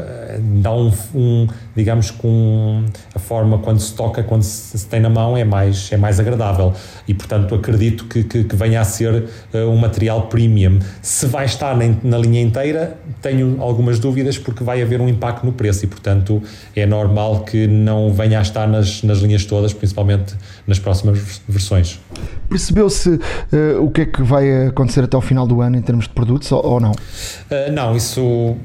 dá 0.62 0.72
um, 0.74 0.92
um, 1.14 1.48
digamos 1.76 2.10
com 2.10 2.86
a 3.14 3.20
forma 3.20 3.58
quando 3.58 3.80
se 3.80 3.94
toca, 3.94 4.24
quando 4.24 4.44
se 4.44 4.80
se 4.80 4.86
tem 4.88 5.00
na 5.00 5.10
mão 5.10 5.36
é 5.38 5.44
mais, 5.44 5.92
é 5.92 5.98
mais 5.98 6.20
agradável 6.20 6.74
e, 7.08 7.14
portanto, 7.14 7.54
acredito 7.56 8.06
que, 8.06 8.24
que, 8.24 8.44
que 8.44 8.56
venha 8.56 8.82
a 8.82 8.84
ser 8.84 9.26
um 9.54 9.78
material 9.78 10.24
premium. 10.24 10.80
Se 11.02 11.26
vai 11.26 11.46
estar 11.46 11.76
na, 11.76 11.86
na, 12.04 12.18
linha 12.18 12.42
inteira, 12.42 12.98
tenho 13.22 13.58
algumas 13.62 14.00
dúvidas 14.00 14.38
porque 14.38 14.64
vai 14.64 14.82
haver 14.82 15.02
um 15.02 15.08
impacto 15.08 15.46
no 15.46 15.52
preço 15.52 15.86
e, 15.86 15.88
portanto, 15.88 16.42
é 16.76 16.86
normal 16.86 17.42
que 17.42 17.68
não 17.68 18.14
venha 18.14 18.40
a 18.40 18.42
estar 18.42 18.68
nas, 18.68 19.04
nas 19.04 19.20
linhas 19.20 19.46
todas, 19.46 19.74
principalmente 19.74 20.36
nas 20.68 20.80
próximas 20.80 21.42
versões. 21.48 22.00
Percebeu-se 22.50 23.10
uh, 23.10 23.20
o 23.84 23.90
que 23.92 24.02
é 24.02 24.06
que 24.06 24.24
vai 24.24 24.68
acontecer 24.68 25.04
até 25.04 25.16
ao 25.16 25.22
final 25.22 25.46
do 25.46 25.62
ano 25.62 25.78
em 25.78 25.82
termos 25.82 26.06
de 26.06 26.14
produtos 26.14 26.52
ou, 26.52 26.66
ou 26.66 26.80
não? 26.80 26.92
Uh, 26.92 27.72
não, 27.72 27.96
isso 27.96 28.56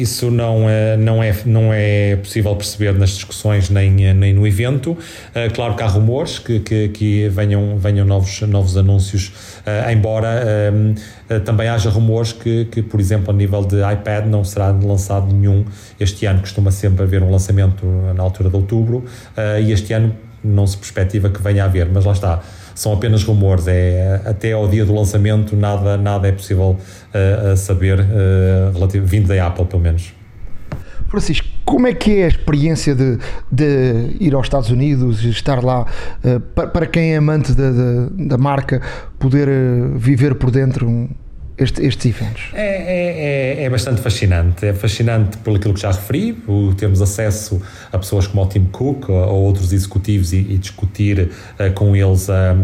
isso 0.00 0.30
não 0.30 0.68
é, 0.68 0.96
não, 0.96 1.22
é, 1.22 1.34
não 1.44 1.72
é 1.72 2.16
possível 2.16 2.54
perceber 2.54 2.94
nas 2.94 3.10
discussões 3.10 3.68
nem, 3.68 3.90
nem 3.90 4.32
no 4.32 4.46
evento. 4.46 4.92
Uh, 4.92 5.52
claro 5.54 5.74
que 5.74 5.82
há 5.82 5.86
rumores 5.86 6.38
que, 6.38 6.60
que, 6.60 6.88
que 6.88 7.28
venham, 7.28 7.76
venham 7.78 8.06
novos, 8.06 8.40
novos 8.42 8.76
anúncios, 8.76 9.28
uh, 9.66 9.90
embora 9.90 10.42
uh, 11.30 11.40
também 11.40 11.68
haja 11.68 11.90
rumores 11.90 12.32
que, 12.32 12.64
que, 12.66 12.82
por 12.82 13.00
exemplo, 13.00 13.30
a 13.30 13.36
nível 13.36 13.64
de 13.64 13.76
iPad 13.76 14.26
não 14.26 14.44
será 14.44 14.70
lançado 14.70 15.34
nenhum 15.34 15.64
este 15.98 16.26
ano. 16.26 16.40
Costuma 16.40 16.70
sempre 16.70 17.02
haver 17.02 17.22
um 17.22 17.30
lançamento 17.30 17.84
na 18.14 18.22
altura 18.22 18.48
de 18.48 18.56
outubro 18.56 19.04
e 19.62 19.70
este 19.70 19.92
ano 19.92 20.14
não 20.42 20.66
se 20.66 20.76
perspectiva 20.76 21.28
que 21.28 21.42
venha 21.42 21.64
a 21.64 21.66
haver, 21.66 21.88
mas 21.92 22.04
lá 22.04 22.12
está 22.12 22.42
são 22.78 22.92
apenas 22.92 23.24
rumores. 23.24 23.66
É, 23.66 24.20
até 24.24 24.52
ao 24.52 24.68
dia 24.68 24.84
do 24.84 24.94
lançamento 24.94 25.56
nada, 25.56 25.96
nada 25.96 26.28
é 26.28 26.32
possível 26.32 26.76
uh, 26.78 27.56
saber, 27.56 27.98
uh, 27.98 28.72
relativo, 28.72 29.04
vindo 29.04 29.26
da 29.26 29.46
Apple, 29.46 29.64
pelo 29.64 29.82
menos. 29.82 30.14
Francisco, 31.08 31.48
como 31.64 31.88
é 31.88 31.94
que 31.94 32.18
é 32.20 32.26
a 32.26 32.28
experiência 32.28 32.94
de, 32.94 33.18
de 33.50 34.16
ir 34.20 34.32
aos 34.32 34.46
Estados 34.46 34.70
Unidos, 34.70 35.24
estar 35.24 35.64
lá, 35.64 35.86
uh, 36.24 36.40
para, 36.54 36.68
para, 36.68 36.86
quem 36.86 37.14
é 37.14 37.16
amante 37.16 37.52
da, 37.52 37.70
da, 37.70 38.08
da 38.16 38.38
marca, 38.38 38.80
poder 39.18 39.48
viver 39.96 40.36
por 40.36 40.50
dentro 40.52 41.10
este, 41.58 41.84
estes 41.84 42.06
eventos? 42.06 42.42
É, 42.52 42.62
é, 42.62 43.62
é, 43.62 43.64
é, 43.64 43.70
bastante 43.70 44.00
fascinante. 44.00 44.64
É 44.64 44.72
fascinante 44.72 45.36
por 45.38 45.56
aquilo 45.56 45.74
que 45.74 45.80
já 45.80 45.90
referi, 45.90 46.32
por 46.32 46.74
termos 46.74 47.02
acesso 47.02 47.60
a 47.90 47.98
pessoas 47.98 48.28
como 48.28 48.42
o 48.42 48.46
Tim 48.46 48.64
Cook 48.66 49.08
ou, 49.08 49.16
ou 49.16 49.42
outros 49.42 49.72
executivos 49.72 50.32
e, 50.32 50.36
e 50.36 50.58
discutir 50.58 51.18
uh, 51.58 51.72
com 51.74 51.96
eles 51.96 52.30
a, 52.30 52.54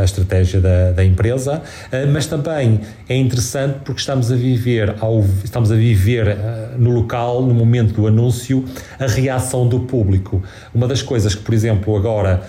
a 0.00 0.04
estratégia 0.04 0.60
da, 0.60 0.92
da 0.92 1.04
empresa, 1.04 1.56
uh, 1.58 2.12
mas 2.12 2.26
também 2.26 2.80
é 3.08 3.16
interessante 3.16 3.78
porque 3.84 4.00
estamos 4.00 4.30
a 4.30 4.36
viver, 4.36 4.94
ao, 5.00 5.24
estamos 5.42 5.72
a 5.72 5.74
viver 5.74 6.28
uh, 6.28 6.78
no 6.78 6.90
local, 6.90 7.42
no 7.42 7.54
momento 7.54 7.94
do 7.94 8.06
anúncio, 8.06 8.64
a 9.00 9.06
reação 9.06 9.66
do 9.66 9.80
público. 9.80 10.42
Uma 10.72 10.86
das 10.86 11.02
coisas 11.02 11.34
que, 11.34 11.42
por 11.42 11.54
exemplo, 11.54 11.96
agora, 11.96 12.42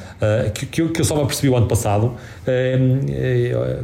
que, 0.54 0.66
que, 0.66 0.82
eu, 0.82 0.90
que 0.90 1.02
eu 1.02 1.06
só 1.06 1.16
me 1.16 1.24
apercebi 1.24 1.50
o 1.50 1.56
ano 1.56 1.68
passado, 1.68 2.14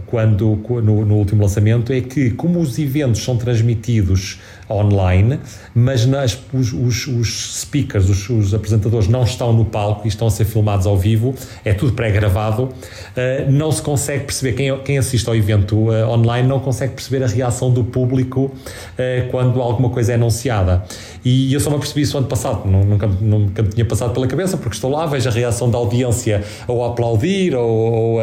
quando, 0.07 0.57
no, 0.83 1.05
no 1.05 1.15
último 1.15 1.41
lançamento, 1.41 1.93
é 1.93 2.01
que, 2.01 2.10
como 2.31 2.59
os 2.59 2.77
eventos 2.77 3.23
são 3.23 3.37
transmitidos 3.37 4.39
online, 4.71 5.39
mas 5.73 6.05
nas, 6.05 6.37
os, 6.53 6.73
os, 6.73 7.07
os 7.07 7.61
speakers, 7.61 8.09
os, 8.09 8.29
os, 8.29 8.53
apresentadores 8.53 9.07
não 9.07 9.23
estão 9.23 9.53
no 9.53 9.65
palco 9.65 10.05
e 10.05 10.07
estão 10.07 10.27
a 10.27 10.31
ser 10.31 10.45
filmados 10.45 10.85
ao 10.85 10.97
vivo, 10.97 11.33
é 11.63 11.73
tudo 11.73 11.93
pré-gravado, 11.93 12.63
uh, 12.63 13.51
não 13.51 13.71
se 13.71 13.81
consegue 13.81 14.25
perceber, 14.25 14.53
quem, 14.53 14.77
quem 14.79 14.97
assiste 14.97 15.27
ao 15.27 15.35
evento 15.35 15.75
uh, 15.75 16.09
online 16.09 16.47
não 16.47 16.59
consegue 16.59 16.93
perceber 16.93 17.23
a 17.23 17.27
reação 17.27 17.71
do 17.71 17.83
público 17.83 18.45
uh, 18.45 19.29
quando 19.29 19.61
alguma 19.61 19.89
coisa 19.89 20.13
é 20.13 20.15
anunciada. 20.15 20.83
E 21.23 21.53
eu 21.53 21.59
só 21.59 21.69
me 21.69 21.75
apercebi 21.75 22.01
isso 22.01 22.17
ano 22.17 22.27
passado, 22.27 22.67
nunca, 22.67 23.07
nunca 23.07 23.61
me 23.61 23.69
tinha 23.69 23.85
passado 23.85 24.13
pela 24.13 24.27
cabeça, 24.27 24.57
porque 24.57 24.75
estou 24.75 24.89
lá, 24.89 25.05
vejo 25.05 25.29
a 25.29 25.31
reação 25.31 25.69
da 25.69 25.77
audiência 25.77 26.43
ou 26.67 26.83
a 26.83 26.87
aplaudir, 26.87 27.55
ou, 27.55 27.69
ou 27.69 28.19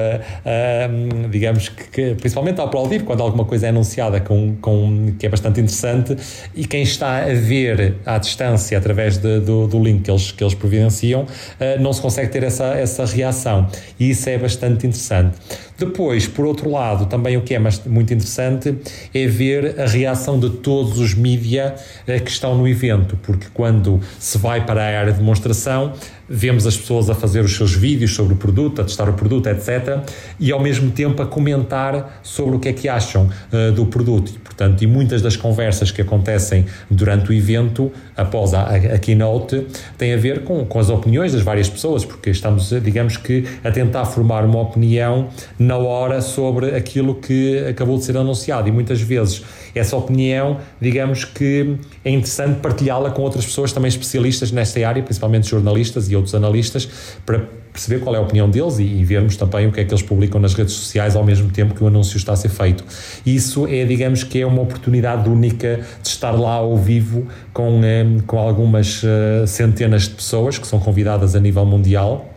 digamos 1.30 1.68
que, 1.68 1.84
que, 1.84 2.14
principalmente 2.14 2.60
a 2.60 2.64
aplaudir 2.64 3.04
quando 3.04 3.22
alguma 3.22 3.44
coisa 3.44 3.66
é 3.66 3.68
anunciada, 3.68 4.20
com, 4.20 4.56
com, 4.60 5.14
que 5.18 5.26
é 5.26 5.28
bastante 5.28 5.60
interessante, 5.60 6.16
e 6.54 6.66
quem 6.66 6.82
está 6.82 7.24
a 7.24 7.34
ver 7.34 7.96
à 8.04 8.18
distância, 8.18 8.76
através 8.76 9.18
de, 9.18 9.40
do, 9.40 9.66
do 9.66 9.82
link 9.82 10.02
que 10.02 10.10
eles, 10.10 10.32
que 10.32 10.42
eles 10.42 10.54
providenciam, 10.54 11.22
uh, 11.22 11.80
não 11.80 11.92
se 11.92 12.00
consegue 12.00 12.30
ter 12.30 12.42
essa, 12.42 12.66
essa 12.74 13.04
reação. 13.04 13.68
E 13.98 14.10
isso 14.10 14.28
é 14.28 14.38
bastante 14.38 14.86
interessante. 14.86 15.36
Depois, 15.78 16.26
por 16.26 16.44
outro 16.44 16.68
lado, 16.68 17.06
também 17.06 17.36
o 17.36 17.42
que 17.42 17.54
é 17.54 17.58
muito 17.86 18.12
interessante 18.12 18.74
é 19.14 19.26
ver 19.28 19.80
a 19.80 19.86
reação 19.86 20.36
de 20.38 20.50
todos 20.50 20.98
os 20.98 21.14
mídia 21.14 21.76
uh, 22.02 22.20
que 22.20 22.30
estão 22.30 22.58
no 22.58 22.66
evento, 22.66 23.16
porque 23.22 23.46
quando 23.54 24.00
se 24.18 24.36
vai 24.38 24.66
para 24.66 24.82
a 24.82 24.98
área 24.98 25.12
de 25.12 25.18
demonstração, 25.18 25.92
vemos 26.28 26.66
as 26.66 26.76
pessoas 26.76 27.08
a 27.08 27.14
fazer 27.14 27.44
os 27.44 27.56
seus 27.56 27.72
vídeos 27.72 28.12
sobre 28.12 28.34
o 28.34 28.36
produto, 28.36 28.82
a 28.82 28.84
testar 28.84 29.08
o 29.08 29.12
produto, 29.12 29.46
etc. 29.46 30.00
E 30.38 30.52
ao 30.52 30.60
mesmo 30.60 30.90
tempo 30.90 31.22
a 31.22 31.26
comentar 31.26 32.20
sobre 32.24 32.56
o 32.56 32.58
que 32.58 32.68
é 32.68 32.72
que 32.72 32.88
acham 32.88 33.30
uh, 33.52 33.72
do 33.72 33.86
produto. 33.86 34.32
E, 34.34 34.38
portanto, 34.38 34.82
e 34.82 34.86
muitas 34.86 35.22
das 35.22 35.36
conversas 35.36 35.92
que 35.92 36.02
acontecem 36.02 36.66
durante 36.90 37.30
o 37.30 37.32
evento, 37.32 37.92
após 38.16 38.52
a, 38.52 38.64
a 38.64 38.98
keynote, 38.98 39.64
têm 39.96 40.12
a 40.12 40.16
ver 40.16 40.42
com, 40.42 40.66
com 40.66 40.78
as 40.80 40.90
opiniões 40.90 41.32
das 41.32 41.42
várias 41.42 41.68
pessoas, 41.68 42.04
porque 42.04 42.30
estamos, 42.30 42.70
digamos 42.82 43.16
que, 43.16 43.44
a 43.62 43.70
tentar 43.70 44.04
formar 44.04 44.44
uma 44.44 44.60
opinião 44.60 45.28
na 45.68 45.76
hora 45.76 46.22
sobre 46.22 46.74
aquilo 46.74 47.14
que 47.14 47.58
acabou 47.68 47.98
de 47.98 48.04
ser 48.04 48.16
anunciado. 48.16 48.68
E 48.68 48.72
muitas 48.72 49.02
vezes 49.02 49.44
essa 49.74 49.94
opinião, 49.96 50.56
digamos 50.80 51.26
que 51.26 51.76
é 52.02 52.10
interessante 52.10 52.60
partilhá-la 52.60 53.10
com 53.10 53.20
outras 53.20 53.44
pessoas 53.44 53.70
também 53.70 53.90
especialistas 53.90 54.50
nesta 54.50 54.88
área, 54.88 55.02
principalmente 55.02 55.46
jornalistas 55.46 56.10
e 56.10 56.16
outros 56.16 56.34
analistas, 56.34 56.88
para 57.26 57.46
perceber 57.70 58.02
qual 58.02 58.14
é 58.14 58.18
a 58.18 58.22
opinião 58.22 58.48
deles 58.48 58.78
e, 58.78 58.82
e, 58.82 59.04
vermos 59.04 59.36
também 59.36 59.66
o 59.66 59.72
que 59.72 59.80
é 59.80 59.84
que 59.84 59.92
eles 59.92 60.02
publicam 60.02 60.40
nas 60.40 60.54
redes 60.54 60.72
sociais 60.72 61.14
ao 61.14 61.22
mesmo 61.22 61.50
tempo 61.50 61.74
que 61.74 61.84
o 61.84 61.86
anúncio 61.86 62.16
está 62.16 62.32
a 62.32 62.36
ser 62.36 62.48
feito. 62.48 62.82
Isso 63.26 63.66
é, 63.66 63.84
digamos 63.84 64.24
que 64.24 64.40
é 64.40 64.46
uma 64.46 64.62
oportunidade 64.62 65.28
única 65.28 65.82
de 66.02 66.08
estar 66.08 66.32
lá 66.32 66.54
ao 66.54 66.76
vivo 66.78 67.26
com, 67.52 67.82
eh, 67.84 68.06
com 68.26 68.38
algumas 68.38 69.02
uh, 69.02 69.46
centenas 69.46 70.04
de 70.04 70.14
pessoas 70.14 70.58
que 70.58 70.66
são 70.66 70.80
convidadas 70.80 71.36
a 71.36 71.40
nível 71.40 71.66
mundial. 71.66 72.27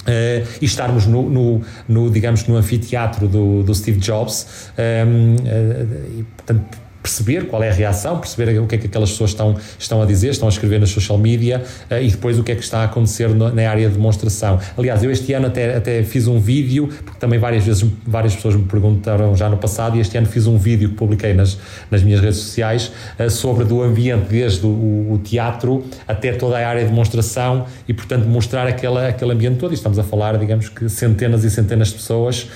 Uh, 0.00 0.48
e 0.62 0.64
estarmos 0.64 1.06
no, 1.06 1.28
no, 1.28 1.62
no, 1.86 2.10
digamos 2.10 2.46
no 2.46 2.56
anfiteatro 2.56 3.28
do, 3.28 3.62
do 3.62 3.74
Steve 3.74 3.98
Jobs. 3.98 4.72
Um, 4.78 5.34
uh, 5.34 6.20
e, 6.20 6.24
portanto 6.36 6.78
perceber 7.02 7.46
qual 7.46 7.62
é 7.62 7.70
a 7.70 7.72
reação, 7.72 8.18
perceber 8.18 8.58
o 8.58 8.66
que 8.66 8.74
é 8.74 8.78
que 8.78 8.86
aquelas 8.86 9.10
pessoas 9.10 9.30
estão, 9.30 9.56
estão 9.78 10.02
a 10.02 10.06
dizer, 10.06 10.30
estão 10.30 10.48
a 10.48 10.50
escrever 10.50 10.78
nas 10.78 10.90
social 10.90 11.18
media 11.18 11.62
uh, 11.90 11.94
e 11.94 12.08
depois 12.08 12.38
o 12.38 12.44
que 12.44 12.52
é 12.52 12.54
que 12.54 12.62
está 12.62 12.80
a 12.80 12.84
acontecer 12.84 13.28
na 13.30 13.70
área 13.70 13.88
de 13.88 13.94
demonstração. 13.94 14.58
Aliás, 14.76 15.02
eu 15.02 15.10
este 15.10 15.32
ano 15.32 15.46
até, 15.46 15.76
até 15.76 16.02
fiz 16.02 16.26
um 16.26 16.38
vídeo, 16.38 16.88
porque 17.04 17.18
também 17.18 17.38
várias 17.38 17.64
vezes 17.64 17.84
várias 18.06 18.34
pessoas 18.34 18.54
me 18.54 18.64
perguntaram 18.64 19.34
já 19.34 19.48
no 19.48 19.56
passado, 19.56 19.96
e 19.96 20.00
este 20.00 20.16
ano 20.18 20.26
fiz 20.26 20.46
um 20.46 20.58
vídeo 20.58 20.90
que 20.90 20.94
publiquei 20.94 21.32
nas, 21.32 21.58
nas 21.90 22.02
minhas 22.02 22.20
redes 22.20 22.38
sociais 22.38 22.92
uh, 23.18 23.30
sobre 23.30 23.64
do 23.64 23.82
ambiente, 23.82 24.28
desde 24.28 24.66
o, 24.66 24.68
o, 25.12 25.20
teatro 25.22 25.84
até 26.06 26.32
toda 26.32 26.58
a 26.58 26.68
área 26.68 26.82
de 26.82 26.88
demonstração 26.88 27.66
e, 27.86 27.94
portanto, 27.94 28.26
mostrar 28.26 28.66
aquela, 28.66 29.08
aquele 29.08 29.32
ambiente 29.32 29.58
todo. 29.58 29.72
E 29.72 29.74
estamos 29.74 29.98
a 29.98 30.02
falar, 30.02 30.36
digamos 30.38 30.68
que 30.68 30.88
centenas 30.88 31.44
e 31.44 31.50
centenas 31.50 31.88
de 31.88 31.94
pessoas 31.94 32.48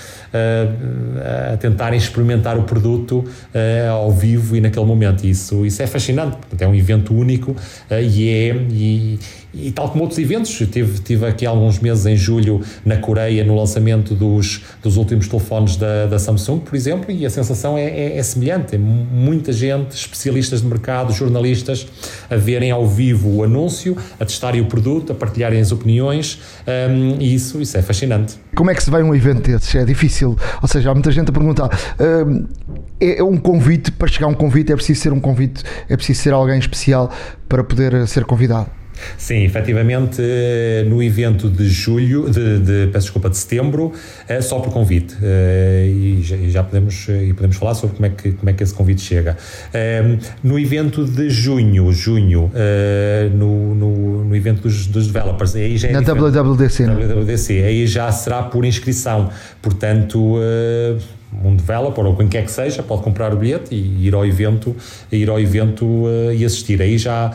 a 1.52 1.56
tentarem 1.56 1.98
experimentar 1.98 2.58
o 2.58 2.62
produto 2.64 3.24
ao 3.90 4.10
vivo 4.10 4.56
e 4.56 4.60
naquele 4.60 4.84
momento. 4.84 5.24
Isso, 5.24 5.64
isso 5.64 5.82
é 5.82 5.86
fascinante, 5.86 6.36
é 6.58 6.66
um 6.66 6.74
evento 6.74 7.14
único 7.14 7.54
e 7.90 8.28
é. 8.28 8.56
E, 8.70 9.18
e 9.56 9.70
tal 9.70 9.88
como 9.88 10.02
outros 10.02 10.18
eventos, 10.18 10.50
tive, 10.70 11.00
tive 11.00 11.26
aqui 11.26 11.46
alguns 11.46 11.78
meses 11.78 12.06
em 12.06 12.16
julho 12.16 12.60
na 12.84 12.96
Coreia 12.96 13.44
no 13.44 13.56
lançamento 13.56 14.14
dos, 14.14 14.62
dos 14.82 14.96
últimos 14.96 15.28
telefones 15.28 15.76
da, 15.76 16.06
da 16.06 16.18
Samsung, 16.18 16.60
por 16.60 16.74
exemplo, 16.74 17.10
e 17.10 17.24
a 17.24 17.30
sensação 17.30 17.76
é, 17.78 17.84
é, 17.84 18.18
é 18.18 18.22
semelhante. 18.22 18.74
É 18.74 18.78
muita 18.78 19.52
gente, 19.52 19.92
especialistas 19.92 20.60
de 20.60 20.66
mercado, 20.66 21.12
jornalistas, 21.12 21.86
a 22.30 22.36
verem 22.36 22.70
ao 22.70 22.86
vivo 22.86 23.28
o 23.28 23.44
anúncio, 23.44 23.96
a 24.18 24.24
testarem 24.24 24.60
o 24.60 24.66
produto, 24.66 25.12
a 25.12 25.14
partilharem 25.14 25.60
as 25.60 25.72
opiniões, 25.72 26.40
um, 26.66 27.20
e 27.20 27.34
isso, 27.34 27.60
isso 27.60 27.76
é 27.76 27.82
fascinante. 27.82 28.36
Como 28.54 28.70
é 28.70 28.74
que 28.74 28.82
se 28.82 28.90
vai 28.90 29.02
um 29.02 29.14
evento 29.14 29.42
desses? 29.42 29.74
É 29.74 29.84
difícil, 29.84 30.36
ou 30.60 30.68
seja, 30.68 30.90
há 30.90 30.94
muita 30.94 31.10
gente 31.10 31.28
a 31.30 31.32
perguntar. 31.32 31.70
Um, 32.00 32.46
é 33.00 33.22
um 33.22 33.36
convite, 33.36 33.90
para 33.92 34.08
chegar 34.08 34.26
a 34.26 34.30
um 34.30 34.34
convite 34.34 34.72
é 34.72 34.76
preciso 34.76 35.00
ser 35.00 35.12
um 35.12 35.20
convite, 35.20 35.62
é 35.88 35.96
preciso 35.96 36.22
ser 36.22 36.32
alguém 36.32 36.58
especial 36.58 37.10
para 37.48 37.62
poder 37.62 38.06
ser 38.06 38.24
convidado. 38.24 38.70
Sim, 39.18 39.44
efetivamente 39.44 40.20
eh, 40.20 40.84
no 40.88 41.02
evento 41.02 41.48
de 41.48 41.68
julho, 41.68 42.30
de, 42.30 42.58
de 42.58 42.86
peço 42.92 43.06
desculpa, 43.06 43.28
de 43.30 43.36
setembro, 43.36 43.92
é 44.28 44.40
só 44.40 44.58
por 44.60 44.72
convite. 44.72 45.16
Eh, 45.22 45.86
e 45.88 46.50
já, 46.50 46.62
podemos 46.62 47.08
e 47.08 47.32
podemos 47.32 47.56
falar 47.56 47.74
sobre 47.74 47.96
como 47.96 48.06
é 48.06 48.10
que 48.10 48.32
como 48.32 48.50
é 48.50 48.52
que 48.52 48.62
esse 48.62 48.74
convite 48.74 49.02
chega. 49.02 49.36
No 50.42 50.58
evento 50.58 51.04
de 51.04 51.28
junho, 51.30 51.92
junho, 51.92 52.50
no, 53.34 53.74
no, 53.74 54.24
no 54.24 54.36
evento 54.36 54.62
dos, 54.62 54.86
dos 54.86 55.06
developers, 55.06 55.54
aí 55.54 55.76
já 55.76 55.88
é 55.88 55.92
na 55.92 56.00
WWDC, 56.00 56.86
WWDC, 56.86 57.62
aí 57.62 57.86
já 57.86 58.10
será 58.12 58.42
por 58.42 58.64
inscrição, 58.64 59.30
portanto 59.60 60.36
um 61.42 61.56
developer 61.56 62.04
ou 62.04 62.16
quem 62.16 62.28
quer 62.28 62.44
que 62.44 62.50
seja 62.50 62.82
pode 62.82 63.02
comprar 63.02 63.32
o 63.32 63.36
bilhete 63.36 63.74
e 63.74 64.06
ir 64.06 64.14
ao 64.14 64.24
evento, 64.24 64.76
ir 65.10 65.28
ao 65.28 65.40
evento 65.40 65.84
uh, 65.84 66.32
e 66.34 66.44
assistir. 66.44 66.80
Aí 66.80 66.98
já 66.98 67.32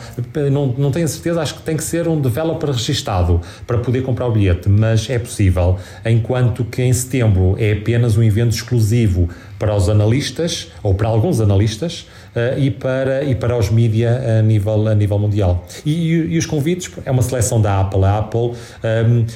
não, 0.50 0.66
não 0.66 0.90
tenho 0.90 1.08
certeza, 1.08 1.40
acho 1.40 1.54
que 1.54 1.62
tem 1.62 1.76
que 1.76 1.84
ser 1.84 2.08
um 2.08 2.20
developer 2.20 2.70
registado 2.70 3.40
para 3.66 3.78
poder 3.78 4.02
comprar 4.02 4.26
o 4.26 4.32
bilhete, 4.32 4.68
mas 4.68 5.08
é 5.10 5.18
possível, 5.18 5.76
enquanto 6.04 6.64
que 6.64 6.82
em 6.82 6.92
setembro 6.92 7.56
é 7.58 7.72
apenas 7.72 8.16
um 8.16 8.22
evento 8.22 8.54
exclusivo 8.54 9.28
para 9.58 9.74
os 9.74 9.90
analistas 9.90 10.72
ou 10.82 10.94
para 10.94 11.06
alguns 11.08 11.40
analistas 11.40 12.06
uh, 12.34 12.58
e 12.58 12.70
para 12.70 13.22
e 13.24 13.34
para 13.34 13.56
os 13.58 13.70
mídia 13.70 14.38
a 14.38 14.42
nível 14.42 14.88
a 14.88 14.94
nível 14.94 15.18
mundial. 15.18 15.66
E, 15.84 15.92
e, 15.92 16.34
e, 16.34 16.38
os 16.38 16.46
convites 16.46 16.90
é 17.04 17.10
uma 17.10 17.22
seleção 17.22 17.60
da 17.60 17.80
Apple. 17.80 18.04
A 18.04 18.18
Apple 18.18 18.40
um, 18.40 18.54
ehm, 18.82 19.26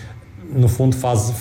no 0.54 0.68
fundo, 0.68 0.96
faz, 0.96 1.32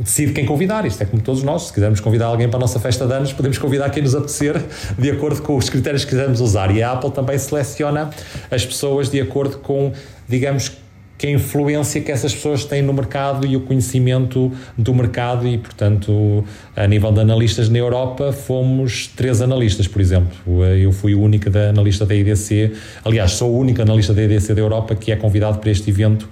decide 0.00 0.32
quem 0.32 0.44
convidar. 0.44 0.84
Isto 0.84 1.02
é 1.02 1.06
como 1.06 1.22
todos 1.22 1.42
nós, 1.42 1.64
se 1.64 1.72
quisermos 1.72 2.00
convidar 2.00 2.26
alguém 2.26 2.48
para 2.48 2.58
a 2.58 2.60
nossa 2.60 2.78
festa 2.78 3.06
de 3.06 3.12
anos, 3.12 3.32
podemos 3.32 3.58
convidar 3.58 3.90
quem 3.90 4.02
nos 4.02 4.14
apetecer 4.14 4.62
de 4.98 5.10
acordo 5.10 5.42
com 5.42 5.56
os 5.56 5.68
critérios 5.70 6.04
que 6.04 6.10
quisermos 6.10 6.40
usar. 6.40 6.74
E 6.74 6.82
a 6.82 6.92
Apple 6.92 7.10
também 7.10 7.38
seleciona 7.38 8.10
as 8.50 8.64
pessoas 8.66 9.08
de 9.08 9.20
acordo 9.20 9.58
com, 9.58 9.92
digamos, 10.28 10.79
que 11.20 11.26
a 11.26 11.30
influência 11.30 12.00
que 12.00 12.10
essas 12.10 12.34
pessoas 12.34 12.64
têm 12.64 12.80
no 12.80 12.94
mercado 12.94 13.46
e 13.46 13.54
o 13.54 13.60
conhecimento 13.60 14.50
do 14.78 14.94
mercado 14.94 15.46
e, 15.46 15.58
portanto, 15.58 16.42
a 16.74 16.86
nível 16.86 17.12
de 17.12 17.20
analistas 17.20 17.68
na 17.68 17.76
Europa, 17.76 18.32
fomos 18.32 19.06
três 19.06 19.42
analistas, 19.42 19.86
por 19.86 20.00
exemplo. 20.00 20.34
Eu 20.78 20.90
fui 20.92 21.14
o 21.14 21.20
único 21.20 21.50
da 21.50 21.68
analista 21.68 22.06
da 22.06 22.14
IDC, 22.14 22.72
aliás, 23.04 23.32
sou 23.32 23.52
o 23.52 23.58
único 23.58 23.82
analista 23.82 24.14
da 24.14 24.22
IDC 24.22 24.54
da 24.54 24.62
Europa 24.62 24.94
que 24.94 25.12
é 25.12 25.16
convidado 25.16 25.58
para 25.58 25.70
este 25.70 25.90
evento 25.90 26.26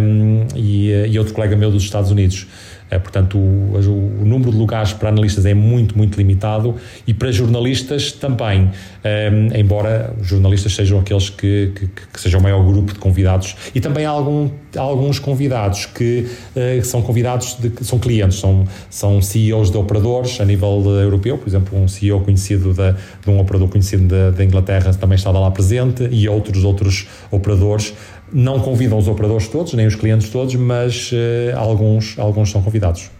um, 0.00 0.48
e, 0.56 0.90
e 0.90 1.16
outro 1.16 1.32
colega 1.32 1.54
meu 1.54 1.70
dos 1.70 1.84
Estados 1.84 2.10
Unidos. 2.10 2.48
É, 2.90 2.98
portanto, 2.98 3.38
o, 3.38 3.74
o, 3.76 4.24
número 4.24 4.50
de 4.50 4.56
lugares 4.56 4.92
para 4.92 5.10
analistas 5.10 5.44
é 5.44 5.54
muito, 5.54 5.96
muito 5.96 6.16
limitado 6.16 6.74
e 7.06 7.12
para 7.12 7.30
jornalistas 7.30 8.12
também, 8.12 8.70
é, 9.04 9.30
embora 9.54 10.14
os 10.20 10.26
jornalistas 10.26 10.74
sejam 10.74 10.98
aqueles 10.98 11.28
que, 11.28 11.72
que, 11.74 11.86
que, 11.86 12.20
sejam 12.20 12.40
o 12.40 12.42
maior 12.42 12.64
grupo 12.64 12.92
de 12.92 12.98
convidados. 12.98 13.56
E 13.74 13.80
também 13.80 14.06
há, 14.06 14.10
algum, 14.10 14.50
há 14.76 14.80
alguns 14.80 15.18
convidados 15.18 15.86
que 15.86 16.26
é, 16.56 16.80
são 16.82 17.02
convidados, 17.02 17.56
de, 17.58 17.72
são 17.84 17.98
clientes, 17.98 18.38
são, 18.38 18.66
são 18.88 19.20
CEOs 19.20 19.70
de 19.70 19.76
operadores 19.76 20.40
a 20.40 20.44
nível 20.44 20.82
europeu, 21.02 21.36
por 21.36 21.48
exemplo, 21.48 21.78
um 21.78 21.88
CEO 21.88 22.20
conhecido 22.20 22.72
de, 22.72 22.94
de 23.22 23.30
um 23.30 23.38
operador 23.38 23.68
conhecido 23.68 24.32
da 24.32 24.44
Inglaterra 24.44 24.92
também 24.94 25.16
estava 25.16 25.38
lá 25.38 25.50
presente 25.50 26.08
e 26.10 26.28
outros 26.28 26.64
outros 26.64 27.06
operadores 27.30 27.94
não 28.32 28.60
convidam 28.60 28.98
os 28.98 29.08
operadores 29.08 29.48
todos, 29.48 29.72
nem 29.74 29.86
os 29.86 29.94
clientes 29.94 30.28
todos, 30.28 30.54
mas 30.54 31.10
uh, 31.12 31.56
alguns, 31.56 32.18
alguns 32.18 32.50
são 32.50 32.62
convidados. 32.62 33.10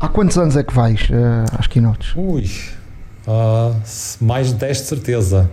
Há 0.00 0.08
quantos 0.08 0.38
anos 0.38 0.56
é 0.56 0.62
que 0.62 0.72
vais 0.72 1.08
uh, 1.10 1.58
às 1.58 1.66
keynotes? 1.66 2.14
Ui, 2.16 2.44
uh, 3.26 3.74
mais 4.20 4.48
de 4.48 4.54
10 4.54 4.76
de 4.76 4.84
certeza. 4.84 5.50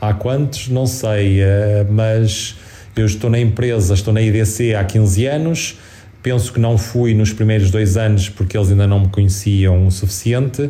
Há 0.00 0.12
quantos? 0.12 0.68
Não 0.68 0.86
sei, 0.86 1.40
uh, 1.40 1.46
mas 1.90 2.56
eu 2.94 3.06
estou 3.06 3.30
na 3.30 3.38
empresa, 3.38 3.94
estou 3.94 4.12
na 4.12 4.20
IDC 4.20 4.74
há 4.74 4.84
15 4.84 5.26
anos. 5.26 5.78
Penso 6.22 6.52
que 6.52 6.58
não 6.58 6.76
fui 6.76 7.14
nos 7.14 7.32
primeiros 7.32 7.70
dois 7.70 7.96
anos 7.96 8.28
porque 8.28 8.56
eles 8.56 8.70
ainda 8.70 8.86
não 8.86 9.00
me 9.00 9.08
conheciam 9.08 9.86
o 9.86 9.90
suficiente, 9.90 10.68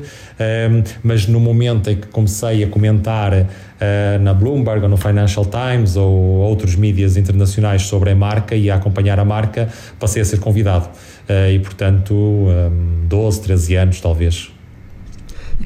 mas 1.02 1.26
no 1.26 1.40
momento 1.40 1.90
em 1.90 1.96
que 1.96 2.06
comecei 2.08 2.62
a 2.62 2.68
comentar 2.68 3.32
uh, 3.78 4.22
na 4.22 4.34
Bloomberg 4.34 4.82
ou 4.82 4.88
no 4.88 4.96
Financial 4.96 5.44
Times 5.44 5.96
ou 5.96 6.12
outros 6.12 6.74
mídias 6.74 7.16
internacionais 7.16 7.82
sobre 7.82 8.10
a 8.10 8.14
marca 8.14 8.54
e 8.54 8.70
a 8.70 8.76
acompanhar 8.76 9.18
a 9.18 9.24
marca, 9.24 9.68
passei 9.98 10.22
a 10.22 10.24
ser 10.24 10.38
convidado. 10.40 10.88
Uh, 11.28 11.52
e, 11.52 11.58
portanto, 11.58 12.14
um, 12.14 13.06
12, 13.06 13.42
13 13.42 13.76
anos, 13.76 14.00
talvez. 14.00 14.57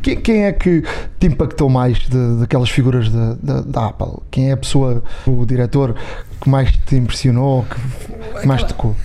Quem, 0.03 0.21
quem, 0.21 0.45
é 0.45 0.53
que 0.53 0.83
te 1.19 1.29
impactou 1.29 1.69
mais 1.69 1.99
de, 1.99 2.41
daquelas 2.41 2.69
figuras 2.69 3.09
da 3.09 3.87
Apple? 3.87 4.21
Quem 4.31 4.51
é 4.51 4.53
a 4.53 4.57
pessoa, 4.57 5.03
o 5.27 5.47
diretor, 5.47 5.95
que 6.41 6.49
mais 6.49 6.73
te 6.73 6.97
impressionou, 6.97 7.65
que, 7.65 8.41
que 8.41 8.47
mais 8.47 8.65
tocou? 8.65 8.97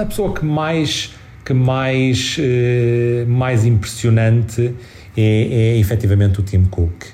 A 0.00 0.06
pessoa 0.06 0.32
que 0.32 0.44
mais, 0.44 1.14
que 1.44 1.52
mais, 1.52 2.38
uh, 2.38 3.28
mais 3.28 3.66
impressionante 3.66 4.74
é, 5.16 5.22
é 5.22 5.78
efetivamente 5.78 6.40
o 6.40 6.42
Tim 6.42 6.64
Cook. 6.64 7.04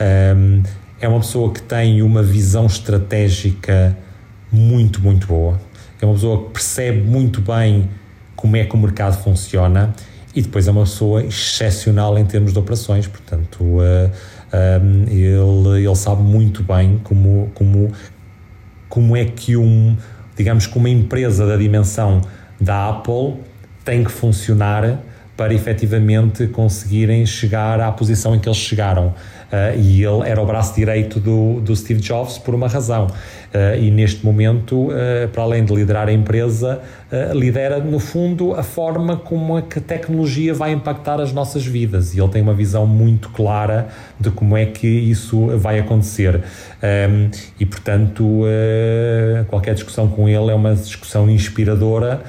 Um, 0.00 0.62
é 0.98 1.06
uma 1.08 1.20
pessoa 1.20 1.52
que 1.52 1.60
tem 1.60 2.00
uma 2.00 2.22
visão 2.22 2.66
estratégica 2.66 3.96
muito, 4.50 5.02
muito 5.02 5.26
boa. 5.26 5.60
É 6.00 6.06
uma 6.06 6.14
pessoa 6.14 6.44
que 6.46 6.50
percebe 6.52 7.02
muito 7.02 7.40
bem 7.40 7.90
como 8.34 8.56
é 8.56 8.64
que 8.64 8.74
o 8.74 8.78
mercado 8.78 9.22
funciona 9.22 9.94
e 10.36 10.42
depois 10.42 10.68
é 10.68 10.70
uma 10.70 10.82
pessoa 10.82 11.24
excepcional 11.24 12.18
em 12.18 12.24
termos 12.26 12.52
de 12.52 12.58
operações, 12.58 13.08
portanto, 13.08 13.64
uh, 13.64 14.10
um, 14.82 15.04
ele, 15.08 15.86
ele 15.86 15.96
sabe 15.96 16.22
muito 16.22 16.62
bem 16.62 17.00
como, 17.02 17.50
como, 17.54 17.90
como 18.86 19.16
é 19.16 19.24
que 19.24 19.56
um, 19.56 19.96
digamos 20.36 20.66
que 20.66 20.76
uma 20.76 20.90
empresa 20.90 21.46
da 21.46 21.56
dimensão 21.56 22.20
da 22.60 22.90
Apple 22.90 23.40
tem 23.82 24.04
que 24.04 24.10
funcionar 24.10 25.00
para 25.36 25.54
efetivamente 25.54 26.46
conseguirem 26.48 27.24
chegar 27.24 27.80
à 27.80 27.90
posição 27.90 28.34
em 28.34 28.38
que 28.38 28.48
eles 28.48 28.58
chegaram. 28.58 29.14
Uh, 29.46 29.78
e 29.78 30.02
ele 30.02 30.28
era 30.28 30.42
o 30.42 30.46
braço 30.46 30.74
direito 30.74 31.20
do, 31.20 31.60
do 31.60 31.74
Steve 31.76 32.00
Jobs 32.00 32.36
por 32.36 32.54
uma 32.54 32.66
razão. 32.66 33.06
Uh, 33.06 33.78
e 33.80 33.90
neste 33.92 34.24
momento, 34.26 34.88
uh, 34.88 35.28
para 35.32 35.44
além 35.44 35.64
de 35.64 35.72
liderar 35.72 36.08
a 36.08 36.12
empresa, 36.12 36.80
lidera 37.32 37.78
no 37.78 38.00
fundo 38.00 38.52
a 38.54 38.64
forma 38.64 39.16
como 39.16 39.56
é 39.56 39.62
que 39.62 39.78
a 39.78 39.82
tecnologia 39.82 40.52
vai 40.52 40.72
impactar 40.72 41.20
as 41.20 41.32
nossas 41.32 41.64
vidas. 41.64 42.12
E 42.12 42.20
ele 42.20 42.28
tem 42.28 42.42
uma 42.42 42.52
visão 42.52 42.84
muito 42.84 43.28
clara 43.28 43.86
de 44.18 44.28
como 44.32 44.56
é 44.56 44.66
que 44.66 44.88
isso 44.88 45.56
vai 45.56 45.78
acontecer. 45.78 46.42
Um, 46.82 47.30
e 47.60 47.64
portanto, 47.64 48.42
qualquer 49.46 49.74
discussão 49.74 50.08
com 50.08 50.28
ele 50.28 50.50
é 50.50 50.54
uma 50.54 50.74
discussão 50.74 51.30
inspiradora 51.30 52.22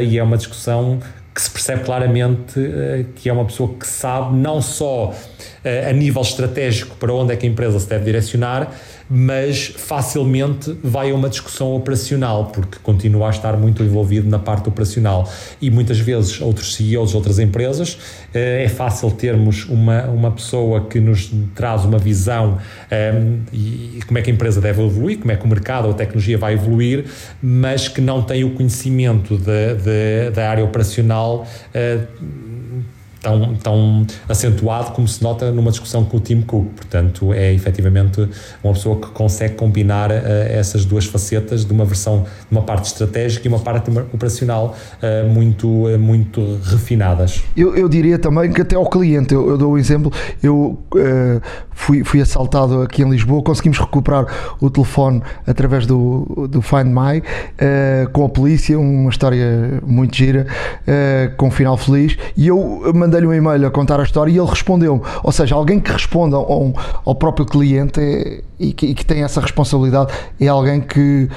e 0.00 0.16
é 0.16 0.22
uma 0.22 0.36
discussão 0.36 1.00
que 1.34 1.40
se 1.40 1.50
percebe 1.50 1.84
claramente 1.84 2.58
uh, 2.58 3.04
que 3.14 3.28
é 3.28 3.32
uma 3.32 3.44
pessoa 3.44 3.74
que 3.78 3.86
sabe 3.86 4.36
não 4.36 4.60
só 4.60 5.10
uh, 5.10 5.88
a 5.88 5.92
nível 5.92 6.22
estratégico 6.22 6.96
para 6.96 7.12
onde 7.12 7.32
é 7.32 7.36
que 7.36 7.46
a 7.46 7.48
empresa 7.48 7.78
se 7.78 7.88
deve 7.88 8.04
direcionar, 8.04 8.72
mas 9.10 9.66
facilmente 9.76 10.72
vai 10.84 11.10
a 11.10 11.14
uma 11.14 11.28
discussão 11.28 11.74
operacional, 11.74 12.46
porque 12.46 12.78
continua 12.80 13.26
a 13.26 13.30
estar 13.30 13.56
muito 13.56 13.82
envolvido 13.82 14.28
na 14.28 14.38
parte 14.38 14.68
operacional. 14.68 15.28
E 15.60 15.68
muitas 15.68 15.98
vezes 15.98 16.40
outros 16.40 16.74
CEOs 16.74 17.14
outras 17.14 17.40
empresas, 17.40 17.98
eh, 18.32 18.64
é 18.64 18.68
fácil 18.68 19.10
termos 19.10 19.68
uma, 19.68 20.04
uma 20.04 20.30
pessoa 20.30 20.86
que 20.86 21.00
nos 21.00 21.30
traz 21.56 21.84
uma 21.84 21.98
visão 21.98 22.52
um, 22.52 22.58
ehm, 22.90 23.40
e 23.52 24.00
como 24.06 24.18
é 24.18 24.22
que 24.22 24.30
a 24.30 24.32
empresa 24.32 24.60
deve 24.60 24.80
evoluir, 24.80 25.18
como 25.18 25.32
é 25.32 25.36
que 25.36 25.44
o 25.44 25.48
mercado 25.48 25.86
ou 25.86 25.90
a 25.90 25.94
tecnologia 25.94 26.38
vai 26.38 26.54
evoluir, 26.54 27.06
mas 27.42 27.88
que 27.88 28.00
não 28.00 28.22
tem 28.22 28.44
o 28.44 28.50
conhecimento 28.50 29.36
de, 29.36 29.74
de, 29.74 30.30
da 30.30 30.48
área 30.50 30.64
operacional. 30.64 31.46
Uh, 31.74 32.49
tão, 33.20 33.54
tão 33.54 34.06
acentuado 34.28 34.92
como 34.92 35.06
se 35.06 35.22
nota 35.22 35.50
numa 35.52 35.70
discussão 35.70 36.04
com 36.04 36.16
o 36.16 36.20
Tim 36.20 36.40
Cook. 36.40 36.66
Portanto, 36.74 37.32
é 37.32 37.52
efetivamente 37.52 38.28
uma 38.62 38.72
pessoa 38.72 38.96
que 39.00 39.08
consegue 39.08 39.54
combinar 39.54 40.10
uh, 40.10 40.14
essas 40.48 40.84
duas 40.84 41.04
facetas 41.04 41.64
de 41.64 41.72
uma 41.72 41.84
versão, 41.84 42.22
de 42.22 42.52
uma 42.56 42.62
parte 42.62 42.86
estratégica 42.86 43.46
e 43.46 43.48
uma 43.48 43.58
parte 43.58 43.90
operacional 44.12 44.76
uh, 45.02 45.28
muito, 45.28 45.68
uh, 45.68 45.98
muito 45.98 46.58
refinadas. 46.64 47.42
Eu, 47.56 47.74
eu, 47.76 47.88
diria 47.88 48.18
também 48.18 48.52
que 48.52 48.62
até 48.62 48.76
ao 48.76 48.88
cliente, 48.88 49.34
eu, 49.34 49.50
eu 49.50 49.58
dou 49.58 49.72
um 49.72 49.78
exemplo, 49.78 50.12
eu 50.42 50.78
fui, 51.80 52.04
fui 52.04 52.20
assaltado 52.20 52.82
aqui 52.82 53.02
em 53.02 53.10
Lisboa, 53.10 53.42
conseguimos 53.42 53.78
recuperar 53.78 54.26
o 54.60 54.70
telefone 54.70 55.22
através 55.46 55.86
do, 55.86 56.46
do 56.48 56.60
Find 56.60 56.86
My, 56.86 57.22
com 58.12 58.24
a 58.24 58.28
polícia, 58.28 58.78
uma 58.78 59.10
história 59.10 59.80
muito 59.84 60.16
gira, 60.16 60.46
com 61.36 61.48
um 61.48 61.50
final 61.50 61.76
feliz, 61.76 62.16
e 62.36 62.48
eu 62.48 62.92
mandei-lhe 62.94 63.26
um 63.26 63.34
e-mail 63.34 63.66
a 63.66 63.70
contar 63.70 63.98
a 63.98 64.02
história 64.02 64.30
e 64.30 64.38
ele 64.38 64.48
respondeu-me. 64.48 65.02
Ou 65.22 65.32
seja, 65.32 65.54
alguém 65.54 65.80
que 65.80 65.90
responda 65.90 66.36
ao, 66.36 66.72
ao 67.04 67.14
próprio 67.14 67.46
cliente 67.46 67.98
é, 68.00 68.42
e, 68.58 68.72
que, 68.72 68.86
e, 68.86 68.94
que, 68.94 69.04
tem 69.04 69.22
essa 69.22 69.40
responsabilidade 69.40 70.12
é 70.38 70.46
alguém 70.46 70.80
que 70.80 71.28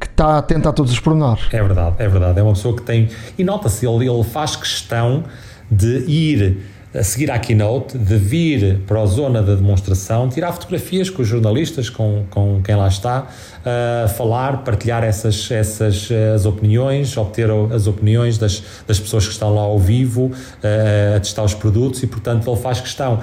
que 0.00 0.08
está 0.08 0.38
atento 0.38 0.68
a 0.68 0.72
todos 0.72 0.90
os 0.90 0.98
pormenores. 0.98 1.44
É 1.52 1.62
verdade, 1.62 1.94
é 2.00 2.08
verdade. 2.08 2.40
É 2.40 2.42
uma 2.42 2.54
pessoa 2.54 2.74
que 2.74 2.82
tem. 2.82 3.08
E 3.38 3.44
nota-se, 3.44 3.86
ele, 3.86 4.08
ele 4.08 4.24
faz 4.24 4.56
questão 4.56 5.22
de 5.70 5.98
ir 6.10 6.58
a 6.94 7.02
seguir 7.02 7.30
à 7.30 7.38
keynote, 7.38 7.96
de 7.96 8.16
vir 8.16 8.80
para 8.86 9.00
a 9.00 9.06
zona 9.06 9.42
da 9.42 9.54
demonstração, 9.54 10.28
tirar 10.28 10.52
fotografias 10.52 11.08
com 11.08 11.22
os 11.22 11.28
jornalistas, 11.28 11.88
com, 11.88 12.24
com 12.30 12.60
quem 12.62 12.74
lá 12.74 12.88
está, 12.88 13.26
uh, 13.26 14.08
falar, 14.10 14.58
partilhar 14.58 15.02
essas, 15.02 15.50
essas 15.50 16.10
as 16.34 16.44
opiniões, 16.44 17.16
obter 17.16 17.48
as 17.74 17.86
opiniões 17.86 18.36
das, 18.36 18.62
das 18.86 19.00
pessoas 19.00 19.26
que 19.26 19.32
estão 19.32 19.54
lá 19.54 19.62
ao 19.62 19.78
vivo, 19.78 20.26
uh, 20.26 21.16
a 21.16 21.20
testar 21.20 21.44
os 21.44 21.54
produtos 21.54 22.02
e, 22.02 22.06
portanto, 22.06 22.50
ele 22.50 22.60
faz 22.60 22.80
questão 22.80 23.20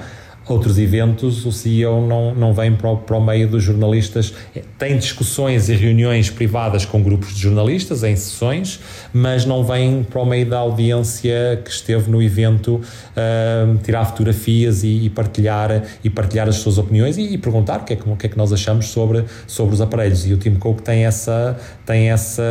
outros 0.52 0.78
eventos, 0.78 1.44
o 1.46 1.52
CEO 1.52 2.06
não, 2.06 2.34
não 2.34 2.52
vem 2.52 2.74
para 2.74 2.90
o, 2.90 2.96
para 2.96 3.16
o 3.16 3.24
meio 3.24 3.48
dos 3.48 3.62
jornalistas. 3.62 4.34
Tem 4.78 4.96
discussões 4.96 5.68
e 5.68 5.74
reuniões 5.74 6.30
privadas 6.30 6.84
com 6.84 7.02
grupos 7.02 7.34
de 7.34 7.40
jornalistas, 7.40 8.02
em 8.02 8.16
sessões, 8.16 8.80
mas 9.12 9.44
não 9.44 9.64
vem 9.64 10.02
para 10.02 10.20
o 10.20 10.26
meio 10.26 10.46
da 10.46 10.58
audiência 10.58 11.60
que 11.64 11.70
esteve 11.70 12.10
no 12.10 12.22
evento 12.22 12.76
uh, 12.76 13.78
tirar 13.82 14.04
fotografias 14.04 14.82
e, 14.82 15.04
e, 15.04 15.10
partilhar, 15.10 15.82
e 16.02 16.10
partilhar 16.10 16.48
as 16.48 16.56
suas 16.56 16.78
opiniões 16.78 17.16
e, 17.16 17.34
e 17.34 17.38
perguntar 17.38 17.80
o 17.80 17.84
que, 17.84 17.92
é 17.92 17.96
que, 17.96 18.08
o 18.08 18.16
que, 18.16 18.26
é 18.26 18.28
que 18.28 18.36
nós 18.36 18.52
achamos 18.52 18.88
sobre, 18.88 19.24
sobre 19.46 19.74
os 19.74 19.80
aparelhos. 19.80 20.26
E 20.26 20.32
o 20.32 20.36
Tim 20.36 20.54
Cook 20.54 20.80
tem 20.80 21.04
essa, 21.04 21.58
tem 21.86 22.10
essa, 22.10 22.42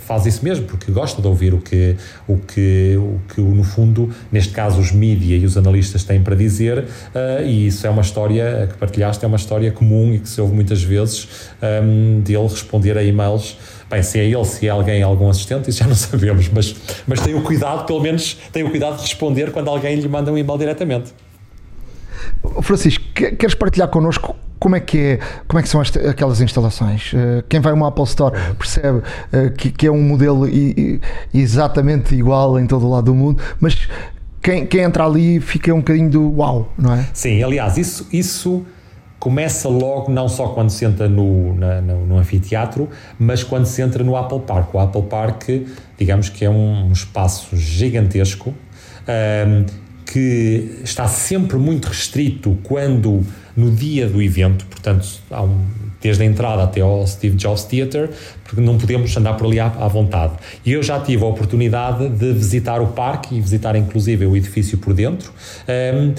faz 0.00 0.26
isso 0.26 0.44
mesmo, 0.44 0.66
porque 0.66 0.90
gosta 0.92 1.20
de 1.20 1.28
ouvir 1.28 1.54
o 1.54 1.60
que, 1.60 1.96
o 2.26 2.36
que, 2.36 2.96
o 2.96 3.20
que 3.34 3.40
no 3.40 3.62
fundo, 3.62 4.10
neste 4.30 4.52
caso, 4.52 4.80
os 4.80 4.92
mídia 4.92 5.36
e 5.36 5.44
os 5.44 5.56
analistas 5.56 6.04
têm 6.04 6.22
para 6.22 6.34
dizer. 6.34 6.78
Uh, 7.14 7.37
e 7.44 7.66
isso 7.68 7.86
é 7.86 7.90
uma 7.90 8.02
história 8.02 8.68
que 8.70 8.78
partilhaste, 8.78 9.24
é 9.24 9.28
uma 9.28 9.36
história 9.36 9.70
comum 9.72 10.14
e 10.14 10.18
que 10.18 10.28
se 10.28 10.40
ouve 10.40 10.54
muitas 10.54 10.82
vezes 10.82 11.28
um, 11.82 12.20
de 12.20 12.34
ele 12.34 12.48
responder 12.48 12.96
a 12.96 13.02
e-mails. 13.02 13.56
Bem, 13.90 14.02
se 14.02 14.18
é 14.18 14.24
ele, 14.24 14.44
se 14.44 14.66
é 14.66 14.70
alguém, 14.70 15.02
algum 15.02 15.28
assistente, 15.28 15.70
isso 15.70 15.78
já 15.78 15.86
não 15.86 15.94
sabemos, 15.96 16.48
mas, 16.48 16.74
mas 17.06 17.20
tem 17.20 17.34
o 17.34 17.42
cuidado, 17.42 17.86
pelo 17.86 18.00
menos, 18.00 18.36
tem 18.52 18.62
o 18.62 18.70
cuidado 18.70 18.96
de 18.96 19.02
responder 19.02 19.50
quando 19.50 19.68
alguém 19.68 19.96
lhe 19.96 20.08
manda 20.08 20.32
um 20.32 20.38
e-mail 20.38 20.58
diretamente. 20.58 21.12
Francisco, 22.62 23.04
queres 23.14 23.54
partilhar 23.54 23.88
connosco 23.88 24.36
como 24.58 24.76
é 24.76 24.80
que 24.80 24.98
é, 24.98 25.18
como 25.46 25.58
é 25.60 25.62
que 25.62 25.68
são 25.68 25.80
as, 25.80 25.96
aquelas 25.96 26.40
instalações? 26.40 27.12
Uh, 27.12 27.42
quem 27.48 27.60
vai 27.60 27.72
a 27.72 27.74
uma 27.74 27.88
Apple 27.88 28.04
Store 28.04 28.36
percebe 28.58 28.98
uh, 28.98 29.50
que, 29.56 29.70
que, 29.70 29.86
é 29.86 29.90
um 29.90 30.02
modelo 30.02 30.48
i, 30.48 31.00
i, 31.32 31.40
exatamente 31.40 32.14
igual 32.14 32.58
em 32.58 32.66
todo 32.66 32.86
o 32.86 32.90
lado 32.90 33.06
do 33.06 33.14
mundo, 33.14 33.42
mas 33.60 33.88
quem, 34.42 34.66
quem 34.66 34.82
entra 34.82 35.04
ali 35.04 35.40
fica 35.40 35.72
um 35.74 35.78
bocadinho 35.78 36.10
do 36.10 36.36
uau, 36.36 36.72
não 36.78 36.94
é? 36.94 37.06
Sim, 37.12 37.42
aliás, 37.42 37.76
isso, 37.76 38.06
isso 38.12 38.64
começa 39.18 39.68
logo, 39.68 40.10
não 40.10 40.28
só 40.28 40.48
quando 40.48 40.70
se 40.70 40.84
entra 40.84 41.08
no, 41.08 41.54
na, 41.54 41.80
no, 41.80 42.06
no, 42.06 42.18
anfiteatro, 42.18 42.88
mas 43.18 43.42
quando 43.42 43.66
se 43.66 43.82
entra 43.82 44.04
no 44.04 44.16
Apple 44.16 44.40
Park. 44.40 44.74
O 44.74 44.78
Apple 44.78 45.02
Park, 45.02 45.48
digamos 45.98 46.28
que 46.28 46.44
é 46.44 46.50
um 46.50 46.92
espaço 46.92 47.56
gigantesco. 47.56 48.54
Um, 49.08 49.88
que 50.10 50.80
está 50.82 51.06
sempre 51.06 51.58
muito 51.58 51.86
restrito 51.86 52.56
quando 52.62 53.20
no 53.54 53.70
dia 53.70 54.08
do 54.08 54.22
evento, 54.22 54.64
portanto, 54.66 55.06
um, 55.30 55.66
desde 56.00 56.22
a 56.22 56.26
entrada 56.26 56.62
até 56.62 56.80
ao 56.80 57.06
Steve 57.06 57.36
Jobs 57.36 57.64
Theater, 57.64 58.10
porque 58.48 58.62
não 58.62 58.78
podemos 58.78 59.14
andar 59.14 59.34
por 59.34 59.46
ali 59.46 59.60
à, 59.60 59.66
à, 59.66 59.86
vontade. 59.86 60.32
E 60.64 60.72
eu 60.72 60.82
já 60.82 60.98
tive 60.98 61.22
a 61.22 61.26
oportunidade 61.26 62.08
de 62.08 62.32
visitar 62.32 62.80
o 62.80 62.88
parque 62.88 63.36
e 63.36 63.40
visitar 63.40 63.76
inclusive 63.76 64.24
o 64.24 64.34
edifício 64.34 64.78
por 64.78 64.94
dentro. 64.94 65.30
Um, 65.68 66.14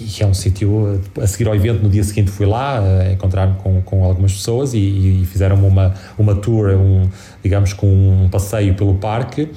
e 0.00 0.22
é 0.22 0.26
um 0.26 0.32
sítio, 0.32 1.02
a 1.20 1.26
seguir 1.26 1.48
ao 1.48 1.56
evento, 1.56 1.82
no 1.82 1.90
dia 1.90 2.04
seguinte 2.04 2.30
fui 2.30 2.46
lá, 2.46 2.80
uh, 2.80 3.12
encontrar-me 3.12 3.56
com, 3.56 3.82
com 3.82 4.04
algumas 4.04 4.32
pessoas 4.32 4.74
e, 4.74 4.78
e 5.22 5.26
fizeram 5.26 5.56
uma, 5.56 5.92
uma 6.16 6.36
tour, 6.36 6.68
um, 6.68 7.08
digamos, 7.42 7.72
com 7.72 7.88
um 7.88 8.28
passeio 8.28 8.74
pelo 8.74 8.94
parque. 8.94 9.48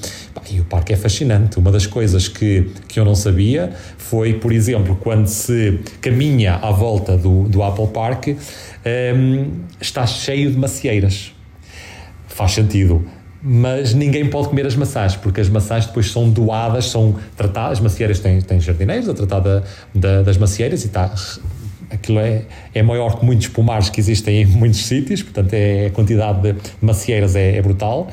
E 0.49 0.59
o 0.59 0.65
parque 0.65 0.93
é 0.93 0.95
fascinante. 0.95 1.59
Uma 1.59 1.71
das 1.71 1.85
coisas 1.85 2.27
que, 2.27 2.71
que 2.87 2.99
eu 2.99 3.05
não 3.05 3.13
sabia 3.13 3.71
foi, 3.99 4.33
por 4.33 4.51
exemplo, 4.51 4.95
quando 4.99 5.27
se 5.27 5.79
caminha 6.01 6.55
à 6.55 6.71
volta 6.71 7.15
do, 7.15 7.43
do 7.43 7.61
Apple 7.61 7.87
Park, 7.87 8.29
um, 8.29 9.51
está 9.79 10.07
cheio 10.07 10.49
de 10.49 10.57
macieiras. 10.57 11.33
Faz 12.39 12.53
sentido. 12.53 13.03
Mas 13.43 13.93
ninguém 13.93 14.29
pode 14.29 14.47
comer 14.47 14.65
as 14.65 14.73
maçãs, 14.73 15.13
porque 15.13 15.41
as 15.41 15.49
maçãs 15.49 15.85
depois 15.85 16.09
são 16.09 16.29
doadas, 16.29 16.85
são 16.85 17.15
tratadas, 17.35 17.79
as 17.79 17.79
macieiras 17.81 18.19
têm, 18.19 18.39
têm 18.39 18.61
jardineiros 18.61 19.09
a 19.09 19.13
tratar 19.13 19.41
da, 19.41 19.63
da, 19.93 20.21
das 20.21 20.37
macieiras 20.37 20.83
e 20.83 20.87
está 20.87 21.13
aquilo 21.89 22.19
é, 22.19 22.43
é 22.73 22.83
maior 22.83 23.19
que 23.19 23.25
muitos 23.25 23.47
pomares 23.47 23.89
que 23.89 23.99
existem 23.99 24.41
em 24.41 24.45
muitos 24.45 24.85
sítios, 24.85 25.23
portanto 25.23 25.53
é, 25.53 25.87
a 25.87 25.89
quantidade 25.89 26.41
de 26.41 26.55
macieiras 26.81 27.35
é, 27.35 27.57
é 27.57 27.61
brutal. 27.61 28.07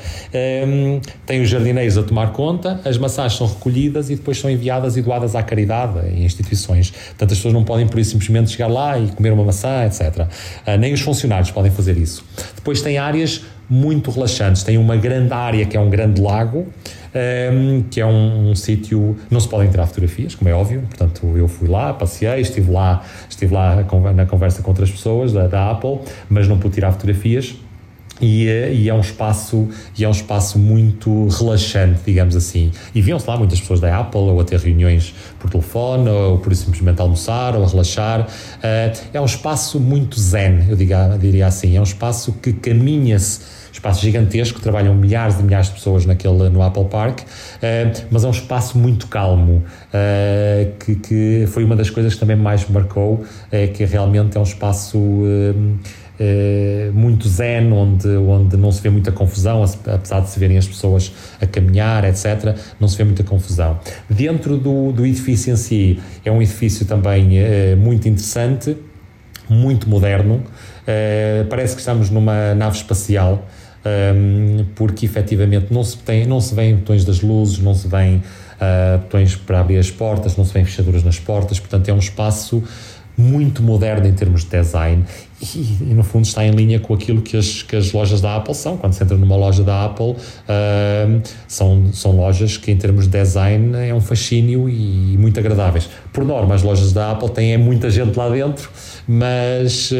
Um, 0.67 0.99
tem 1.25 1.41
os 1.41 1.49
jardineiros 1.49 1.97
a 1.97 2.03
tomar 2.03 2.31
conta, 2.31 2.81
as 2.83 2.97
maçãs 2.97 3.33
são 3.33 3.47
recolhidas 3.47 4.09
e 4.09 4.15
depois 4.15 4.39
são 4.39 4.49
enviadas 4.49 4.97
e 4.97 5.01
doadas 5.01 5.35
à 5.35 5.43
caridade 5.43 5.99
em 6.09 6.25
instituições. 6.25 6.91
Portanto, 6.91 7.31
as 7.31 7.37
pessoas 7.37 7.53
não 7.53 7.63
podem 7.63 7.87
por 7.87 7.99
isso 7.99 8.11
simplesmente 8.11 8.51
chegar 8.51 8.67
lá 8.67 8.97
e 8.99 9.07
comer 9.07 9.31
uma 9.31 9.43
maçã, 9.43 9.85
etc. 9.85 10.21
Uh, 10.21 10.77
nem 10.79 10.93
os 10.93 11.01
funcionários 11.01 11.51
podem 11.51 11.71
fazer 11.71 11.97
isso. 11.97 12.25
Depois 12.55 12.81
tem 12.81 12.97
áreas 12.97 13.43
muito 13.69 14.09
relaxantes, 14.11 14.63
tem 14.63 14.77
uma 14.77 14.95
grande 14.95 15.33
área 15.33 15.65
que 15.65 15.75
é 15.75 15.79
um 15.79 15.89
grande 15.89 16.21
lago 16.21 16.67
um, 17.51 17.83
que 17.83 18.01
é 18.01 18.05
um, 18.05 18.51
um 18.51 18.55
sítio. 18.55 19.17
Não 19.29 19.39
se 19.39 19.47
podem 19.47 19.69
tirar 19.69 19.85
fotografias, 19.87 20.35
como 20.35 20.49
é 20.49 20.53
óbvio, 20.53 20.81
portanto 20.81 21.25
eu 21.35 21.47
fui 21.47 21.67
lá, 21.67 21.93
passei, 21.93 22.39
estive 22.39 22.71
lá, 22.71 23.03
estive 23.29 23.53
lá 23.53 23.85
na 24.13 24.25
conversa 24.25 24.61
com 24.61 24.69
outras 24.71 24.91
pessoas 24.91 25.33
da, 25.33 25.47
da 25.47 25.71
Apple, 25.71 25.99
mas 26.29 26.47
não 26.47 26.57
pude 26.57 26.75
tirar 26.75 26.91
fotografias. 26.91 27.55
E 28.19 28.47
é, 28.47 28.73
e 28.73 28.89
é, 28.89 28.93
um 28.93 28.99
espaço 28.99 29.67
e 29.97 30.03
é 30.03 30.07
um 30.07 30.11
espaço 30.11 30.57
muito 30.57 31.27
relaxante, 31.27 32.01
digamos 32.05 32.35
assim. 32.35 32.71
E 32.93 33.01
viam-se 33.01 33.27
lá 33.29 33.37
muitas 33.37 33.59
pessoas 33.59 33.79
da 33.79 33.95
Apple 33.95 34.21
ou 34.21 34.39
a 34.39 34.43
ter 34.43 34.59
reuniões 34.59 35.13
por 35.39 35.49
telefone 35.49 36.09
ou 36.09 36.39
por 36.39 36.55
simplesmente 36.55 36.99
almoçar 36.99 37.55
ou 37.55 37.65
relaxar. 37.65 38.21
Uh, 38.21 38.97
é 39.13 39.21
um 39.21 39.25
espaço 39.25 39.79
muito 39.79 40.19
zen, 40.19 40.65
eu 40.67 40.75
diga, 40.75 41.17
diria 41.19 41.47
assim. 41.47 41.77
É 41.77 41.79
um 41.79 41.83
espaço 41.83 42.33
que 42.41 42.53
caminha-se 42.53 43.56
espaço 43.77 44.01
gigantesco, 44.01 44.59
trabalham 44.59 44.93
milhares 44.95 45.39
e 45.39 45.43
milhares 45.43 45.67
de 45.67 45.73
pessoas 45.73 46.05
naquele, 46.05 46.49
no 46.49 46.61
Apple 46.61 46.85
Park, 46.85 47.19
uh, 47.21 47.25
mas 48.09 48.23
é 48.23 48.27
um 48.27 48.31
espaço 48.31 48.77
muito 48.77 49.07
calmo, 49.07 49.63
uh, 49.63 50.77
que, 50.79 50.95
que, 50.95 51.45
foi 51.47 51.63
uma 51.63 51.75
das 51.75 51.89
coisas 51.89 52.13
que 52.13 52.19
também 52.19 52.35
mais 52.35 52.67
me 52.67 52.73
marcou, 52.73 53.23
é 53.51 53.67
que 53.67 53.85
realmente 53.85 54.35
é 54.37 54.39
um 54.39 54.43
espaço 54.43 54.97
muito 56.93 57.29
zen, 57.29 57.71
onde, 57.71 58.07
onde 58.07 58.57
não 58.57 58.71
se 58.71 58.81
vê 58.81 58.89
muita 58.89 59.11
confusão, 59.11 59.63
apesar 59.85 60.21
de 60.21 60.29
se 60.31 60.39
verem 60.39 60.57
as 60.57 60.67
pessoas 60.67 61.13
a 61.39 61.45
caminhar, 61.45 62.03
etc., 62.05 62.57
não 62.79 62.87
se 62.87 62.97
vê 62.97 63.03
muita 63.03 63.23
confusão. 63.23 63.79
Dentro 64.09 64.57
do, 64.57 64.91
do 64.91 65.05
edifício 65.05 65.53
em 65.53 65.55
si, 65.55 65.99
é 66.25 66.31
um 66.31 66.41
edifício 66.41 66.87
também 66.87 67.39
muito 67.77 68.09
interessante, 68.09 68.75
muito 69.47 69.87
moderno, 69.87 70.41
parece 71.51 71.75
que 71.75 71.81
estamos 71.81 72.09
numa 72.09 72.55
nave 72.55 72.77
espacial 72.77 73.45
um, 73.85 74.65
porque 74.75 75.05
efetivamente 75.05 75.67
não 75.71 75.83
se, 75.83 75.97
tem, 75.97 76.25
não 76.25 76.41
se 76.41 76.53
vêem 76.53 76.75
botões 76.75 77.05
das 77.05 77.21
luzes, 77.21 77.59
não 77.59 77.73
se 77.73 77.87
vêem 77.87 78.15
uh, 78.17 78.97
botões 78.99 79.35
para 79.35 79.59
abrir 79.59 79.77
as 79.77 79.91
portas, 79.91 80.35
não 80.35 80.45
se 80.45 80.53
vêem 80.53 80.65
fechaduras 80.65 81.03
nas 81.03 81.19
portas, 81.19 81.59
portanto 81.59 81.89
é 81.89 81.93
um 81.93 81.99
espaço 81.99 82.63
muito 83.17 83.63
moderno 83.63 84.07
em 84.07 84.13
termos 84.13 84.43
de 84.43 84.49
design 84.49 85.03
e, 85.39 85.91
e, 85.91 85.93
no 85.93 86.03
fundo 86.03 86.25
está 86.25 86.43
em 86.43 86.51
linha 86.51 86.79
com 86.79 86.93
aquilo 86.93 87.21
que 87.21 87.37
as, 87.37 87.61
que 87.61 87.75
as 87.75 87.91
lojas 87.91 88.21
da 88.21 88.35
Apple 88.37 88.55
são. 88.55 88.75
Quando 88.75 88.93
se 88.93 89.03
entra 89.03 89.15
numa 89.15 89.35
loja 89.35 89.63
da 89.63 89.85
Apple, 89.85 90.11
uh, 90.11 91.21
são, 91.47 91.93
são 91.93 92.15
lojas 92.15 92.57
que, 92.57 92.71
em 92.71 92.77
termos 92.77 93.05
de 93.07 93.11
design, 93.11 93.77
é 93.77 93.93
um 93.93 94.01
fascínio 94.01 94.67
e 94.67 95.15
muito 95.17 95.39
agradáveis. 95.39 95.89
Por 96.11 96.25
norma, 96.25 96.55
as 96.55 96.63
lojas 96.63 96.91
da 96.91 97.11
Apple 97.11 97.29
têm 97.29 97.53
é 97.53 97.57
muita 97.57 97.89
gente 97.89 98.17
lá 98.17 98.29
dentro, 98.29 98.69
mas, 99.07 99.91
uh, 99.91 99.95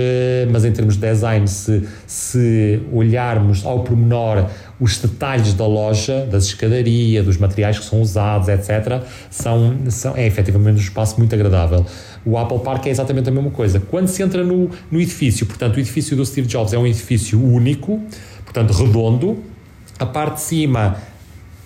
mas 0.52 0.66
em 0.66 0.72
termos 0.72 0.96
de 0.96 1.02
design, 1.02 1.48
se, 1.48 1.88
se 2.08 2.82
olharmos 2.92 3.64
ao 3.64 3.82
pormenor 3.84 4.48
os 4.80 4.98
detalhes 4.98 5.54
da 5.54 5.66
loja, 5.66 6.26
das 6.26 6.46
escadarias, 6.46 7.26
dos 7.26 7.38
materiais 7.38 7.80
que 7.80 7.86
são 7.86 8.02
usados, 8.02 8.48
etc., 8.48 9.02
são, 9.30 9.76
são, 9.90 10.16
é 10.16 10.26
efetivamente 10.26 10.78
um 10.78 10.82
espaço 10.82 11.18
muito 11.18 11.34
agradável. 11.34 11.86
O 12.24 12.38
Apple 12.38 12.60
Park 12.60 12.86
é 12.86 12.90
exatamente 12.90 13.30
a 13.30 13.32
mesma 13.32 13.50
coisa. 13.50 13.80
Quando 13.80 14.08
se 14.08 14.22
entra 14.22 14.44
no, 14.44 14.70
no 14.92 15.02
edifício, 15.02 15.46
portanto, 15.46 15.78
o 15.78 15.80
edifício 15.80 16.16
do 16.16 16.26
Steve 16.26 16.48
Jobs 16.48 16.74
é 16.74 16.78
um 16.78 16.86
edifício 16.86 17.44
único, 17.44 18.02
portanto, 18.44 18.72
redondo. 18.72 19.44
A 19.98 20.06
parte 20.06 20.36
de 20.36 20.42
cima 20.42 20.98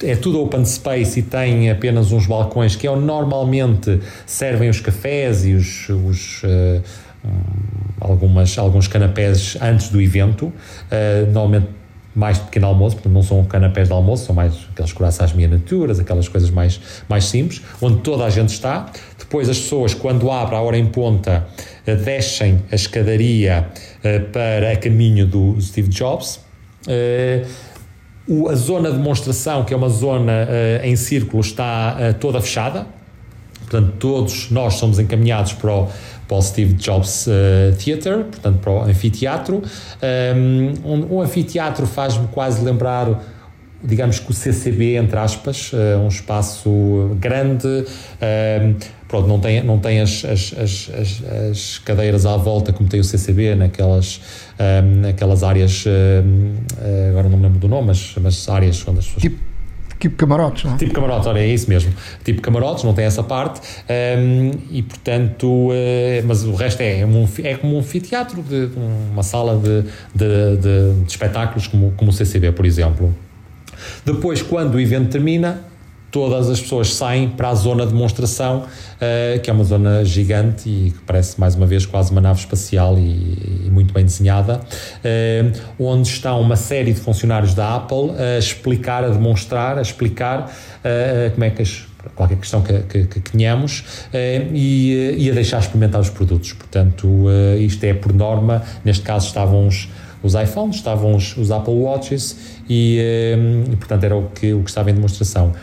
é 0.01 0.15
tudo 0.15 0.41
open 0.41 0.65
space 0.65 1.19
e 1.19 1.23
tem 1.23 1.69
apenas 1.69 2.11
uns 2.11 2.25
balcões 2.25 2.75
que 2.75 2.87
é 2.87 2.95
normalmente 2.95 3.99
servem 4.25 4.69
os 4.69 4.79
cafés 4.79 5.45
e 5.45 5.53
os, 5.53 5.89
os 5.89 6.43
uh, 6.43 6.81
algumas, 7.99 8.57
alguns 8.57 8.87
canapés 8.87 9.57
antes 9.61 9.89
do 9.89 10.01
evento. 10.01 10.45
Uh, 10.45 11.31
normalmente 11.31 11.80
mais 12.13 12.37
pequeno 12.37 12.67
almoço, 12.67 12.95
portanto 12.95 13.13
não 13.13 13.23
são 13.23 13.43
canapés 13.45 13.87
de 13.87 13.93
almoço, 13.93 14.25
são 14.25 14.35
mais 14.35 14.53
aqueles 14.71 14.91
corações 14.91 15.33
miniaturas, 15.33 15.99
aquelas 15.99 16.27
coisas 16.27 16.49
mais, 16.49 16.79
mais 17.07 17.25
simples, 17.25 17.61
onde 17.81 18.01
toda 18.01 18.25
a 18.25 18.29
gente 18.29 18.49
está. 18.49 18.91
Depois 19.17 19.47
as 19.49 19.57
pessoas, 19.57 19.93
quando 19.93 20.29
abre 20.29 20.55
a 20.55 20.61
hora 20.61 20.77
em 20.77 20.87
ponta, 20.87 21.47
eh, 21.85 21.95
descem 21.95 22.61
a 22.71 22.75
escadaria 22.75 23.69
eh, 24.03 24.19
para 24.19 24.71
a 24.71 24.75
caminho 24.75 25.25
do 25.25 25.59
Steve 25.61 25.89
Jobs. 25.89 26.41
Eh, 26.87 27.45
a 28.49 28.55
zona 28.55 28.91
de 28.91 28.97
demonstração, 28.97 29.63
que 29.63 29.73
é 29.73 29.77
uma 29.77 29.89
zona 29.89 30.47
em 30.83 30.95
círculo, 30.95 31.41
está 31.41 32.13
toda 32.19 32.39
fechada. 32.39 32.85
Portanto, 33.61 33.93
todos 33.99 34.51
nós 34.51 34.75
somos 34.75 34.99
encaminhados 34.99 35.53
para 35.53 35.73
o, 35.73 35.89
para 36.31 36.37
o 36.37 36.41
Steve 36.41 36.75
Jobs 36.75 37.27
uh, 37.27 37.75
Theater, 37.75 38.23
portanto 38.23 38.59
para 38.59 38.71
o 38.71 38.83
anfiteatro. 38.83 39.61
Um, 40.33 41.15
um 41.17 41.21
anfiteatro 41.21 41.85
faz-me 41.85 42.27
quase 42.27 42.63
lembrar 42.63 43.21
digamos 43.83 44.19
que 44.19 44.29
o 44.29 44.33
CCB, 44.33 44.95
entre 44.95 45.17
aspas, 45.17 45.73
uh, 45.73 45.97
um 45.99 46.07
espaço 46.07 47.17
grande, 47.19 47.67
uh, 47.67 48.75
pronto, 49.07 49.27
não 49.27 49.39
tem, 49.39 49.63
não 49.63 49.79
tem 49.79 49.99
as, 49.99 50.23
as, 50.23 50.53
as, 50.57 50.91
as, 51.49 51.79
cadeiras 51.79 52.25
à 52.25 52.37
volta 52.37 52.71
como 52.71 52.87
tem 52.87 52.99
o 52.99 53.03
CCB 53.03 53.55
naquelas, 53.55 54.21
naquelas 55.01 55.43
áreas, 55.43 55.83
agora 57.09 57.27
não 57.27 57.37
me 57.37 57.43
lembro 57.43 57.59
do 57.59 57.67
nome, 57.67 57.87
mas, 57.87 58.13
mas 58.21 58.47
áreas 58.47 58.87
onde 58.87 58.99
as 58.99 59.05
pessoas... 59.05 59.23
Tipo 59.23 59.50
Tipo 60.01 60.15
camarotes, 60.15 60.63
não 60.63 60.73
é? 60.73 60.77
Tipo 60.77 60.95
camarotes, 60.95 61.27
olha, 61.27 61.37
é 61.37 61.45
isso 61.45 61.69
mesmo. 61.69 61.93
Tipo 62.23 62.41
camarotes, 62.41 62.83
não 62.83 62.91
tem 62.91 63.05
essa 63.05 63.21
parte. 63.21 63.61
Um, 64.17 64.49
e 64.71 64.81
portanto, 64.81 65.47
uh, 65.47 65.71
mas 66.25 66.43
o 66.43 66.55
resto 66.55 66.81
é, 66.81 67.05
um, 67.05 67.27
é 67.43 67.55
como 67.55 67.75
um 67.75 67.79
anfiteatro, 67.79 68.41
de, 68.41 68.71
uma 69.11 69.21
sala 69.21 69.55
de, 69.57 69.83
de, 70.15 70.57
de, 70.57 71.03
de 71.03 71.11
espetáculos, 71.11 71.67
como, 71.67 71.93
como 71.95 72.09
o 72.09 72.13
CCB, 72.13 72.51
por 72.51 72.65
exemplo. 72.65 73.15
Depois, 74.03 74.41
quando 74.41 74.73
o 74.73 74.79
evento 74.79 75.11
termina, 75.11 75.65
todas 76.11 76.49
as 76.49 76.59
pessoas 76.59 76.93
saem 76.93 77.29
para 77.29 77.49
a 77.49 77.55
zona 77.55 77.85
de 77.85 77.93
demonstração, 77.93 78.65
uh, 78.65 79.39
que 79.39 79.49
é 79.49 79.53
uma 79.53 79.63
zona 79.63 80.03
gigante 80.03 80.69
e 80.69 80.91
que 80.91 80.99
parece 81.07 81.39
mais 81.39 81.55
uma 81.55 81.65
vez 81.65 81.85
quase 81.85 82.11
uma 82.11 82.19
nave 82.19 82.39
espacial 82.39 82.99
e, 82.99 83.69
muito 83.71 83.93
bem 83.93 84.03
desenhada, 84.03 84.57
uh, 84.59 85.59
onde 85.79 86.09
estão 86.09 86.41
uma 86.41 86.57
série 86.57 86.91
de 86.91 86.99
funcionários 86.99 87.53
da 87.53 87.75
Apple 87.75 88.11
a 88.17 88.37
explicar, 88.37 89.05
a 89.05 89.09
demonstrar, 89.09 89.77
a 89.77 89.81
explicar 89.81 90.51
uh, 90.51 91.31
como 91.31 91.43
é 91.45 91.49
que 91.49 91.61
as 91.61 91.89
qualquer 92.15 92.37
questão 92.37 92.63
que, 92.63 92.79
que, 92.79 93.05
que 93.05 93.19
tenhamos 93.19 93.83
e, 94.51 95.15
e, 95.19 95.29
a 95.29 95.33
deixar 95.35 95.59
experimentar 95.59 96.01
os 96.01 96.09
produtos. 96.09 96.51
Portanto, 96.51 97.27
isto 97.59 97.83
é 97.83 97.93
por 97.93 98.11
norma, 98.11 98.63
neste 98.83 99.03
caso 99.03 99.27
estavam 99.27 99.67
os, 99.67 99.87
os 100.23 100.33
iPhones, 100.33 100.77
estavam 100.77 101.15
os, 101.15 101.37
os 101.37 101.51
Apple 101.51 101.75
Watches 101.75 102.59
e, 102.67 102.97
e, 103.71 103.75
portanto 103.75 104.03
era 104.03 104.15
o 104.15 104.29
que, 104.29 104.51
o 104.51 104.63
que 104.63 104.69
estava 104.71 104.89
em 104.89 104.95
demonstração. 104.95 105.53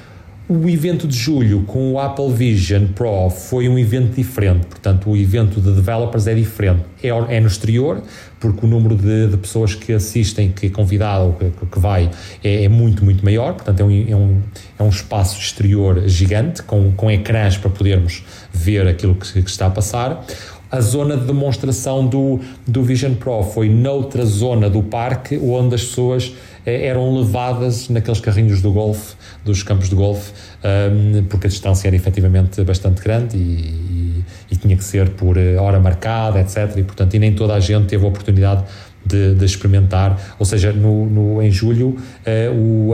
O 0.51 0.67
evento 0.67 1.07
de 1.07 1.15
julho 1.15 1.65
com 1.67 1.93
o 1.93 2.01
Apple 2.01 2.33
Vision 2.33 2.87
Pro 2.95 3.29
foi 3.29 3.69
um 3.69 3.79
evento 3.79 4.15
diferente, 4.15 4.65
portanto, 4.65 5.11
o 5.11 5.15
evento 5.15 5.61
de 5.61 5.71
developers 5.73 6.27
é 6.27 6.35
diferente. 6.35 6.85
É, 7.03 7.09
é 7.09 7.39
no 7.39 7.47
exterior, 7.47 8.03
porque 8.41 8.65
o 8.65 8.67
número 8.67 8.97
de, 8.97 9.27
de, 9.27 9.37
pessoas 9.37 9.75
que 9.75 9.93
assistem, 9.93 10.51
que 10.51 10.69
é 10.69 10.71
convidado 10.71 11.37
que, 11.39 11.67
que 11.67 11.79
vai, 11.79 12.11
é, 12.43 12.65
é, 12.65 12.69
muito, 12.69 13.05
muito 13.05 13.23
maior. 13.23 13.53
Portanto, 13.53 13.81
é 13.81 13.85
um, 13.85 13.91
é 13.91 14.17
um, 14.17 14.43
é 14.79 14.83
um 14.83 14.89
espaço 14.89 15.39
exterior 15.39 16.09
gigante, 16.09 16.63
com, 16.63 16.93
com 16.93 17.11
ecrãs 17.11 17.59
para 17.59 17.69
podermos 17.69 18.25
ver 18.51 18.89
aquilo 18.89 19.17
que, 19.17 19.43
que 19.43 19.51
está 19.51 19.67
a 19.67 19.71
passar. 19.71 20.25
A 20.71 20.81
zona 20.81 21.15
de 21.15 21.27
demonstração 21.27 22.07
do, 22.07 22.41
do 22.67 22.83
Vision 22.83 23.15
Pro 23.15 23.43
foi 23.43 23.69
noutra 23.69 24.25
zona 24.25 24.71
do 24.71 24.83
parque, 24.83 25.37
onde 25.37 25.75
as 25.75 25.83
pessoas 25.85 26.33
eram 26.65 27.19
levadas 27.19 27.89
naqueles 27.89 28.21
carrinhos 28.21 28.61
do 28.61 28.73
golfe, 28.73 29.15
dos 29.45 29.63
campos 29.63 29.89
de 29.89 29.95
golfe, 29.95 30.33
um, 30.63 31.25
porque 31.25 31.47
a 31.47 31.51
distância 31.51 31.89
era 31.89 31.97
efetivamente 31.97 32.63
bastante 32.65 33.03
grande 33.03 33.37
e, 33.37 33.41
e, 33.41 34.25
e, 34.51 34.57
tinha 34.57 34.77
que 34.77 34.85
ser 34.85 35.11
por 35.11 35.37
eh, 35.37 35.57
hora 35.57 35.79
marcada, 35.81 36.41
etc. 36.41 36.77
E, 36.77 36.83
portanto, 36.83 37.15
e 37.15 37.19
nem 37.19 37.35
toda 37.35 37.55
a 37.55 37.61
gente 37.61 37.87
teve 37.87 38.05
a 38.05 38.09
oportunidade 38.09 38.65
de, 39.05 39.35
de 39.35 39.45
experimentar, 39.45 40.37
ou 40.39 40.45
seja, 40.45 40.73
no, 40.73 41.07
no 41.07 41.43
em 41.43 41.51
julho 41.51 41.97
uh, 41.97 42.53
o, 42.53 42.93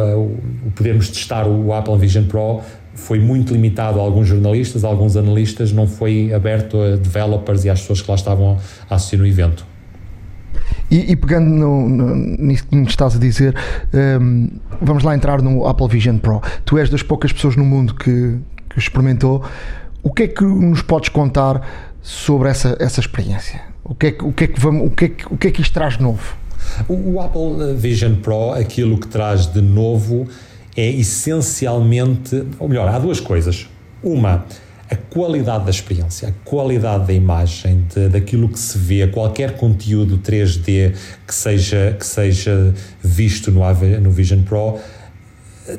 o 0.69 0.71
podermos 0.75 1.09
testar 1.09 1.47
o 1.47 1.73
Apple 1.73 1.99
Vision 1.99 2.25
Pro 2.25 2.61
foi 2.95 3.19
muito 3.19 3.53
limitado 3.53 3.99
a 3.99 4.03
alguns 4.03 4.29
jornalistas, 4.29 4.85
a 4.85 4.89
alguns 4.89 5.17
analistas, 5.17 5.73
não 5.73 5.87
foi 5.87 6.33
aberto 6.33 6.81
a 6.81 6.97
developers 6.97 7.65
e 7.65 7.71
às 7.71 7.81
pessoas 7.81 8.01
que 8.01 8.09
lá 8.09 8.15
estavam 8.15 8.59
a 8.89 8.95
assistir 8.95 9.17
no 9.17 9.27
evento. 9.27 9.67
E, 10.91 11.13
e 11.13 11.17
pegando 11.17 11.49
no, 11.49 11.89
no, 11.89 12.15
nisso 12.15 12.67
que 12.67 12.77
me 12.77 12.87
estás 12.87 13.17
a 13.17 13.19
dizer, 13.19 13.55
um, 14.21 14.49
vamos 14.81 15.03
lá 15.03 15.15
entrar 15.15 15.43
no 15.43 15.67
Apple 15.67 15.89
Vision 15.89 16.19
Pro. 16.19 16.43
Tu 16.65 16.79
és 16.79 16.91
das 16.91 17.03
poucas 17.03 17.33
pessoas 17.33 17.57
no 17.57 17.65
mundo 17.65 17.95
que, 17.95 18.39
que 18.71 18.79
experimentou. 18.79 19.45
O 20.03 20.13
que 20.13 20.25
é 20.25 20.29
que 20.29 20.45
nos 20.45 20.83
podes 20.83 21.09
contar 21.09 21.95
sobre 22.03 22.49
essa, 22.49 22.77
essa 22.79 23.01
experiência? 23.01 23.61
O 23.83 23.95
que, 23.95 24.07
é 24.07 24.13
que, 24.13 24.25
o, 24.25 24.33
que 24.33 24.45
é 24.45 24.47
que 24.47 24.61
vamos, 24.61 24.87
o, 24.87 24.91
que 24.91 25.05
é 25.07 25.09
que, 25.09 25.33
o 25.33 25.37
que 25.37 25.49
é 25.49 25.51
que 25.51 25.63
isto 25.63 25.73
traz 25.73 25.97
de 25.97 26.03
novo? 26.03 26.37
O, 26.89 27.15
o 27.15 27.21
Apple 27.21 27.75
Vision 27.77 28.15
Pro, 28.17 28.53
aquilo 28.53 28.99
que 28.99 29.09
traz 29.09 29.47
de 29.47 29.61
novo 29.61 30.27
é 30.77 30.89
essencialmente, 30.91 32.45
ou 32.59 32.69
melhor, 32.69 32.89
há 32.89 32.99
duas 32.99 33.21
coisas. 33.21 33.69
Uma, 34.03 34.45
a 34.91 34.97
qualidade 34.97 35.65
da 35.65 35.71
experiência, 35.71 36.29
a 36.29 36.33
qualidade 36.49 37.07
da 37.07 37.13
imagem, 37.13 37.87
de, 37.95 38.09
daquilo 38.09 38.49
que 38.49 38.59
se 38.59 38.77
vê, 38.77 39.07
qualquer 39.07 39.57
conteúdo 39.57 40.19
3D 40.19 40.95
que 41.27 41.35
seja, 41.35 41.97
que 41.99 42.07
seja 42.07 42.75
visto 43.03 43.51
no, 43.51 43.61
no 44.01 44.11
Vision 44.11 44.43
Pro 44.43 44.79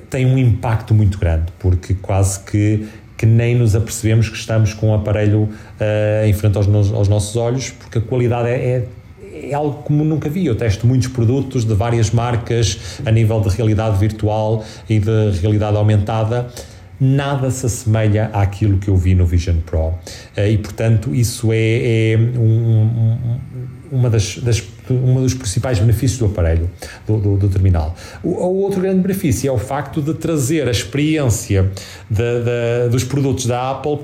tem 0.10 0.26
um 0.26 0.38
impacto 0.38 0.94
muito 0.94 1.20
grande, 1.20 1.46
porque 1.60 1.94
quase 1.94 2.40
que, 2.40 2.88
que 3.16 3.26
nem 3.26 3.56
nos 3.56 3.76
apercebemos 3.76 4.30
que 4.30 4.36
estamos 4.36 4.74
com 4.74 4.88
o 4.88 4.90
um 4.90 4.96
aparelho 4.96 5.44
uh, 5.44 6.26
em 6.26 6.34
frente 6.34 6.58
aos, 6.58 6.68
aos, 6.68 7.08
nossos 7.08 7.36
olhos, 7.36 7.70
porque 7.70 8.00
a 8.00 8.02
qualidade 8.02 8.50
é, 8.50 8.56
é 8.56 8.88
é 9.38 9.54
algo 9.54 9.84
como 9.84 10.06
nunca 10.06 10.30
vi. 10.30 10.46
Eu 10.46 10.56
testo 10.56 10.88
muitos 10.88 11.10
produtos 11.10 11.66
de 11.66 11.74
várias 11.74 12.10
marcas 12.10 13.02
a 13.06 13.12
nível 13.12 13.42
de 13.42 13.50
realidade 13.50 13.98
virtual 13.98 14.64
e 14.90 14.98
de 14.98 15.32
realidade 15.42 15.76
aumentada. 15.76 16.48
Nada 17.00 17.52
se 17.52 17.66
assemelha 17.66 18.30
àquilo 18.34 18.78
que 18.78 18.88
eu 18.88 18.96
vi 18.96 19.16
no 19.16 19.26
Vision 19.26 19.58
Pro. 19.66 19.94
Eh, 20.36 20.52
e, 20.52 20.58
portanto, 20.58 21.14
isso 21.14 21.52
é, 21.52 22.14
é 22.14 22.18
um, 22.18 22.42
um, 22.42 23.40
uma 23.92 24.10
das, 24.10 24.38
das 24.38 24.62
um 24.90 25.22
dos 25.22 25.34
principais 25.34 25.80
benefícios 25.80 26.20
do 26.20 26.26
aparelho, 26.26 26.70
do, 27.08 27.18
do, 27.18 27.38
do, 27.38 27.50
terminal. 27.50 27.96
O, 28.24 28.30
o, 28.30 28.62
outro 28.62 28.82
grande 28.82 29.02
benefício 29.02 29.48
é 29.48 29.52
o 29.52 29.58
facto 29.58 30.02
de 30.02 30.14
trazer 30.14 30.68
a 30.68 30.72
experiência 30.72 31.72
de, 32.10 32.44
de, 32.44 32.90
dos 32.90 33.04
produtos 33.04 33.46
da 33.46 33.72
Apple 33.72 34.00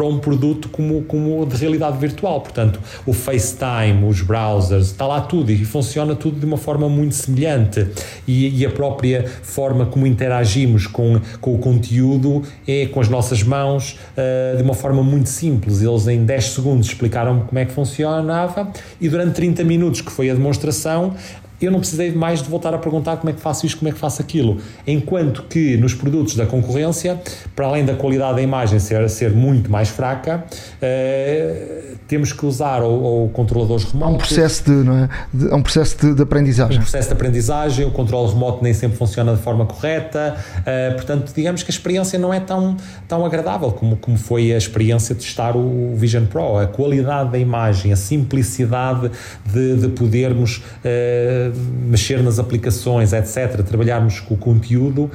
para 0.00 0.08
um 0.08 0.18
produto 0.18 0.70
como, 0.70 1.02
como 1.02 1.44
de 1.44 1.56
realidade 1.56 1.98
virtual. 1.98 2.40
Portanto, 2.40 2.80
o 3.04 3.12
FaceTime, 3.12 4.08
os 4.08 4.22
browsers, 4.22 4.86
está 4.86 5.06
lá 5.06 5.20
tudo 5.20 5.52
e 5.52 5.62
funciona 5.62 6.14
tudo 6.14 6.40
de 6.40 6.46
uma 6.46 6.56
forma 6.56 6.88
muito 6.88 7.14
semelhante. 7.14 7.86
E, 8.26 8.60
e 8.60 8.64
a 8.64 8.70
própria 8.70 9.28
forma 9.42 9.84
como 9.84 10.06
interagimos 10.06 10.86
com, 10.86 11.20
com 11.38 11.54
o 11.54 11.58
conteúdo 11.58 12.42
é 12.66 12.86
com 12.86 12.98
as 12.98 13.10
nossas 13.10 13.42
mãos, 13.42 13.98
uh, 14.16 14.56
de 14.56 14.62
uma 14.62 14.72
forma 14.72 15.02
muito 15.02 15.28
simples. 15.28 15.82
Eles, 15.82 16.06
em 16.06 16.24
10 16.24 16.44
segundos, 16.46 16.86
explicaram 16.86 17.40
como 17.40 17.58
é 17.58 17.66
que 17.66 17.72
funcionava 17.72 18.72
e 18.98 19.06
durante 19.06 19.34
30 19.34 19.62
minutos, 19.64 20.00
que 20.00 20.10
foi 20.10 20.30
a 20.30 20.34
demonstração, 20.34 21.14
eu 21.60 21.70
não 21.70 21.78
precisei 21.78 22.12
mais 22.12 22.42
de 22.42 22.48
voltar 22.48 22.74
a 22.74 22.78
perguntar 22.78 23.18
como 23.18 23.30
é 23.30 23.32
que 23.32 23.40
faço 23.40 23.66
isto, 23.66 23.78
como 23.78 23.88
é 23.88 23.92
que 23.92 23.98
faço 23.98 24.22
aquilo. 24.22 24.58
Enquanto 24.86 25.42
que 25.42 25.76
nos 25.76 25.94
produtos 25.94 26.34
da 26.34 26.46
concorrência, 26.46 27.20
para 27.54 27.66
além 27.66 27.84
da 27.84 27.94
qualidade 27.94 28.36
da 28.36 28.42
imagem 28.42 28.78
ser, 28.78 29.08
ser 29.10 29.30
muito 29.30 29.70
mais 29.70 29.88
fraca, 29.88 30.44
uh, 30.46 31.96
temos 32.08 32.32
que 32.32 32.44
usar 32.46 32.82
ou, 32.82 33.02
ou 33.02 33.28
controladores 33.28 33.84
remotos. 33.84 34.12
Há 34.12 34.16
um 34.16 34.18
processo 34.18 34.64
de, 34.64 34.70
não 34.70 34.96
é? 34.96 35.08
De, 35.32 35.54
um 35.54 35.62
processo 35.62 35.96
de, 36.00 36.14
de, 36.14 36.22
aprendizagem. 36.22 36.78
Um 36.78 36.82
processo 36.82 37.08
de 37.08 37.14
aprendizagem, 37.14 37.86
o 37.86 37.90
controle 37.90 38.32
remoto 38.32 38.64
nem 38.64 38.72
sempre 38.72 38.96
funciona 38.96 39.34
de 39.34 39.42
forma 39.42 39.66
correta, 39.66 40.36
uh, 40.58 40.94
portanto, 40.94 41.32
digamos 41.34 41.62
que 41.62 41.70
a 41.70 41.74
experiência 41.74 42.18
não 42.18 42.32
é 42.32 42.40
tão, 42.40 42.76
tão 43.06 43.24
agradável 43.24 43.70
como, 43.72 43.96
como 43.96 44.16
foi 44.16 44.52
a 44.52 44.56
experiência 44.56 45.14
de 45.14 45.20
testar 45.20 45.56
o 45.56 45.94
Vision 45.94 46.24
Pro. 46.24 46.58
A 46.58 46.66
qualidade 46.66 47.30
da 47.30 47.38
imagem, 47.38 47.92
a 47.92 47.96
simplicidade 47.96 49.10
de, 49.44 49.76
de 49.76 49.88
podermos 49.88 50.56
uh, 50.58 51.49
mexer 51.56 52.22
nas 52.22 52.38
aplicações, 52.38 53.12
etc., 53.12 53.62
trabalharmos 53.62 54.20
com 54.20 54.34
o 54.34 54.36
conteúdo, 54.36 55.04
uh, 55.04 55.10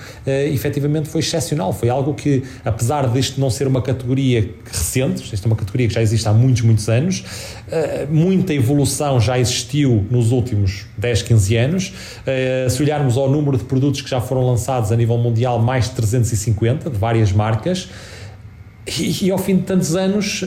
efetivamente 0.54 1.08
foi 1.10 1.22
excepcional. 1.22 1.74
Foi 1.74 1.90
algo 1.90 2.14
que, 2.14 2.44
apesar 2.64 3.08
disto 3.12 3.40
não 3.40 3.50
ser 3.50 3.68
uma 3.68 3.82
categoria 3.82 4.50
recente, 4.66 5.34
isto 5.34 5.46
é 5.46 5.48
uma 5.48 5.56
categoria 5.56 5.88
que 5.88 5.94
já 5.94 6.02
existe 6.02 6.28
há 6.28 6.34
muitos, 6.34 6.62
muitos 6.62 6.90
anos, 6.90 7.24
uh, 7.68 8.14
muita 8.14 8.54
evolução 8.54 9.20
já 9.20 9.40
existiu 9.40 10.06
nos 10.10 10.32
últimos 10.32 10.86
10, 10.98 11.22
15 11.24 11.58
anos. 11.58 11.94
Uh, 12.22 12.70
se 12.70 12.82
olharmos 12.82 13.18
ao 13.18 13.30
número 13.30 13.58
de 13.58 13.64
produtos 13.64 14.02
que 14.02 14.10
já 14.10 14.22
foram 14.22 14.46
lançados 14.46 14.92
a 14.92 14.96
nível 14.96 15.18
mundial, 15.18 15.60
mais 15.60 15.90
de 15.90 15.96
350, 15.96 16.90
de 16.90 16.98
várias 16.98 17.32
marcas. 17.32 17.90
E, 18.88 19.26
e, 19.26 19.32
ao 19.32 19.38
fim 19.40 19.56
de 19.56 19.64
tantos 19.64 19.96
anos, 19.96 20.46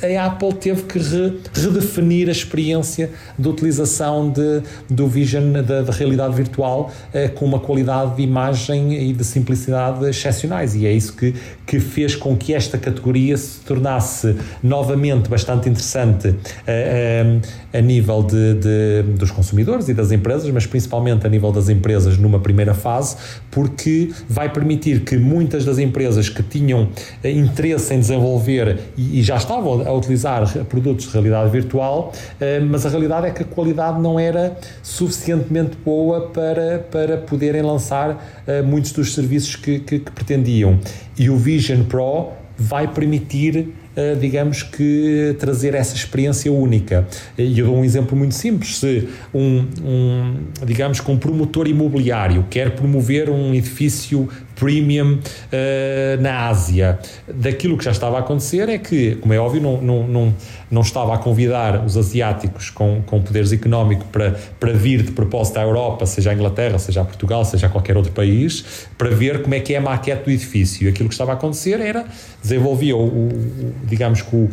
eh, 0.00 0.16
a 0.16 0.24
Apple 0.24 0.54
teve 0.54 0.84
que 0.84 0.98
re, 0.98 1.38
redefinir 1.52 2.28
a 2.28 2.32
experiência 2.32 3.10
de 3.38 3.46
utilização 3.46 4.30
de, 4.30 4.62
do 4.88 5.06
Vision 5.06 5.52
da, 5.52 5.82
da 5.82 5.92
realidade 5.92 6.34
virtual 6.34 6.90
eh, 7.12 7.28
com 7.28 7.44
uma 7.44 7.60
qualidade 7.60 8.16
de 8.16 8.22
imagem 8.22 9.10
e 9.10 9.12
de 9.12 9.22
simplicidade 9.22 10.02
excepcionais. 10.08 10.74
E 10.74 10.86
é 10.86 10.92
isso 10.92 11.14
que, 11.14 11.34
que 11.66 11.78
fez 11.78 12.16
com 12.16 12.34
que 12.34 12.54
esta 12.54 12.78
categoria 12.78 13.36
se 13.36 13.60
tornasse 13.60 14.34
novamente 14.62 15.28
bastante 15.28 15.68
interessante 15.68 16.34
eh, 16.66 17.38
a 17.70 17.80
nível 17.82 18.22
de, 18.22 18.54
de, 18.54 19.02
dos 19.18 19.30
consumidores 19.30 19.90
e 19.90 19.94
das 19.94 20.10
empresas, 20.10 20.48
mas 20.50 20.64
principalmente 20.64 21.26
a 21.26 21.28
nível 21.28 21.52
das 21.52 21.68
empresas 21.68 22.16
numa 22.16 22.40
primeira 22.40 22.72
fase, 22.72 23.14
porque 23.50 24.10
vai 24.26 24.50
permitir 24.50 25.00
que 25.00 25.18
muitas 25.18 25.66
das 25.66 25.78
empresas 25.78 26.30
que 26.30 26.42
tinham 26.42 26.88
interesse 27.22 27.73
interesse 27.74 27.94
em 27.94 28.00
desenvolver 28.00 28.78
e, 28.96 29.20
e, 29.20 29.22
já 29.22 29.36
estavam 29.36 29.86
a 29.86 29.92
utilizar 29.92 30.46
produtos 30.64 31.06
de 31.06 31.12
realidade 31.12 31.50
virtual, 31.50 32.12
eh, 32.40 32.60
mas 32.60 32.86
a 32.86 32.88
realidade 32.88 33.26
é 33.26 33.30
que 33.30 33.42
a 33.42 33.46
qualidade 33.46 34.00
não 34.00 34.18
era 34.18 34.56
suficientemente 34.82 35.76
boa 35.84 36.28
para, 36.28 36.78
para 36.90 37.16
poderem 37.18 37.62
lançar 37.62 38.42
eh, 38.46 38.62
muitos 38.62 38.92
dos 38.92 39.14
serviços 39.14 39.56
que, 39.56 39.80
que, 39.80 39.98
que 39.98 40.12
pretendiam. 40.12 40.78
E 41.18 41.28
o 41.28 41.36
Vision 41.36 41.82
Pro 41.84 42.28
vai 42.56 42.86
permitir 42.88 43.74
Uh, 43.94 44.18
digamos 44.18 44.64
que 44.64 45.36
trazer 45.38 45.72
essa 45.72 45.94
experiência 45.94 46.50
única. 46.50 47.06
E 47.38 47.56
eu 47.56 47.66
dou 47.66 47.76
um 47.76 47.84
exemplo 47.84 48.18
muito 48.18 48.34
simples: 48.34 48.78
se 48.78 49.08
um, 49.32 49.64
um, 49.84 50.34
digamos 50.66 50.98
que 50.98 51.08
um 51.12 51.16
promotor 51.16 51.68
imobiliário 51.68 52.44
quer 52.50 52.72
promover 52.72 53.30
um 53.30 53.54
edifício 53.54 54.28
premium 54.54 55.14
uh, 55.14 56.22
na 56.22 56.48
Ásia. 56.48 56.98
Daquilo 57.32 57.76
que 57.76 57.84
já 57.84 57.90
estava 57.90 58.16
a 58.16 58.20
acontecer 58.20 58.68
é 58.68 58.78
que, 58.78 59.16
como 59.16 59.32
é 59.32 59.38
óbvio, 59.38 59.60
não, 59.60 59.80
não, 59.80 60.06
não, 60.06 60.34
não 60.70 60.82
estava 60.82 61.14
a 61.14 61.18
convidar 61.18 61.84
os 61.84 61.96
asiáticos 61.96 62.70
com, 62.70 63.02
com 63.06 63.20
poderes 63.22 63.52
económicos 63.52 64.06
para, 64.10 64.36
para 64.58 64.72
vir 64.72 65.02
de 65.02 65.12
propósito 65.12 65.58
à 65.58 65.62
Europa, 65.62 66.06
seja 66.06 66.30
a 66.30 66.34
Inglaterra, 66.34 66.78
seja 66.78 67.02
a 67.02 67.04
Portugal, 67.04 67.44
seja 67.44 67.66
a 67.66 67.70
qualquer 67.70 67.96
outro 67.96 68.12
país, 68.12 68.86
para 68.96 69.10
ver 69.10 69.42
como 69.42 69.54
é 69.54 69.60
que 69.60 69.74
é 69.74 69.78
a 69.78 69.80
maquete 69.80 70.24
do 70.24 70.30
edifício. 70.30 70.88
Aquilo 70.88 71.08
que 71.08 71.14
estava 71.14 71.32
a 71.32 71.34
acontecer 71.34 71.80
era 71.80 72.04
desenvolvia 72.42 72.96
o, 72.96 73.06
o 73.06 73.74
digamos 73.84 74.22
que 74.22 74.34
o, 74.34 74.44
uh, 74.44 74.50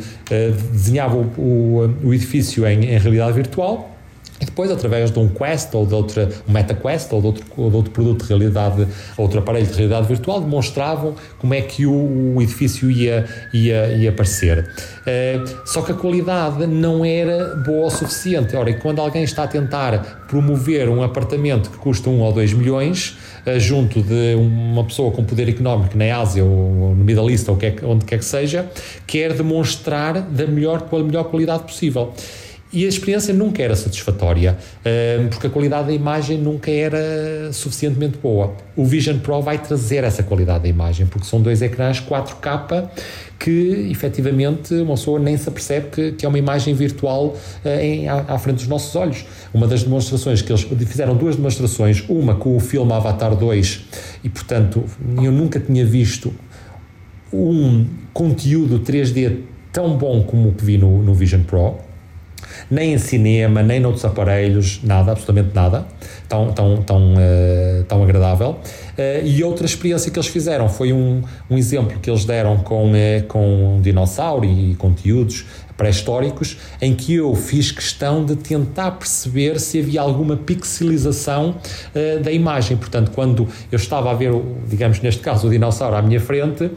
desenhava 0.71 1.15
o, 1.15 1.31
o, 1.37 1.95
o 2.03 2.13
edifício 2.13 2.65
em, 2.67 2.85
em 2.85 2.97
realidade 2.97 3.33
virtual 3.33 3.90
e 4.41 4.45
depois, 4.45 4.71
através 4.71 5.11
de 5.11 5.19
um 5.19 5.27
Quest 5.27 5.73
ou 5.75 5.85
de 5.85 5.93
outra, 5.93 6.27
um 6.49 6.51
MetaQuest 6.51 7.13
ou 7.13 7.21
de 7.21 7.27
outro, 7.27 7.45
ou 7.55 7.69
de 7.69 7.75
outro 7.75 7.91
produto 7.91 8.23
de 8.23 8.27
realidade, 8.29 8.87
outro 9.15 9.37
aparelho 9.37 9.67
de 9.67 9.73
realidade 9.73 10.07
virtual, 10.07 10.41
demonstravam 10.41 11.13
como 11.37 11.53
é 11.53 11.61
que 11.61 11.85
o, 11.85 12.35
o 12.35 12.41
edifício 12.41 12.89
ia, 12.89 13.27
ia, 13.53 13.87
ia 13.93 14.09
aparecer. 14.09 14.67
Uh, 15.01 15.67
só 15.67 15.83
que 15.83 15.91
a 15.91 15.95
qualidade 15.95 16.65
não 16.65 17.05
era 17.05 17.55
boa 17.57 17.85
o 17.85 17.89
suficiente. 17.91 18.55
Ora, 18.55 18.71
e 18.71 18.79
quando 18.79 18.99
alguém 18.99 19.23
está 19.23 19.43
a 19.43 19.47
tentar 19.47 20.25
promover 20.27 20.89
um 20.89 21.03
apartamento 21.03 21.69
que 21.69 21.77
custa 21.77 22.09
1 22.09 22.19
ou 22.19 22.33
2 22.33 22.53
milhões, 22.53 23.17
uh, 23.45 23.59
junto 23.59 24.01
de 24.01 24.33
uma 24.35 24.83
pessoa 24.83 25.11
com 25.11 25.23
poder 25.23 25.49
económico 25.49 25.95
na 25.95 26.17
Ásia 26.17 26.43
ou 26.43 26.95
no 26.95 27.03
Middle 27.03 27.29
East 27.29 27.47
ou 27.47 27.57
que 27.57 27.67
é, 27.67 27.75
onde 27.83 28.05
quer 28.05 28.17
que 28.17 28.25
seja, 28.25 28.67
quer 29.05 29.33
demonstrar 29.33 30.19
da 30.19 30.47
melhor, 30.47 30.81
com 30.81 30.97
a 30.97 31.03
melhor 31.03 31.25
qualidade 31.25 31.61
possível 31.61 32.11
e 32.73 32.85
a 32.85 32.87
experiência 32.87 33.33
nunca 33.33 33.61
era 33.61 33.75
satisfatória, 33.75 34.57
eh, 34.85 35.25
porque 35.29 35.47
a 35.47 35.49
qualidade 35.49 35.87
da 35.87 35.93
imagem 35.93 36.37
nunca 36.37 36.71
era 36.71 37.51
suficientemente 37.51 38.17
boa. 38.17 38.55
O 38.75 38.85
Vision 38.85 39.19
Pro 39.19 39.41
vai 39.41 39.57
trazer 39.57 40.03
essa 40.03 40.23
qualidade 40.23 40.63
da 40.63 40.69
imagem, 40.69 41.05
porque 41.05 41.27
são 41.27 41.41
dois 41.41 41.61
ecrãs 41.61 41.99
4K 41.99 42.89
que 43.37 43.89
efetivamente 43.89 44.73
uma 44.75 44.93
pessoa 44.93 45.19
nem 45.19 45.35
se 45.35 45.49
apercebe 45.49 45.87
que, 45.87 46.11
que 46.11 46.25
é 46.25 46.29
uma 46.29 46.37
imagem 46.37 46.73
virtual 46.73 47.35
eh, 47.65 47.85
em, 47.85 48.07
à, 48.07 48.25
à, 48.27 48.37
frente 48.37 48.57
dos 48.57 48.67
nossos 48.67 48.95
olhos. 48.95 49.25
Uma 49.53 49.67
das 49.67 49.83
demonstrações 49.83 50.41
que 50.41 50.51
eles 50.51 50.61
fizeram 50.61 51.15
duas 51.15 51.35
demonstrações, 51.35 52.03
uma 52.07 52.35
com 52.35 52.55
o 52.55 52.59
filme 52.59 52.93
Avatar 52.93 53.35
2, 53.35 53.81
e 54.23 54.29
portanto 54.29 54.85
eu 55.21 55.31
nunca 55.31 55.59
tinha 55.59 55.85
visto 55.85 56.33
um 57.33 57.85
conteúdo 58.13 58.79
3D 58.79 59.39
tão 59.73 59.97
bom 59.97 60.23
como 60.23 60.49
o 60.49 60.53
que 60.53 60.63
vi 60.63 60.77
no, 60.77 61.01
no 61.01 61.13
Vision 61.13 61.41
Pro 61.41 61.90
nem 62.71 62.93
em 62.93 62.97
cinema, 62.97 63.61
nem 63.61 63.81
noutros 63.81 64.05
aparelhos, 64.05 64.79
nada, 64.81 65.11
absolutamente 65.11 65.53
nada, 65.53 65.85
tão, 66.29 66.53
tão, 66.53 66.77
tão, 66.81 67.13
uh, 67.13 67.83
tão 67.87 68.01
agradável. 68.01 68.51
Uh, 68.51 69.25
e 69.25 69.43
outra 69.43 69.65
experiência 69.65 70.09
que 70.09 70.17
eles 70.17 70.29
fizeram 70.29 70.69
foi 70.69 70.93
um, 70.93 71.21
um 71.49 71.57
exemplo 71.57 71.99
que 71.99 72.09
eles 72.09 72.23
deram 72.23 72.57
com, 72.59 72.91
uh, 72.91 73.23
com 73.27 73.75
um 73.75 73.81
dinossauro 73.81 74.45
e 74.45 74.73
conteúdos 74.75 75.45
pré-históricos, 75.81 76.57
em 76.79 76.93
que 76.93 77.15
eu 77.15 77.33
fiz 77.33 77.71
questão 77.71 78.23
de 78.23 78.35
tentar 78.35 78.91
perceber 78.91 79.59
se 79.59 79.79
havia 79.79 80.01
alguma 80.01 80.37
pixelização 80.37 81.55
uh, 81.95 82.21
da 82.21 82.31
imagem. 82.31 82.77
Portanto, 82.77 83.09
quando 83.09 83.47
eu 83.71 83.77
estava 83.77 84.11
a 84.11 84.13
ver, 84.13 84.31
digamos, 84.67 85.01
neste 85.01 85.21
caso, 85.21 85.47
o 85.47 85.49
dinossauro 85.49 85.95
à 85.95 86.01
minha 86.01 86.21
frente, 86.21 86.65
uh, 86.65 86.71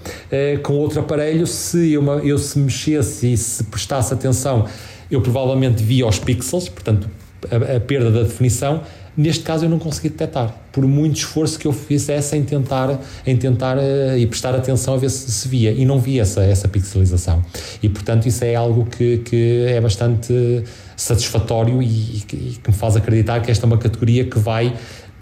com 0.63 0.73
outro 0.75 1.01
aparelho, 1.01 1.47
se 1.47 1.93
eu, 1.93 2.03
eu 2.21 2.39
se 2.39 2.59
mexesse 2.59 3.35
e 3.35 3.37
se 3.37 3.63
prestasse 3.65 4.15
atenção 4.15 4.65
eu 5.11 5.21
provavelmente 5.21 5.83
via 5.83 6.07
os 6.07 6.19
pixels, 6.19 6.69
portanto, 6.69 7.09
a, 7.51 7.77
a, 7.77 7.81
perda 7.81 8.11
da 8.11 8.23
definição. 8.23 8.83
Neste 9.17 9.45
caso, 9.45 9.65
eu 9.65 9.69
não 9.69 9.79
consegui 9.79 10.09
detectar, 10.09 10.53
por 10.73 10.85
muito 10.87 11.19
esforço 11.19 11.57
que 11.57 11.67
eu 11.67 11.73
fizesse 11.73 12.37
em 12.37 12.43
tentar, 12.43 12.99
em 13.25 13.37
tentar 13.37 13.79
uh, 13.79 14.19
e 14.19 14.27
prestar 14.27 14.55
atenção 14.57 14.95
a 14.95 14.97
ver 14.97 15.09
se, 15.09 15.31
se 15.31 15.47
via, 15.47 15.71
e 15.71 15.85
não 15.85 16.01
via 16.01 16.23
essa, 16.23 16.43
essa 16.43 16.67
pixelização. 16.67 17.45
E, 17.81 17.89
portanto, 17.89 18.27
isso 18.27 18.45
é 18.45 18.57
algo 18.57 18.85
que, 18.87 19.19
que 19.19 19.67
é 19.69 19.81
bastante 19.81 20.65
satisfatório 20.97 21.81
e, 21.81 22.25
que, 22.27 22.37
e 22.37 22.59
que 22.61 22.71
me 22.71 22.77
faz 22.77 22.97
acreditar 22.97 23.41
que 23.41 23.51
esta 23.53 23.65
é 23.65 23.69
uma 23.69 23.79
categoria 23.79 24.25
que 24.25 24.39
vai 24.39 24.75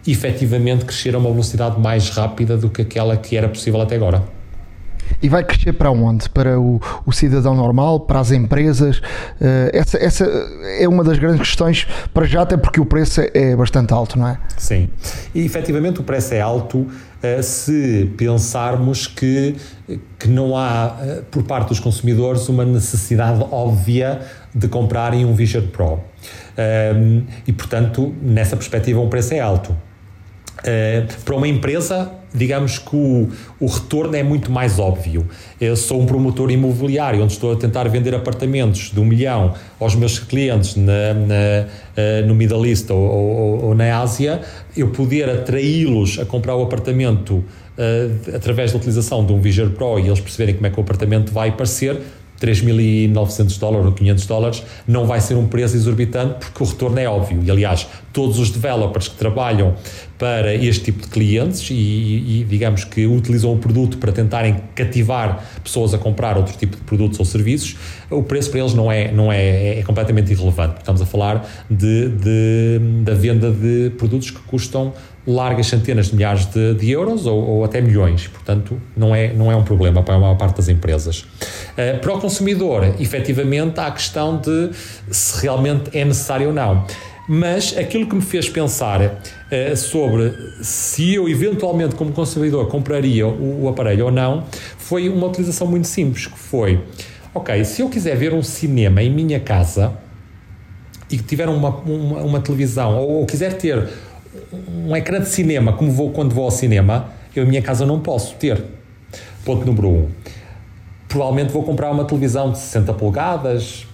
efetivamente 0.07 0.85
crescer 0.85 1.14
a 1.14 1.18
uma 1.18 1.30
velocidade 1.30 1.78
mais 1.78 2.09
rápida 2.09 2.57
do 2.57 2.70
que 2.70 2.83
aquela 2.83 3.16
que 3.16 3.37
era 3.37 3.49
possível 3.49 3.80
até 3.80 3.95
agora. 3.95 4.22
E 5.21 5.29
vai 5.29 5.45
crescer 5.45 5.73
para 5.73 5.91
onde? 5.91 6.29
Para 6.29 6.59
o, 6.59 6.81
o 7.05 7.13
cidadão 7.13 7.55
normal, 7.55 8.01
para 8.01 8.21
as 8.21 8.31
empresas? 8.31 8.99
Uh, 8.99 9.71
essa, 9.73 9.99
essa 9.99 10.25
é 10.79 10.89
uma 10.89 11.05
das 11.05 11.19
grandes 11.19 11.41
questões 11.41 11.87
para 12.13 12.25
já, 12.25 12.43
até 12.43 12.57
porque 12.57 12.81
o 12.81 12.87
preço 12.87 13.21
é, 13.21 13.31
é 13.35 13.57
bastante 13.57 13.93
alto, 13.93 14.19
não 14.19 14.29
é? 14.29 14.39
Sim, 14.57 14.89
e 15.35 15.45
efetivamente 15.45 16.01
o 16.01 16.05
preço 16.05 16.35
é 16.35 16.41
alto 16.41 16.79
uh, 16.79 17.43
se 17.43 18.13
pensarmos 18.17 19.07
que, 19.07 19.57
que 20.19 20.29
não 20.29 20.57
há, 20.57 20.97
uh, 20.97 21.23
por 21.25 21.43
parte 21.43 21.69
dos 21.69 21.81
consumidores, 21.81 22.49
uma 22.49 22.65
necessidade 22.65 23.45
óbvia 23.51 24.21
de 24.55 24.69
comprarem 24.69 25.25
um 25.25 25.35
Vision 25.35 25.67
Pro. 25.67 26.01
e, 27.47 27.53
portanto, 27.53 28.15
nessa 28.21 28.57
perspectiva, 28.57 29.01
o 29.01 29.09
preço 29.09 29.33
é 29.33 29.41
alto. 29.41 29.75
para 31.25 31.35
uma 31.35 31.49
empresa, 31.49 32.11
digamos 32.35 32.78
que 32.78 32.97
o, 32.97 33.28
o 33.61 33.66
retorno 33.66 34.16
é 34.16 34.22
muito 34.22 34.51
mais 34.51 34.78
óbvio. 34.78 35.26
Eu 35.61 35.76
sou 35.76 36.01
um 36.01 36.07
promotor 36.07 36.51
imobiliário, 36.51 37.22
onde 37.22 37.33
estou 37.33 37.53
a 37.53 37.57
tentar 37.57 37.89
vender 37.89 38.14
apartamentos 38.14 38.91
de 38.93 39.01
um 39.01 39.05
milhão 39.05 39.55
aos 39.78 39.95
meus 39.95 40.18
clientes 40.18 40.76
na, 40.76 41.14
na, 41.14 41.35
uh, 41.35 42.26
no 42.26 42.35
Middle 42.35 42.66
East 42.66 42.91
ou, 42.91 42.99
ou, 42.99 43.64
ou, 43.64 43.74
na 43.74 43.99
Ásia, 43.99 44.41
eu 44.76 44.91
poder 44.91 45.28
atraí-los 45.28 46.18
a 46.18 46.24
comprar 46.24 46.57
o 46.57 46.62
apartamento 46.62 47.35
uh, 47.35 48.37
através 48.37 48.72
da 48.72 48.78
utilização 48.78 49.24
de 49.24 49.33
um 49.33 49.41
Vision 49.41 49.70
Pro 49.70 49.99
e 49.99 50.07
eles 50.07 50.20
perceberem 50.20 50.55
como 50.55 50.66
é 50.66 50.70
que 50.70 50.78
o 50.78 50.83
apartamento 50.83 51.33
vai 51.33 51.53
parecer, 51.53 52.01
3.900 52.43 53.59
dólares 53.59 53.86
ou 53.86 53.93
500 53.93 54.26
dólares 54.26 54.62
não 54.86 55.07
vai 55.07 55.20
ser 55.20 55.36
um 55.36 55.47
preço 55.47 55.76
exorbitante 55.76 56.34
porque 56.40 56.62
o 56.62 56.66
retorno 56.66 56.99
é 56.99 57.09
óbvio. 57.09 57.40
E, 57.45 57.51
aliás, 57.51 57.86
todos 58.12 58.38
os 58.40 58.51
developers 58.51 59.07
que 59.07 59.16
trabalham 59.16 59.74
para 60.18 60.55
este 60.55 60.84
tipo 60.84 61.03
de 61.03 61.09
clientes 61.09 61.68
e, 61.70 61.74
e, 61.74 62.47
digamos 62.49 62.84
que 62.84 63.07
utilizam 63.07 63.53
o 63.53 63.59
produto 63.59 63.99
para 63.99 64.12
tentarem 64.12 64.57
cativar 64.74 65.45
pessoas 65.62 65.95
a 65.95 65.99
comprar 65.99 66.36
outro 66.36 66.57
tipo 66.57 66.76
de 66.76 66.82
produtos 66.82 67.18
ou 67.18 67.24
serviços, 67.24 67.76
o 68.11 68.22
preço 68.22 68.51
para 68.51 68.61
eles 68.61 68.74
não 68.74 68.90
é, 68.90 69.11
não 69.11 69.32
é, 69.32 69.78
é 69.78 69.82
completamente 69.82 70.32
irrelevante. 70.32 70.78
Estamos 70.78 71.01
a 71.01 71.07
falar 71.07 71.49
de, 71.70 72.09
de, 72.09 72.80
da 73.03 73.14
venda 73.14 73.51
de 73.51 73.90
produtos 73.97 74.30
que 74.30 74.40
custam 74.40 74.93
largas 75.27 75.68
centenas 75.68 76.07
de 76.09 76.16
milhares 76.16 76.47
de, 76.47 76.75
de 76.75 76.91
euros 76.91 77.27
ou, 77.27 77.39
ou, 77.39 77.64
até 77.64 77.81
milhões, 77.81 78.27
portanto 78.27 78.81
não 78.97 79.14
é, 79.14 79.33
não 79.33 79.53
é 79.53 79.57
um 79.57 79.62
problema 79.62 80.03
para 80.03 80.14
a 80.14 80.18
maior 80.18 80.37
parte 80.37 80.57
das 80.57 80.68
empresas. 80.68 81.20
Uh, 81.20 81.99
para 82.01 82.14
o 82.14 82.20
consumidor, 82.20 82.95
efetivamente, 82.99 83.79
há 83.79 83.87
a 83.87 83.91
questão 83.91 84.37
de 84.37 84.70
se 85.11 85.43
realmente 85.43 85.97
é 85.97 86.05
necessário 86.05 86.49
ou 86.49 86.55
não. 86.55 86.85
Mas 87.29 87.77
aquilo 87.79 88.07
que 88.09 88.16
me 88.16 88.20
fez 88.20 88.49
pensar 88.49 89.01
uh, 89.01 89.77
sobre 89.77 90.35
se 90.61 91.14
eu 91.14 91.29
eventualmente 91.29 91.95
como 91.95 92.12
consumidor 92.12 92.66
compraria 92.68 93.27
o, 93.27 93.62
o 93.62 93.68
aparelho 93.68 94.07
ou 94.07 94.11
não, 94.11 94.45
foi 94.77 95.09
uma 95.09 95.29
utilização 95.29 95.68
muito 95.68 95.87
simples, 95.87 96.27
que 96.27 96.39
foi, 96.39 96.81
ok, 97.33 97.64
se 97.64 97.81
eu 97.81 97.89
quiser 97.89 98.16
ver 98.16 98.35
um 98.35 98.43
cinema 98.43 99.01
em 99.01 99.11
minha 99.11 99.39
casa 99.39 99.93
e 101.09 101.16
que 101.16 101.23
tiver 101.23 101.49
uma, 101.49 101.68
uma, 101.68 102.23
uma 102.23 102.41
televisão, 102.41 102.99
ou, 102.99 103.20
ou 103.20 103.27
quiser 103.27 103.53
ter 103.53 103.89
um 104.68 104.97
ecrã 104.97 105.20
de 105.20 105.28
cinema, 105.28 105.72
como 105.72 105.91
vou 105.91 106.11
quando 106.11 106.35
vou 106.35 106.45
ao 106.45 106.51
cinema, 106.51 107.11
eu 107.35 107.45
em 107.45 107.49
minha 107.49 107.62
casa 107.62 107.85
não 107.85 108.01
posso 108.01 108.35
ter. 108.37 108.62
Ponto 109.45 109.66
número 109.66 109.89
um. 109.89 110.09
Provavelmente 111.09 111.53
vou 111.53 111.62
comprar 111.62 111.91
uma 111.91 112.05
televisão 112.05 112.51
de 112.51 112.59
60 112.59 112.95
polegadas, 112.95 113.87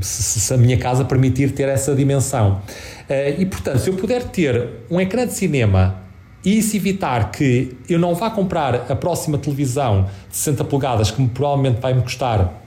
se, 0.00 0.40
se 0.40 0.54
a 0.54 0.56
minha 0.56 0.78
casa 0.78 1.04
permitir 1.04 1.52
ter 1.52 1.68
essa 1.68 1.94
dimensão. 1.94 2.62
Uh, 3.08 3.40
e 3.40 3.46
portanto, 3.46 3.78
se 3.78 3.90
eu 3.90 3.94
puder 3.94 4.24
ter 4.24 4.68
um 4.90 5.00
ecrã 5.00 5.26
de 5.26 5.32
cinema 5.32 5.96
e 6.44 6.62
se 6.62 6.76
evitar 6.76 7.30
que 7.30 7.76
eu 7.88 7.98
não 7.98 8.14
vá 8.14 8.30
comprar 8.30 8.90
a 8.90 8.96
próxima 8.96 9.36
televisão 9.36 10.08
de 10.30 10.36
60 10.36 10.64
polegadas, 10.64 11.10
que 11.10 11.26
provavelmente 11.28 11.80
vai 11.80 11.92
me 11.92 12.02
custar 12.02 12.59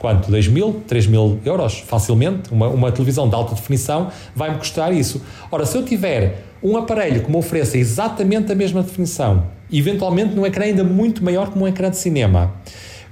quanto? 0.00 0.30
2 0.30 0.48
mil, 0.48 0.82
3 0.88 1.06
mil 1.06 1.38
euros, 1.44 1.78
facilmente. 1.78 2.50
Uma, 2.50 2.68
uma 2.68 2.90
televisão 2.90 3.28
de 3.28 3.34
alta 3.34 3.54
definição 3.54 4.10
vai-me 4.34 4.56
custar 4.56 4.92
isso. 4.92 5.22
Ora, 5.52 5.66
se 5.66 5.76
eu 5.76 5.84
tiver 5.84 6.42
um 6.62 6.76
aparelho 6.76 7.22
que 7.22 7.30
me 7.30 7.36
ofereça 7.36 7.76
exatamente 7.76 8.50
a 8.50 8.54
mesma 8.54 8.82
definição, 8.82 9.46
eventualmente 9.70 10.34
num 10.34 10.44
ecrã 10.46 10.64
ainda 10.64 10.82
muito 10.82 11.22
maior 11.22 11.52
que 11.52 11.58
um 11.58 11.68
ecrã 11.68 11.90
de 11.90 11.98
cinema, 11.98 12.52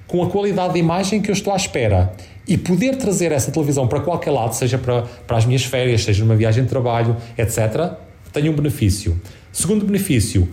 com 0.07 0.23
a 0.23 0.31
qualidade 0.31 0.73
de 0.73 0.81
imagem 0.81 1.21
que 1.21 1.31
eu 1.31 1.35
estou 1.35 1.53
à 1.53 1.57
espera, 1.57 2.13
e 2.47 2.57
poder 2.57 2.97
trazer 2.97 3.31
essa 3.31 3.53
televisão 3.53 3.87
para 3.87 4.01
qualquer 4.01 4.31
lado, 4.31 4.55
seja 4.55 4.79
para, 4.79 5.03
para 5.27 5.37
as 5.37 5.45
minhas 5.45 5.65
férias, 5.65 6.03
seja 6.03 6.25
numa 6.25 6.35
viagem 6.35 6.65
de 6.65 6.71
trabalho, 6.71 7.15
etc., 7.37 7.93
tenho 8.33 8.53
um 8.53 8.57
benefício. 8.57 9.21
Segundo 9.53 9.85
benefício, 9.85 10.49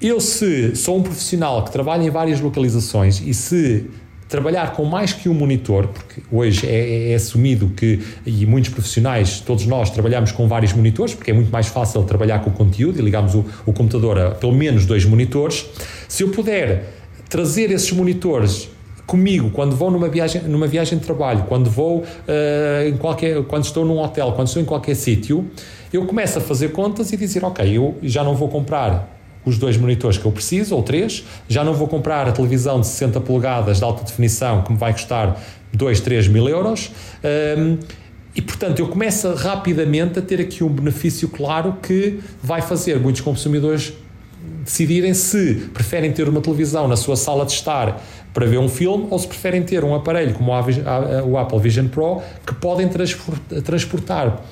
eu 0.00 0.20
se 0.20 0.74
sou 0.74 0.98
um 0.98 1.02
profissional 1.02 1.64
que 1.64 1.70
trabalha 1.70 2.02
em 2.02 2.10
várias 2.10 2.40
localizações 2.40 3.20
e 3.20 3.34
se 3.34 3.86
trabalhar 4.28 4.72
com 4.72 4.84
mais 4.84 5.12
que 5.12 5.28
um 5.28 5.34
monitor, 5.34 5.88
porque 5.88 6.22
hoje 6.30 6.66
é, 6.66 7.12
é, 7.12 7.14
assumido 7.14 7.68
que, 7.68 8.00
e 8.24 8.44
muitos 8.44 8.70
profissionais, 8.70 9.40
todos 9.40 9.66
nós, 9.66 9.90
trabalhamos 9.90 10.32
com 10.32 10.48
vários 10.48 10.72
monitores, 10.72 11.14
porque 11.14 11.30
é 11.30 11.34
muito 11.34 11.50
mais 11.50 11.68
fácil 11.68 12.02
trabalhar 12.02 12.40
com 12.40 12.50
o 12.50 12.52
conteúdo 12.52 12.98
e 12.98 13.02
ligamos 13.02 13.34
o, 13.34 13.44
o 13.64 13.72
computador 13.72 14.18
a 14.18 14.30
pelo 14.32 14.52
menos 14.52 14.84
dois 14.84 15.04
monitores. 15.04 15.66
Se 16.08 16.22
eu 16.22 16.30
puder 16.30 16.92
trazer 17.28 17.70
esses 17.70 17.90
monitores 17.92 18.68
comigo 19.06 19.50
quando 19.50 19.76
vou 19.76 19.90
numa 19.90 20.08
viagem, 20.08 20.42
numa 20.42 20.66
viagem 20.66 20.98
de 20.98 21.04
trabalho, 21.04 21.44
quando 21.48 21.70
vou 21.70 21.98
uh, 21.98 22.88
em 22.88 22.96
qualquer, 22.96 23.42
quando 23.44 23.64
estou 23.64 23.84
num 23.84 23.98
hotel, 23.98 24.32
quando 24.32 24.48
estou 24.48 24.60
em 24.60 24.64
qualquer 24.64 24.96
sítio, 24.96 25.48
eu 25.92 26.04
começo 26.04 26.38
a 26.38 26.40
fazer 26.40 26.72
contas 26.72 27.12
e 27.12 27.16
dizer, 27.16 27.44
ok, 27.44 27.76
eu 27.76 27.96
já 28.02 28.24
não 28.24 28.34
vou 28.34 28.48
comprar 28.48 29.15
os 29.46 29.56
dois 29.56 29.76
monitores 29.76 30.18
que 30.18 30.26
eu 30.26 30.32
preciso, 30.32 30.74
ou 30.74 30.82
três, 30.82 31.24
já 31.48 31.62
não 31.64 31.72
vou 31.72 31.86
comprar 31.86 32.28
a 32.28 32.32
televisão 32.32 32.80
de 32.80 32.88
60 32.88 33.20
polegadas 33.20 33.78
de 33.78 33.84
alta 33.84 34.04
definição 34.04 34.62
que 34.62 34.72
me 34.72 34.78
vai 34.78 34.92
custar 34.92 35.40
2, 35.72 36.00
3 36.00 36.28
mil 36.28 36.48
euros. 36.48 36.90
Um, 37.56 37.78
e, 38.34 38.42
portanto, 38.42 38.80
eu 38.80 38.88
começo 38.88 39.32
rapidamente 39.32 40.18
a 40.18 40.22
ter 40.22 40.40
aqui 40.40 40.62
um 40.62 40.68
benefício 40.68 41.28
claro 41.28 41.78
que 41.80 42.20
vai 42.42 42.60
fazer 42.60 43.00
muitos 43.00 43.22
consumidores 43.22 43.94
decidirem 44.62 45.14
se 45.14 45.70
preferem 45.72 46.12
ter 46.12 46.28
uma 46.28 46.40
televisão 46.40 46.88
na 46.88 46.96
sua 46.96 47.16
sala 47.16 47.46
de 47.46 47.52
estar 47.52 48.02
para 48.34 48.44
ver 48.44 48.58
um 48.58 48.68
filme 48.68 49.06
ou 49.10 49.18
se 49.18 49.26
preferem 49.26 49.62
ter 49.62 49.84
um 49.84 49.94
aparelho 49.94 50.34
como 50.34 50.52
o 51.24 51.38
Apple 51.38 51.58
Vision 51.60 51.86
Pro 51.86 52.20
que 52.44 52.54
podem 52.54 52.88
transportar 53.64 54.42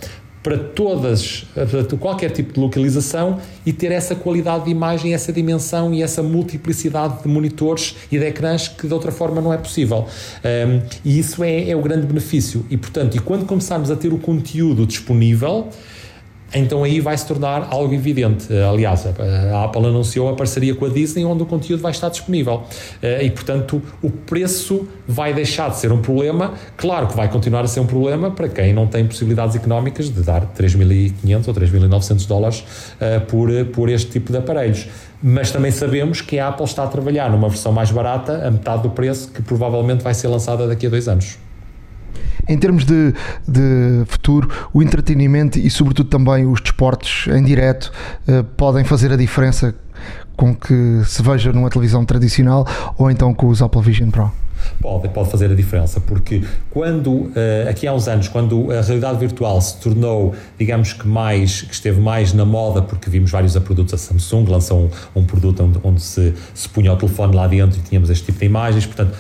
para 0.45 0.59
todas, 0.59 1.47
para 1.55 1.97
qualquer 1.99 2.31
tipo 2.31 2.53
de 2.53 2.61
localização 2.61 3.41
e 3.65 3.73
ter 3.73 3.91
essa 3.91 4.15
qualidade 4.15 4.67
de 4.67 4.71
imagem, 4.71 5.15
essa 5.15 5.33
dimensão 5.33 5.95
e 5.95 6.03
essa 6.03 6.23
multiplicidade 6.23 7.23
de 7.23 7.29
monitores 7.29 7.97
e 8.13 8.19
de 8.19 8.27
ecrãs 8.27 8.69
que 8.69 8.87
de 8.87 8.93
outra 8.93 9.11
forma 9.11 9.41
não 9.41 9.55
é 9.55 9.57
possível. 9.57 10.07
Um, 10.45 10.83
e 11.03 11.19
isso 11.19 11.43
é, 11.43 11.71
é 11.71 11.75
o 11.75 11.81
grande 11.81 12.07
benefício. 12.07 12.67
E 12.69 12.77
portanto, 12.77 13.17
e 13.17 13.21
quando 13.21 13.47
começarmos 13.47 13.91
a 13.91 13.97
ter 13.97 14.13
o 14.13 14.19
conteúdo 14.19 14.87
disponível, 14.87 15.71
então 16.55 16.85
aí 16.85 17.01
vai 17.01 17.17
se 17.17 17.27
tornar 17.27 17.69
algo 17.71 17.93
evidente. 17.93 18.53
Aliás, 18.53 19.07
a 19.07 19.65
Apple 19.65 19.87
anunciou 19.87 20.29
a 20.29 20.35
parceria 20.35 20.75
com 20.75 20.85
a 20.85 20.89
Disney, 20.89 21.25
onde 21.25 21.43
o 21.43 21.47
conteúdo 21.47 21.81
vai 21.81 21.91
estar 21.91 22.09
disponível. 22.09 22.63
Eh, 23.03 23.25
e, 23.25 23.31
portanto, 23.31 23.83
o 24.03 24.11
preço 24.11 24.87
vai 25.07 25.35
deixar 25.35 25.71
de 25.71 25.79
ser 25.79 25.93
um 25.93 26.01
problema. 26.01 26.55
Claro 26.77 27.09
que 27.09 27.17
vai 27.17 27.29
continuar 27.29 27.63
a 27.63 27.67
ser 27.67 27.81
um 27.81 27.87
problema 27.87 28.31
para 28.31 28.49
quem 28.49 28.73
não 28.73 28.87
tem 28.87 29.07
possibilidades 29.07 29.57
económicas 29.57 30.09
de 30.11 30.23
dar 30.23 30.47
3.500 30.55 31.49
ou 31.49 31.55
3.900 31.55 32.27
dólares 32.27 32.65
eh, 33.01 33.19
por, 33.21 33.51
por 33.73 33.89
este 33.89 34.11
tipo 34.11 34.31
de 34.31 34.39
aparelhos. 34.39 34.87
Mas 35.23 35.51
também 35.51 35.71
sabemos 35.71 36.21
que 36.21 36.39
a 36.39 36.49
Apple 36.49 36.67
está 36.67 36.85
a 36.85 36.87
trabalhar 36.87 37.31
numa 37.31 37.49
versão 37.49 37.73
mais 37.73 37.91
barata, 37.91 38.47
a 38.47 38.51
metade 38.51 38.83
do 38.83 38.91
preço, 38.91 39.31
que 39.31 39.43
provavelmente 39.43 40.03
vai 40.03 40.15
ser 40.15 40.29
lançada 40.29 40.69
daqui 40.69 40.87
a 40.87 40.91
dois 40.91 41.09
anos. 41.09 41.39
Em 42.49 42.59
termos 42.59 42.85
de, 42.85 43.15
de 43.47 44.05
futuro, 44.07 44.49
o 44.73 44.83
entretenimento 44.83 45.59
e, 45.59 45.71
sobretudo, 45.71 46.09
também 46.09 46.47
os 46.47 46.61
desportos 46.61 47.27
em 47.29 47.43
direto 47.43 47.91
uh, 48.29 48.45
podem 48.57 48.85
fazer 48.85 49.13
a 49.13 49.17
diferença 49.17 49.75
com 50.37 50.55
que 50.55 51.03
se 51.07 51.23
veja 51.23 51.53
numa 51.53 51.71
televisão 51.71 52.05
tradicional 52.05 52.67
ou 52.99 53.11
então 53.11 53.33
com 53.33 53.49
os 53.49 53.63
Apple 53.63 53.81
Vision 53.81 54.11
Pro? 54.11 54.44
Pode, 54.81 55.09
pode 55.09 55.31
fazer 55.31 55.51
a 55.51 55.55
diferença, 55.55 56.01
porque 56.01 56.43
quando, 56.71 57.31
eh, 57.35 57.67
aqui 57.69 57.87
há 57.87 57.93
uns 57.93 58.09
anos, 58.09 58.29
quando 58.29 58.71
a 58.71 58.81
realidade 58.81 59.19
virtual 59.19 59.61
se 59.61 59.79
tornou, 59.79 60.35
digamos 60.59 60.93
que 60.93 61.07
mais, 61.07 61.63
que 61.63 61.75
esteve 61.75 62.01
mais 62.01 62.33
na 62.33 62.45
moda, 62.45 62.83
porque 62.83 63.09
vimos 63.09 63.31
vários 63.31 63.57
produtos, 63.59 63.95
a 63.95 63.99
Samsung 63.99 64.45
lançou 64.51 64.91
um, 65.15 65.21
um 65.21 65.25
produto 65.25 65.63
onde, 65.63 65.79
onde, 65.83 66.03
se, 66.03 66.35
se 66.55 66.69
punha 66.69 66.93
o 66.93 66.97
telefone 66.97 67.35
lá 67.35 67.47
dentro 67.47 67.79
e 67.79 67.83
tínhamos 67.83 68.11
este 68.11 68.27
tipo 68.27 68.39
de 68.39 68.47
imagens, 68.47 68.87
portanto, 68.87 69.17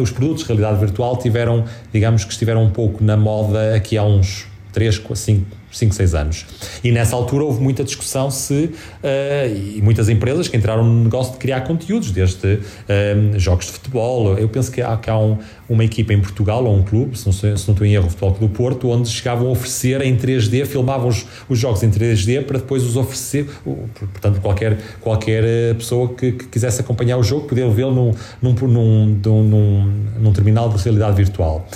os 0.00 0.10
produtos 0.10 0.42
de 0.42 0.48
realidade 0.48 0.78
virtual 0.78 1.16
tiveram, 1.16 1.64
digamos 1.92 2.24
que 2.24 2.32
estiveram 2.32 2.64
um 2.64 2.70
pouco 2.70 3.02
na 3.02 3.16
moda 3.16 3.74
aqui 3.74 3.96
há 3.96 4.04
uns 4.04 4.46
3, 4.72 5.02
5, 5.14 5.61
5, 5.72 5.94
6 5.94 6.14
anos. 6.14 6.46
E 6.84 6.92
nessa 6.92 7.16
altura 7.16 7.44
houve 7.44 7.60
muita 7.60 7.82
discussão 7.82 8.30
se, 8.30 8.64
uh, 8.64 9.76
e 9.76 9.80
muitas 9.82 10.08
empresas 10.08 10.48
que 10.48 10.56
entraram 10.56 10.84
no 10.84 11.04
negócio 11.04 11.32
de 11.32 11.38
criar 11.38 11.62
conteúdos, 11.62 12.10
desde 12.10 12.54
uh, 12.54 13.38
jogos 13.38 13.66
de 13.66 13.72
futebol. 13.72 14.36
Eu 14.38 14.48
penso 14.48 14.70
que 14.70 14.82
há, 14.82 14.96
que 14.96 15.10
há 15.10 15.18
um, 15.18 15.38
uma 15.72 15.84
equipa 15.84 16.12
em 16.12 16.20
Portugal, 16.20 16.64
ou 16.64 16.76
um 16.76 16.82
clube, 16.82 17.18
se 17.18 17.26
não, 17.26 17.32
se 17.32 17.46
não 17.46 17.54
estou 17.56 17.86
em 17.86 17.94
erro, 17.94 18.06
o 18.06 18.10
Futebol 18.10 18.32
do 18.32 18.48
Porto, 18.48 18.90
onde 18.90 19.08
chegavam 19.08 19.48
a 19.48 19.50
oferecer 19.50 20.00
em 20.02 20.16
3D, 20.16 20.66
filmavam 20.66 21.08
os, 21.08 21.26
os 21.48 21.58
jogos 21.58 21.82
em 21.82 21.90
3D 21.90 22.44
para 22.44 22.58
depois 22.58 22.84
os 22.84 22.96
oferecer. 22.96 23.48
Portanto, 23.64 24.40
qualquer, 24.40 24.78
qualquer 25.00 25.44
eh, 25.44 25.74
pessoa 25.74 26.08
que, 26.08 26.32
que 26.32 26.46
quisesse 26.46 26.80
acompanhar 26.80 27.16
o 27.16 27.22
jogo 27.22 27.46
podia 27.46 27.68
vê-lo 27.68 27.92
num, 27.92 28.14
num, 28.40 28.54
num, 28.68 29.42
num, 29.42 29.94
num 30.20 30.32
terminal 30.32 30.68
de 30.68 30.82
realidade 30.82 31.16
virtual. 31.16 31.66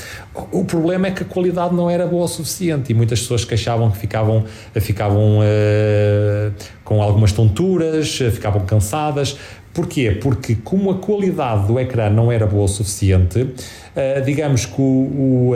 O 0.53 0.65
problema 0.65 1.07
é 1.07 1.11
que 1.11 1.23
a 1.23 1.27
qualidade 1.27 1.75
não 1.75 1.89
era 1.89 2.07
boa 2.07 2.25
o 2.25 2.29
suficiente 2.29 2.93
e 2.93 2.95
muitas 2.95 3.21
pessoas 3.21 3.45
queixavam 3.45 3.91
que 3.91 3.97
ficavam, 3.97 4.45
ficavam 4.75 5.39
uh, 5.39 6.53
com 6.85 7.03
algumas 7.03 7.33
tonturas, 7.33 8.19
ficavam 8.19 8.67
cansadas. 8.67 9.39
Porquê? 9.77 10.11
Porque 10.23 10.55
como 10.55 10.91
a 10.91 10.95
qualidade 10.95 11.67
do 11.67 11.79
ecrã 11.79 12.09
não 12.09 12.33
era 12.33 12.47
boa 12.47 12.65
o 12.65 12.69
suficiente, 12.69 13.43
uh, 13.43 14.25
digamos 14.25 14.65
que 14.65 14.81
o, 14.81 14.83
o, 14.83 15.53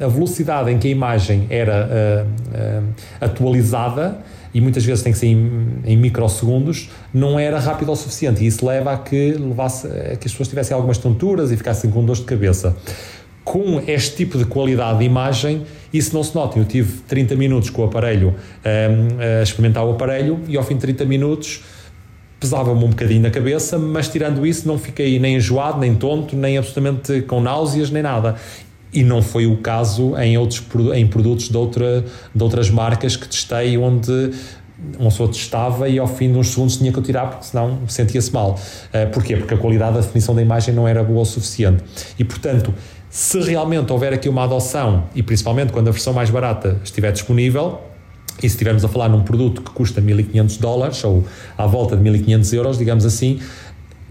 a, 0.00 0.02
a, 0.02 0.08
velocidade 0.08 0.70
em 0.70 0.78
que 0.78 0.88
a 0.88 0.90
imagem 0.90 1.46
era 1.50 2.26
uh, 2.26 2.82
atualizada 3.20 4.16
e 4.54 4.62
muitas 4.62 4.82
vezes 4.82 5.04
tem 5.04 5.12
que 5.12 5.18
ser 5.18 5.26
em, 5.26 5.82
em, 5.84 5.94
microsegundos, 5.98 6.88
não 7.12 7.38
era 7.38 7.58
rápido 7.58 7.92
o 7.92 7.96
suficiente. 7.96 8.42
E 8.42 8.46
isso 8.46 8.64
leva 8.64 8.94
a 8.94 8.96
que, 8.96 9.32
levasse, 9.32 9.86
a 9.88 10.16
que 10.16 10.26
as 10.26 10.32
pessoas 10.32 10.48
tivessem 10.48 10.74
algumas 10.74 10.96
tonturas 10.96 11.52
e 11.52 11.56
ficassem 11.58 11.90
com 11.90 12.02
dores 12.02 12.22
de 12.22 12.26
cabeça 12.26 12.74
com 13.44 13.78
este 13.86 14.16
tipo 14.16 14.38
de 14.38 14.46
qualidade 14.46 15.00
de 15.00 15.04
imagem, 15.04 15.66
isso 15.92 16.14
não 16.14 16.24
se 16.24 16.34
nota. 16.34 16.58
Eu 16.58 16.64
tive 16.64 17.00
30 17.02 17.36
minutos 17.36 17.68
com 17.68 17.82
o 17.82 17.84
aparelho 17.84 18.34
um, 18.64 19.40
a 19.40 19.42
experimentar 19.42 19.84
o 19.84 19.90
aparelho 19.90 20.40
e 20.48 20.56
ao 20.56 20.64
fim 20.64 20.74
de 20.74 20.80
30 20.80 21.04
minutos 21.04 21.62
pesava-me 22.46 22.84
um 22.84 22.90
bocadinho 22.90 23.22
na 23.22 23.30
cabeça, 23.30 23.76
mas 23.76 24.08
tirando 24.08 24.46
isso 24.46 24.68
não 24.68 24.78
fiquei 24.78 25.18
nem 25.18 25.36
enjoado, 25.36 25.80
nem 25.80 25.94
tonto, 25.94 26.36
nem 26.36 26.56
absolutamente 26.56 27.22
com 27.22 27.40
náuseas, 27.40 27.90
nem 27.90 28.02
nada. 28.02 28.36
E 28.92 29.02
não 29.02 29.20
foi 29.20 29.46
o 29.46 29.56
caso 29.56 30.16
em 30.16 30.38
outros 30.38 30.62
em 30.94 31.06
produtos 31.06 31.48
de, 31.48 31.56
outra, 31.56 32.04
de 32.32 32.42
outras 32.42 32.70
marcas 32.70 33.16
que 33.16 33.28
testei, 33.28 33.76
onde 33.76 34.30
uma 34.96 35.10
pessoa 35.10 35.28
testava 35.28 35.88
e 35.88 35.98
ao 35.98 36.06
fim 36.06 36.30
de 36.30 36.38
uns 36.38 36.48
segundos 36.48 36.76
tinha 36.76 36.92
que 36.92 37.02
tirar 37.02 37.30
porque 37.30 37.46
senão 37.46 37.80
sentia-se 37.88 38.32
mal. 38.32 38.52
Uh, 38.52 39.10
porquê? 39.10 39.36
Porque 39.36 39.54
a 39.54 39.58
qualidade 39.58 39.94
da 39.94 40.00
definição 40.00 40.34
da 40.34 40.40
imagem 40.40 40.72
não 40.72 40.86
era 40.86 41.02
boa 41.02 41.22
o 41.22 41.24
suficiente. 41.24 41.82
E 42.16 42.22
portanto, 42.24 42.72
se 43.10 43.40
realmente 43.40 43.92
houver 43.92 44.12
aqui 44.12 44.28
uma 44.28 44.44
adoção, 44.44 45.04
e 45.14 45.22
principalmente 45.22 45.72
quando 45.72 45.88
a 45.88 45.90
versão 45.90 46.12
mais 46.12 46.30
barata 46.30 46.78
estiver 46.84 47.10
disponível, 47.10 47.80
e 48.38 48.42
se 48.42 48.46
estivermos 48.48 48.84
a 48.84 48.88
falar 48.88 49.08
num 49.08 49.22
produto 49.22 49.62
que 49.62 49.70
custa 49.70 50.00
1500 50.00 50.58
dólares 50.58 51.02
ou 51.04 51.24
à 51.56 51.66
volta 51.66 51.96
de 51.96 52.02
1500 52.02 52.52
euros, 52.52 52.78
digamos 52.78 53.04
assim, 53.04 53.40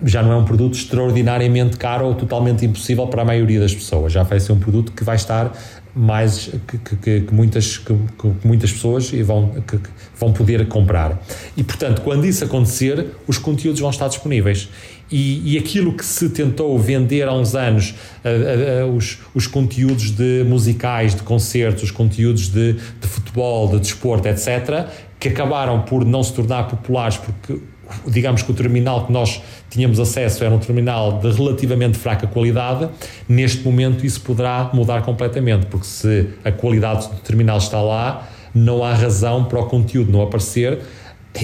já 0.03 0.21
não 0.21 0.31
é 0.31 0.35
um 0.35 0.43
produto 0.43 0.73
extraordinariamente 0.73 1.77
caro 1.77 2.05
ou 2.07 2.15
totalmente 2.15 2.65
impossível 2.65 3.07
para 3.07 3.21
a 3.21 3.25
maioria 3.25 3.59
das 3.59 3.73
pessoas. 3.73 4.11
Já 4.11 4.23
vai 4.23 4.39
ser 4.39 4.51
um 4.51 4.59
produto 4.59 4.91
que 4.91 5.03
vai 5.03 5.15
estar 5.15 5.53
mais 5.95 6.51
que, 6.67 6.77
que, 6.77 7.21
que 7.21 7.33
muitas, 7.33 7.77
que, 7.77 7.93
que, 7.93 8.47
muitas 8.47 8.73
pessoas 8.73 9.09
vão, 9.11 9.49
que, 9.65 9.79
vão 10.19 10.33
poder 10.33 10.67
comprar. 10.67 11.21
E 11.55 11.63
portanto, 11.63 12.01
quando 12.01 12.25
isso 12.25 12.43
acontecer, 12.43 13.07
os 13.25 13.37
conteúdos 13.37 13.79
vão 13.79 13.89
estar 13.89 14.07
disponíveis. 14.09 14.69
E, 15.09 15.53
e 15.53 15.57
aquilo 15.57 15.93
que 15.93 16.03
se 16.03 16.29
tentou 16.29 16.77
vender 16.79 17.27
há 17.27 17.33
uns 17.33 17.55
anos, 17.55 17.93
uh, 18.23 18.87
uh, 18.87 18.95
os, 18.95 19.19
os 19.33 19.47
conteúdos 19.47 20.09
de 20.11 20.43
musicais, 20.43 21.15
de 21.15 21.21
concertos, 21.21 21.83
os 21.83 21.91
conteúdos 21.91 22.49
de, 22.49 22.73
de 22.73 23.07
futebol, 23.07 23.69
de 23.69 23.79
desporto, 23.79 24.27
etc., 24.27 24.87
que 25.19 25.29
acabaram 25.29 25.83
por 25.83 26.03
não 26.03 26.23
se 26.23 26.33
tornar 26.33 26.67
populares 26.67 27.17
porque 27.17 27.59
digamos 28.07 28.41
que 28.41 28.51
o 28.51 28.53
terminal 28.53 29.05
que 29.05 29.11
nós 29.11 29.41
tínhamos 29.69 29.99
acesso 29.99 30.43
era 30.43 30.53
um 30.53 30.59
terminal 30.59 31.19
de 31.19 31.31
relativamente 31.31 31.97
fraca 31.97 32.27
qualidade, 32.27 32.89
neste 33.27 33.63
momento 33.63 34.05
isso 34.05 34.21
poderá 34.21 34.69
mudar 34.73 35.01
completamente, 35.03 35.65
porque 35.67 35.85
se 35.85 36.29
a 36.43 36.51
qualidade 36.51 37.07
do 37.07 37.15
terminal 37.17 37.57
está 37.57 37.81
lá, 37.81 38.27
não 38.53 38.83
há 38.83 38.93
razão 38.93 39.43
para 39.45 39.59
o 39.59 39.65
conteúdo 39.65 40.11
não 40.11 40.21
aparecer 40.21 40.79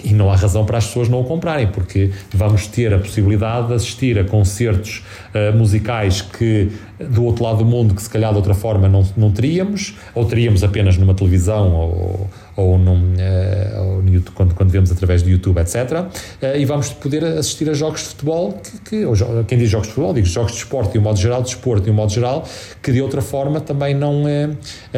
e 0.04 0.14
não 0.14 0.32
há 0.32 0.36
razão 0.36 0.66
para 0.66 0.78
as 0.78 0.88
pessoas 0.88 1.10
não 1.10 1.20
o 1.20 1.24
comprarem, 1.26 1.68
porque 1.68 2.12
vamos 2.34 2.68
ter 2.68 2.94
a 2.94 2.98
possibilidade 2.98 3.68
de 3.68 3.74
assistir 3.74 4.18
a 4.18 4.24
concertos 4.24 5.04
uh, 5.34 5.56
musicais 5.58 6.22
que 6.22 6.72
do 7.00 7.26
outro 7.26 7.44
lado 7.44 7.58
do 7.58 7.66
mundo 7.66 7.94
que 7.94 8.02
se 8.02 8.10
calhar 8.10 8.32
de 8.32 8.38
outra 8.38 8.54
forma 8.54 8.88
não, 8.88 9.06
não 9.18 9.32
teríamos, 9.32 9.96
ou 10.16 10.24
teríamos 10.26 10.64
apenas 10.64 10.98
numa 10.98 11.14
televisão 11.14 11.74
ou, 11.74 12.30
ou, 12.62 12.78
num, 12.78 13.14
uh, 13.14 13.84
ou 13.84 14.04
YouTube, 14.08 14.34
quando, 14.36 14.56
quando 14.56 14.70
vemos 14.70 14.92
através 14.92 15.22
do 15.24 15.30
YouTube, 15.30 15.58
etc. 15.60 15.76
Uh, 15.76 16.58
e 16.58 16.66
vamos 16.66 16.90
poder 16.90 17.24
assistir 17.24 17.70
a 17.70 17.74
jogos 17.74 18.02
de 18.02 18.08
futebol, 18.10 18.54
que, 18.54 19.06
que 19.06 19.06
quem 19.48 19.58
diz 19.58 19.70
jogos 19.70 19.88
de 19.88 19.94
futebol, 19.94 20.14
diz 20.14 20.28
jogos 20.28 20.52
de 20.52 20.58
esporte 20.58 20.94
de 20.94 21.00
um 21.00 21.02
modo 21.02 21.20
geral, 21.20 21.42
de 21.42 21.50
esporte 21.50 21.86
de 21.86 21.92
um 21.92 21.94
modo 21.94 22.12
geral, 22.12 22.48
que 22.82 22.92
de 22.92 23.02
outra 23.02 23.22
forma 23.22 23.60
também 23.60 23.94
não, 23.94 24.24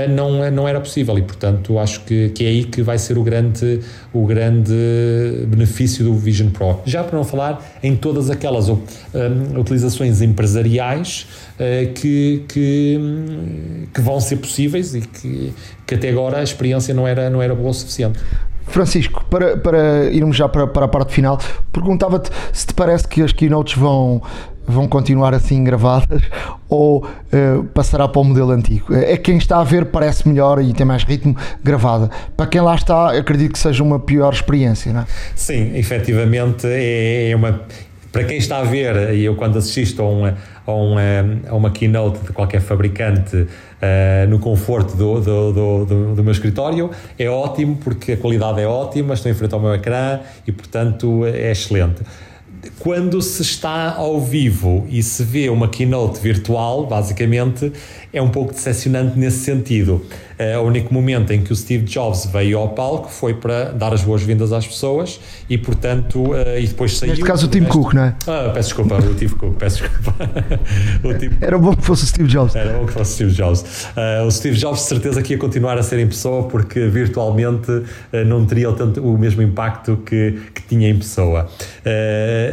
não, 0.09 0.51
não 0.51 0.67
era 0.67 0.79
possível. 0.79 1.17
E, 1.17 1.21
portanto, 1.21 1.77
acho 1.79 2.01
que, 2.01 2.29
que 2.29 2.45
é 2.45 2.47
aí 2.47 2.63
que 2.63 2.81
vai 2.81 2.97
ser 2.97 3.17
o 3.17 3.23
grande, 3.23 3.79
o 4.13 4.25
grande 4.25 4.73
benefício 5.47 6.03
do 6.03 6.15
Vision 6.15 6.49
Pro. 6.49 6.79
Já 6.85 7.03
para 7.03 7.17
não 7.17 7.25
falar 7.25 7.79
em 7.81 7.95
todas 7.95 8.29
aquelas 8.29 8.69
um, 8.69 8.79
utilizações 9.57 10.21
empresariais 10.21 11.27
que, 11.95 12.43
que, 12.47 12.99
que, 13.93 14.01
vão 14.01 14.19
ser 14.19 14.37
possíveis 14.37 14.95
e 14.95 15.01
que, 15.01 15.53
que 15.85 15.95
até 15.95 16.09
agora 16.09 16.39
a 16.39 16.43
experiência 16.43 16.93
não 16.93 17.07
era, 17.07 17.29
não 17.29 17.41
era 17.41 17.53
boa 17.53 17.69
o 17.69 17.73
suficiente. 17.73 18.19
Francisco, 18.67 19.25
para, 19.29 19.57
para 19.57 20.05
irmos 20.05 20.35
já 20.35 20.47
para, 20.47 20.65
para 20.65 20.85
a 20.85 20.87
parte 20.87 21.13
final, 21.13 21.37
perguntava-te 21.71 22.29
se 22.51 22.65
te 22.65 22.73
parece 22.73 23.07
que 23.07 23.21
as 23.21 23.31
keynotes 23.31 23.75
vão, 23.75 24.21
vão 24.65 24.87
continuar 24.87 25.33
assim 25.33 25.63
gravadas 25.63 26.21
ou 26.69 27.05
uh, 27.05 27.63
passará 27.73 28.07
para 28.07 28.21
o 28.21 28.23
modelo 28.23 28.51
antigo? 28.51 28.93
É 28.93 29.17
quem 29.17 29.37
está 29.37 29.59
a 29.59 29.63
ver 29.63 29.85
parece 29.85 30.27
melhor 30.27 30.61
e 30.61 30.73
tem 30.73 30.85
mais 30.85 31.03
ritmo 31.03 31.35
gravada. 31.63 32.09
Para 32.35 32.47
quem 32.47 32.61
lá 32.61 32.75
está, 32.75 33.11
acredito 33.17 33.53
que 33.53 33.59
seja 33.59 33.83
uma 33.83 33.99
pior 33.99 34.33
experiência, 34.33 34.93
não 34.93 35.01
é? 35.01 35.05
Sim, 35.35 35.75
efetivamente 35.75 36.65
é, 36.67 37.31
é 37.31 37.35
uma. 37.35 37.61
Para 38.11 38.23
quem 38.25 38.37
está 38.37 38.59
a 38.59 38.63
ver, 38.63 39.15
e 39.15 39.25
eu 39.25 39.35
quando 39.35 39.57
assisto 39.57 40.01
a 40.01 40.07
uma, 40.07 40.37
a 40.67 40.71
uma, 40.71 41.01
a 41.49 41.55
uma 41.55 41.71
keynote 41.71 42.19
de 42.19 42.31
qualquer 42.31 42.61
fabricante 42.61 43.47
uh, 43.83 44.29
no 44.29 44.39
conforto 44.39 44.95
do, 44.95 45.19
do, 45.19 45.85
do, 45.85 46.15
do, 46.15 46.23
meu 46.23 46.31
escritório, 46.31 46.89
é 47.19 47.29
ótimo 47.29 47.77
porque 47.77 48.13
a 48.13 48.17
qualidade 48.17 48.61
é 48.61 48.67
ótima, 48.67 49.13
estou 49.13 49.31
em 49.31 49.35
frente 49.35 49.53
ao 49.53 49.59
meu 49.59 49.73
ecrã 49.73 50.19
e, 50.47 50.51
portanto, 50.51 51.25
é 51.25 51.51
excelente. 51.51 52.01
Quando 52.79 53.21
se 53.21 53.41
está 53.41 53.93
ao 53.95 54.21
vivo 54.21 54.85
e 54.89 55.03
se 55.03 55.21
vê 55.23 55.49
uma 55.49 55.67
keynote 55.67 56.19
virtual, 56.21 56.85
basicamente, 56.85 57.73
é 58.13 58.21
um 58.21 58.29
pouco 58.29 58.53
decepcionante 58.53 59.17
nesse 59.17 59.39
sentido. 59.39 60.05
Uh, 60.33 60.59
o 60.59 60.63
único 60.63 60.93
momento 60.93 61.31
em 61.31 61.41
que 61.41 61.51
o 61.51 61.55
Steve 61.55 61.83
Jobs 61.85 62.25
veio 62.25 62.57
ao 62.57 62.69
palco 62.69 63.09
foi 63.09 63.33
para 63.33 63.71
dar 63.71 63.93
as 63.93 64.03
boas-vindas 64.03 64.51
às 64.51 64.65
pessoas 64.65 65.19
e, 65.49 65.57
portanto, 65.57 66.31
uh, 66.31 66.59
e 66.59 66.67
depois 66.67 66.97
saiu. 66.97 67.11
Neste 67.11 67.25
caso, 67.25 67.45
o 67.45 67.49
Tim 67.49 67.59
resto... 67.59 67.73
Cook, 67.73 67.93
não 67.93 68.03
é? 68.03 68.15
Ah, 68.27 68.51
peço 68.53 68.69
desculpa, 68.69 68.95
o 68.95 69.13
Tim 69.13 69.27
Cook, 69.29 69.55
peço 69.57 69.83
desculpa. 69.83 70.13
Tim... 71.19 71.29
Era 71.39 71.57
bom 71.57 71.75
que 71.75 71.83
fosse 71.83 72.03
o 72.03 72.07
Steve 72.07 72.27
Jobs. 72.27 72.55
Era 72.55 72.73
bom 72.73 72.85
que 72.85 72.93
fosse 72.93 73.11
o 73.11 73.15
Steve 73.15 73.31
Jobs. 73.31 73.61
Uh, 73.61 74.27
o 74.27 74.31
Steve 74.31 74.57
Jobs, 74.57 74.81
de 74.81 74.87
certeza, 74.87 75.21
que 75.21 75.33
ia 75.33 75.39
continuar 75.39 75.77
a 75.77 75.83
ser 75.83 75.99
em 75.99 76.07
pessoa 76.07 76.43
porque 76.47 76.87
virtualmente 76.87 77.83
não 78.25 78.45
teria 78.45 78.69
o, 78.69 78.73
tanto, 78.73 79.01
o 79.01 79.17
mesmo 79.17 79.41
impacto 79.41 79.97
que, 80.05 80.39
que 80.53 80.61
tinha 80.63 80.89
em 80.89 80.97
pessoa. 80.97 81.47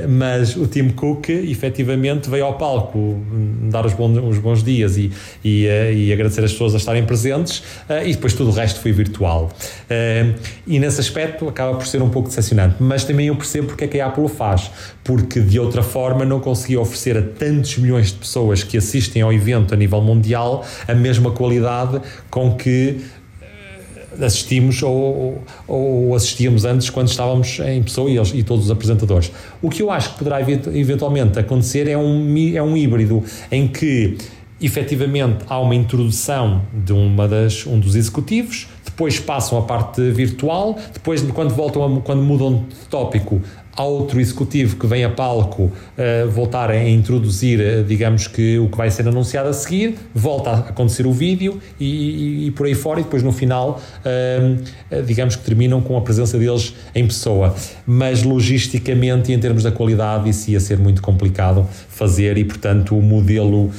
mas 0.09 0.57
o 0.57 0.67
Tim 0.67 0.91
Cook, 0.91 1.29
efetivamente, 1.29 2.29
veio 2.31 2.45
ao 2.45 2.55
palco 2.59 2.99
hum, 2.99 3.69
dar 3.71 3.85
os 3.87 3.93
bons, 3.95 4.19
os 4.19 4.39
bons 4.39 4.63
dias 4.63 4.97
e, 4.97 5.11
e, 5.45 5.50
e 5.59 6.13
agradecer 6.13 6.45
as 6.45 6.53
pessoas 6.53 6.75
a 6.75 6.79
estarem 6.79 7.05
presentes 7.05 7.59
uh, 7.89 8.05
e 8.05 8.13
depois 8.13 8.33
tudo 8.35 8.51
o 8.51 8.53
resto 8.53 8.81
foi 8.81 8.93
virtual. 8.93 9.51
Uh, 9.85 10.35
e 10.67 10.79
nesse 10.79 11.01
aspecto 11.01 11.49
acaba 11.49 11.77
por 11.77 11.87
ser 11.87 12.03
um 12.03 12.11
pouco 12.11 12.29
decepcionante, 12.29 12.77
mas 12.81 13.05
também 13.05 13.27
eu 13.27 13.37
percebo 13.37 13.69
porque 13.69 13.85
é 13.85 13.89
que 13.89 14.01
a 14.01 14.07
Apple 14.07 14.25
o 14.25 14.29
faz, 14.29 14.71
porque 15.03 15.41
de 15.41 15.59
outra 15.59 15.83
forma 15.83 16.25
não 16.25 16.41
conseguia 16.41 16.81
oferecer 16.81 17.17
a 17.17 17.23
tantos 17.23 17.79
milhões 17.79 18.09
de 18.09 18.19
pessoas 18.19 18.63
que 18.63 18.77
assistem 18.77 19.23
ao 19.23 19.33
evento 19.33 19.75
a 19.75 19.77
nível 19.77 20.01
mundial 20.01 20.65
a 20.87 20.95
mesma 20.95 21.31
qualidade 21.31 22.01
com 22.31 22.55
que 22.57 23.01
eh, 23.43 24.25
assistimos 24.25 24.83
ou, 24.83 25.43
ou, 25.67 26.15
assistíamos 26.15 26.65
antes 26.65 26.91
quando 26.91 27.09
estávamos 27.09 27.59
em 27.61 27.83
pessoa 27.83 28.11
e, 28.11 28.17
eles, 28.17 28.33
e, 28.35 28.43
todos 28.43 28.67
os 28.67 28.71
apresentadores. 28.71 29.33
O 29.63 29.69
que 29.69 29.83
eu 29.83 29.91
acho 29.91 30.13
que 30.13 30.19
poderá 30.19 30.41
eventualmente 30.41 31.39
acontecer 31.39 31.89
é 31.89 31.97
um, 31.97 32.55
é 32.55 32.63
um 32.63 32.77
híbrido 32.77 33.23
em 33.51 33.67
que 33.69 34.17
efetivamente 34.61 35.45
há 35.49 35.59
uma 35.59 35.75
introdução 35.75 36.63
de 36.73 36.93
uma 36.93 37.27
das, 37.27 37.67
um 37.67 37.79
dos 37.79 37.95
executivos, 37.97 38.69
depois 38.85 39.19
passam 39.19 39.59
a 39.59 39.63
parte 39.63 40.11
virtual, 40.11 40.79
depois 40.93 41.23
quando 41.33 41.55
voltam 41.55 41.99
a, 41.99 42.01
quando 42.01 42.23
mudam 42.23 42.67
de 42.69 42.87
tópico 42.89 43.41
outro 43.79 44.21
executivo 44.21 44.77
que 44.77 44.87
vem 44.87 45.05
a 45.05 45.11
palco 45.11 45.65
uh, 45.65 46.29
voltar 46.29 46.71
a 46.71 46.89
introduzir, 46.89 47.61
uh, 47.61 47.85
digamos 47.85 48.27
que 48.27 48.59
o 48.59 48.69
que 48.69 48.77
vai 48.77 48.91
ser 48.91 49.07
anunciado 49.09 49.49
a 49.49 49.53
seguir, 49.53 49.97
volta 50.15 50.51
a 50.51 50.59
acontecer 50.59 51.07
o 51.07 51.13
vídeo 51.13 51.61
e, 51.79 51.85
e, 51.85 52.47
e 52.47 52.51
por 52.51 52.67
aí 52.67 52.75
fora, 52.75 53.01
e 53.01 53.05
depois 53.05 53.23
no 53.23 53.33
final, 53.33 53.81
uh, 54.01 55.03
digamos 55.03 55.37
que 55.37 55.45
terminam 55.45 55.81
com 55.81 55.97
a 55.97 56.01
presença 56.01 56.39
deles 56.39 56.75
em 56.95 57.07
pessoa. 57.07 57.55
Mas 57.87 58.23
logisticamente 58.23 59.33
e 59.33 59.35
em 59.35 59.39
termos 59.39 59.63
da 59.63 59.73
qualidade, 59.73 60.29
isso 60.29 60.51
ia 60.51 60.61
ser 60.61 60.79
muito 60.79 61.01
complicado 61.01 61.67
fazer 61.89 62.37
e, 62.39 62.45
portanto, 62.45 62.97
o 62.97 63.03
modelo, 63.03 63.71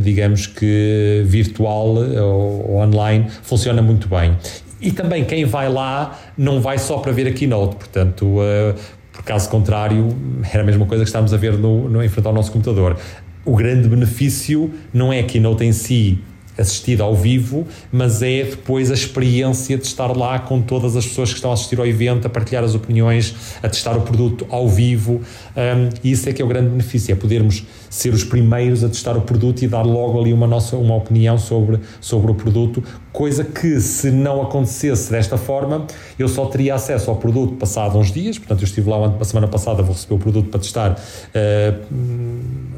digamos 0.00 0.46
que 0.46 1.22
virtual 1.26 1.96
ou 1.96 2.76
online 2.76 3.26
funciona 3.42 3.82
muito 3.82 4.08
bem. 4.08 4.36
E 4.80 4.90
também 4.90 5.24
quem 5.24 5.44
vai 5.44 5.68
lá 5.68 6.18
não 6.36 6.60
vai 6.60 6.78
só 6.78 6.98
para 6.98 7.12
ver 7.12 7.26
a 7.26 7.32
keynote, 7.32 7.76
portanto, 7.76 8.24
uh, 8.26 8.74
por 9.12 9.22
caso 9.22 9.48
contrário, 9.50 10.08
era 10.50 10.62
a 10.62 10.66
mesma 10.66 10.86
coisa 10.86 11.04
que 11.04 11.08
estamos 11.08 11.34
a 11.34 11.36
ver 11.36 11.58
no, 11.58 11.88
no, 11.88 12.02
em 12.02 12.10
nosso 12.32 12.50
computador. 12.50 12.96
O 13.44 13.54
grande 13.54 13.88
benefício 13.88 14.72
não 14.92 15.12
é 15.12 15.20
a 15.20 15.22
keynote 15.22 15.64
em 15.64 15.72
si 15.72 16.18
assistida 16.60 17.02
ao 17.02 17.14
vivo, 17.14 17.66
mas 17.90 18.22
é 18.22 18.44
depois 18.44 18.90
a 18.90 18.94
experiência 18.94 19.78
de 19.78 19.86
estar 19.86 20.14
lá 20.14 20.38
com 20.38 20.60
todas 20.60 20.96
as 20.96 21.06
pessoas 21.06 21.30
que 21.30 21.36
estão 21.36 21.50
a 21.50 21.54
assistir 21.54 21.78
ao 21.78 21.86
evento, 21.86 22.26
a 22.26 22.30
partilhar 22.30 22.62
as 22.62 22.74
opiniões, 22.74 23.34
a 23.62 23.68
testar 23.68 23.96
o 23.96 24.02
produto 24.02 24.46
ao 24.50 24.68
vivo. 24.68 25.22
Um, 25.56 25.88
e 26.04 26.12
isso 26.12 26.28
é 26.28 26.32
que 26.32 26.42
é 26.42 26.44
o 26.44 26.48
grande 26.48 26.68
benefício, 26.68 27.12
é 27.12 27.14
podermos 27.14 27.64
ser 27.90 28.14
os 28.14 28.22
primeiros 28.22 28.84
a 28.84 28.88
testar 28.88 29.16
o 29.16 29.20
produto 29.20 29.62
e 29.62 29.68
dar 29.68 29.82
logo 29.82 30.18
ali 30.18 30.32
uma 30.32 30.46
nossa 30.46 30.76
uma 30.76 30.94
opinião 30.94 31.36
sobre, 31.36 31.80
sobre 32.00 32.30
o 32.30 32.34
produto, 32.34 32.82
coisa 33.12 33.42
que 33.42 33.80
se 33.80 34.10
não 34.10 34.40
acontecesse 34.40 35.10
desta 35.10 35.36
forma, 35.36 35.86
eu 36.16 36.28
só 36.28 36.46
teria 36.46 36.76
acesso 36.76 37.10
ao 37.10 37.16
produto 37.16 37.54
passado 37.54 37.98
uns 37.98 38.12
dias, 38.12 38.38
portanto 38.38 38.60
eu 38.60 38.64
estive 38.64 38.88
lá 38.88 39.12
a 39.20 39.24
semana 39.24 39.48
passada, 39.48 39.82
vou 39.82 39.92
receber 39.92 40.14
o 40.14 40.18
produto 40.18 40.48
para 40.48 40.60
testar 40.60 40.92
uh, 40.92 42.00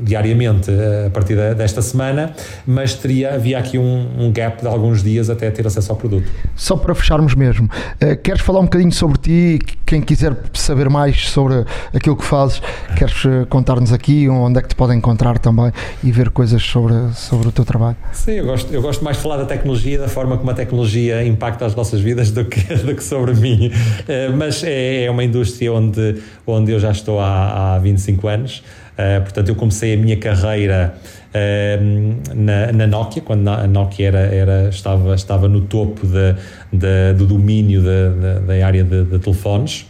diariamente 0.01 0.71
uh, 0.71 1.09
a 1.09 1.11
partir 1.11 1.37
desta 1.55 1.83
semana, 1.83 2.35
mas 2.67 2.95
teria, 2.95 3.35
havia 3.35 3.59
aqui 3.59 3.79
um, 3.79 4.09
um, 4.19 4.33
gap 4.33 4.63
de 4.63 4.67
alguns 4.67 5.03
dias 5.03 5.29
até 5.29 5.51
ter 5.51 5.67
acesso 5.67 5.93
ao 5.93 5.99
produto. 5.99 6.31
Só 6.57 6.77
para 6.77 6.95
fecharmos 6.95 7.35
mesmo, 7.35 7.67
uh, 7.67 8.17
queres 8.23 8.41
falar 8.41 8.61
um 8.61 8.65
bocadinho 8.65 8.93
sobre 8.93 9.19
ti, 9.19 9.59
quem 9.85 10.01
quiser 10.01 10.35
saber 10.55 10.89
mais 10.89 11.29
sobre 11.29 11.67
aquilo 11.93 12.17
que 12.17 12.25
fazes, 12.25 12.63
queres 12.97 13.47
contar-nos 13.51 13.93
aqui? 13.93 14.27
Onde 14.27 14.59
é 14.59 14.63
que 14.63 14.69
te 14.69 14.75
podem 14.75 15.02
encontrar 15.03 15.37
também 15.39 15.73
e 16.05 16.13
ver 16.13 16.31
coisas 16.31 16.63
sobre, 16.63 16.95
sobre 17.15 17.49
o 17.49 17.53
teu 17.53 17.65
trabalho. 17.65 17.97
Sim, 18.13 18.33
eu 18.33 18.47
gosto, 18.47 18.73
eu 18.73 18.81
gosto 18.81 19.03
mais 19.03 19.17
de 19.17 19.23
falar 19.25 19.37
da 19.39 19.45
tecnologia, 19.45 19.99
da 19.99 20.09
forma 20.09 20.39
como 20.39 20.49
a 20.49 20.55
tecnologia 20.55 21.25
impacta 21.27 21.67
as 21.67 21.75
nossas 21.75 22.01
vidas 22.01 22.31
do 22.31 22.45
que, 22.45 22.61
do 22.87 22.95
que 22.95 23.03
sobre 23.03 23.35
mim. 23.35 23.67
Uh, 23.67 24.37
mas 24.37 24.63
é, 24.63 25.05
é, 25.05 25.11
uma 25.11 25.25
indústria 25.25 25.73
onde, 25.73 26.23
onde 26.47 26.71
eu 26.71 26.79
já 26.79 26.93
estou 26.93 27.19
há, 27.19 27.75
há 27.75 27.79
25 27.81 28.29
anos. 28.29 28.63
Uh, 28.93 29.23
portanto, 29.23 29.49
eu 29.49 29.57
comecei 29.57 29.95
a 29.95 29.97
minha 29.97 30.17
carreira 30.17 30.95
uh, 31.35 32.35
na, 32.35 32.73
na, 32.73 32.87
Nokia, 32.87 33.23
quando 33.23 33.49
a 33.49 33.67
Nokia 33.67 34.07
era, 34.07 34.21
era, 34.21 34.69
estava, 34.69 35.15
estava 35.15 35.49
no 35.49 35.63
topo 35.63 36.07
de, 36.07 36.35
de, 36.73 37.15
do 37.15 37.27
domínio 37.27 37.83
da 37.83 38.65
área 38.65 38.85
de, 38.85 39.05
de 39.05 39.19
telefones. 39.19 39.87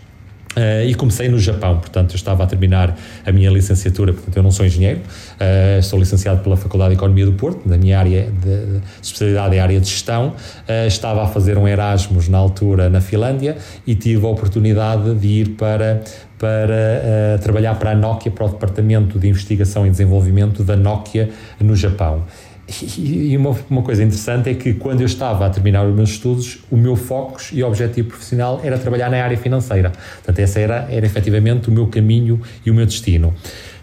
Uh, 0.56 0.86
e 0.86 0.94
comecei 0.94 1.30
no 1.30 1.38
Japão, 1.38 1.78
portanto, 1.78 2.10
eu 2.10 2.16
estava 2.16 2.44
a 2.44 2.46
terminar 2.46 2.94
a 3.24 3.32
minha 3.32 3.50
licenciatura, 3.50 4.12
portanto, 4.12 4.36
eu 4.36 4.42
não 4.42 4.50
sou 4.50 4.66
engenheiro, 4.66 5.00
uh, 5.00 5.82
sou 5.82 5.98
licenciado 5.98 6.42
pela 6.42 6.58
Faculdade 6.58 6.90
de 6.90 6.96
Economia 6.96 7.24
do 7.24 7.32
Porto, 7.32 7.66
da 7.66 7.78
minha 7.78 7.98
área 7.98 8.30
de, 8.30 8.78
de 8.78 8.80
especialidade 9.00 9.56
é 9.56 9.60
a 9.60 9.62
área 9.62 9.80
de 9.80 9.88
gestão, 9.88 10.28
uh, 10.28 10.86
estava 10.86 11.24
a 11.24 11.26
fazer 11.26 11.56
um 11.56 11.66
Erasmus 11.66 12.28
na 12.28 12.36
altura 12.36 12.90
na 12.90 13.00
Finlândia 13.00 13.56
e 13.86 13.94
tive 13.94 14.26
a 14.26 14.28
oportunidade 14.28 15.14
de 15.14 15.26
ir 15.26 15.48
para, 15.50 16.02
para 16.38 17.38
trabalhar 17.40 17.74
para 17.76 17.92
a 17.92 17.94
Nokia, 17.94 18.30
para 18.30 18.44
o 18.44 18.48
Departamento 18.50 19.18
de 19.18 19.28
Investigação 19.28 19.86
e 19.86 19.90
Desenvolvimento 19.90 20.62
da 20.62 20.76
Nokia 20.76 21.30
no 21.60 21.74
Japão. 21.74 22.24
E 22.68 23.36
uma, 23.36 23.56
uma, 23.68 23.82
coisa 23.82 24.02
interessante 24.02 24.48
é 24.48 24.54
que 24.54 24.74
quando 24.74 25.00
eu 25.00 25.06
estava 25.06 25.44
a 25.46 25.50
terminar 25.50 25.84
os 25.84 25.94
meus 25.94 26.10
estudos, 26.10 26.58
o 26.70 26.76
meu 26.76 26.94
foco 26.94 27.40
e 27.52 27.62
objetivo 27.62 28.08
profissional 28.08 28.60
era 28.62 28.78
trabalhar 28.78 29.10
na 29.10 29.22
área 29.22 29.36
financeira. 29.36 29.90
Portanto, 29.90 30.38
esse 30.38 30.60
era, 30.60 30.86
era 30.90 31.04
efetivamente 31.04 31.68
o 31.68 31.72
meu 31.72 31.88
caminho 31.88 32.40
e 32.64 32.70
o 32.70 32.74
meu 32.74 32.86
destino. 32.86 33.34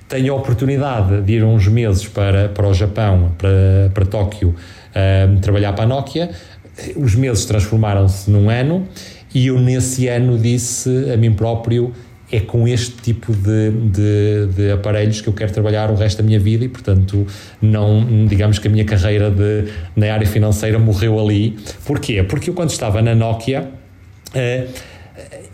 Tenho 0.08 0.34
a 0.34 0.38
oportunidade 0.38 1.22
de 1.22 1.34
ir 1.34 1.44
uns 1.44 1.68
meses 1.68 2.08
para, 2.08 2.50
para 2.50 2.68
o 2.68 2.74
Japão, 2.74 3.34
para, 3.38 3.92
para 3.94 4.06
Tóquio, 4.06 4.56
um, 5.30 5.40
trabalhar 5.40 5.74
para 5.74 5.84
a 5.84 5.88
Nokia. 5.88 6.32
Os 6.96 7.14
meses 7.14 7.46
transformaram-se 7.46 8.32
num 8.32 8.50
ano 8.50 8.88
e 9.34 9.48
eu, 9.48 9.60
nesse 9.60 10.08
ano, 10.08 10.38
disse 10.38 11.12
a 11.14 11.18
mim 11.18 11.34
próprio: 11.34 11.94
é 12.32 12.40
com 12.40 12.68
este 12.68 12.92
tipo 13.02 13.34
de, 13.34 13.72
de, 13.72 14.48
de, 14.56 14.72
aparelhos 14.72 15.20
que 15.20 15.28
eu 15.28 15.34
quero 15.34 15.52
trabalhar 15.52 15.90
o 15.90 15.96
resto 15.96 16.20
da 16.20 16.24
minha 16.24 16.40
vida 16.40 16.64
e, 16.64 16.70
portanto, 16.70 17.26
não, 17.62 18.26
digamos 18.28 18.60
que 18.60 18.68
a 18.68 18.72
minha 18.72 18.86
carreira 18.86 19.32
de, 19.32 19.66
na 19.96 20.14
área 20.14 20.28
financeira 20.28 20.78
morreu 20.78 21.20
ali. 21.20 21.58
Porquê? 21.86 22.22
Porque 22.24 22.50
eu, 22.50 22.54
quando 22.54 22.70
estava 22.70 23.02
na 23.02 23.16
Nokia, 23.16 23.70
eh, 24.34 24.68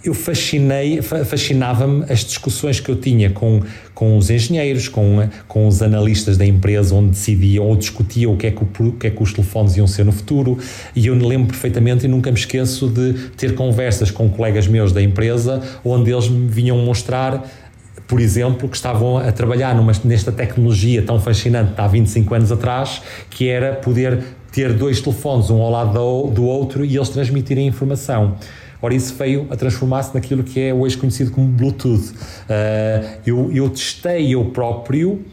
eu 0.06 0.14
fascinei, 0.14 1.02
fascinava-me 1.02 2.06
as 2.08 2.20
discussões 2.20 2.80
que 2.80 2.90
eu 2.90 2.96
tinha 2.96 3.32
com, 3.32 3.62
com 3.94 4.18
os 4.18 4.30
engenheiros, 4.30 4.88
com, 4.88 5.28
com 5.48 5.68
os 5.68 5.82
analistas 5.82 6.38
da 6.38 6.46
empresa, 6.46 6.94
onde 6.94 7.10
decidiam 7.10 7.66
ou 7.66 7.76
discutiam 7.76 8.34
o 8.34 8.38
que, 8.38 8.48
é 8.48 8.52
que 8.52 8.62
o, 8.64 8.88
o 8.88 8.92
que 8.92 9.08
é 9.08 9.10
que 9.10 9.24
os 9.24 9.34
telefones 9.34 9.76
iam 9.78 9.88
ser 9.88 10.06
no 10.06 10.12
futuro. 10.12 10.60
E 10.96 11.08
eu 11.08 11.16
me 11.16 11.26
lembro 11.26 11.48
perfeitamente 11.48 12.06
e 12.06 12.08
nunca 12.08 12.32
me 12.32 12.38
esqueço 12.38 12.88
de 12.88 13.14
ter 13.36 13.56
conversas 13.56 14.12
com 14.12 14.30
colegas 14.30 14.68
meus 14.68 14.92
da 14.92 15.02
empresa, 15.02 15.62
onde 15.84 16.12
eles 16.12 16.30
me 16.30 16.48
vinham 16.48 16.78
mostrar 16.78 17.44
por 18.08 18.20
exemplo, 18.20 18.70
que 18.70 18.76
estavam 18.76 19.18
a 19.18 19.32
trabalhar 19.32 19.74
numa, 19.74 19.92
nesta 20.04 20.32
tecnologia 20.32 21.02
tão 21.02 21.20
fascinante 21.20 21.74
há 21.76 21.88
25 21.88 22.36
anos 22.36 22.52
atrás, 22.52 23.02
que 23.32 23.50
era 23.50 23.74
poder 23.74 24.24
ter 24.52 24.74
dois 24.74 25.02
telefones 25.02 25.50
um 25.50 25.60
ao 25.60 25.72
lado 25.72 26.30
do, 26.30 26.46
outro 26.46 26.86
e 26.86 26.96
eles 26.96 27.10
transmitirem 27.10 27.68
informação. 27.68 28.38
Ora, 28.86 28.94
isso 28.94 29.16
veio 29.16 29.48
a 29.50 29.56
transformar-se 29.56 30.14
naquilo 30.14 30.44
que 30.44 30.60
é 30.60 30.72
hoje 30.72 30.96
conhecido 30.96 31.32
como 31.32 31.48
Bluetooth. 31.48 32.12
Uh, 32.12 33.18
eu, 33.26 33.52
eu 33.52 33.68
testei 33.72 34.36
eu 34.36 34.46
próprio 34.46 35.26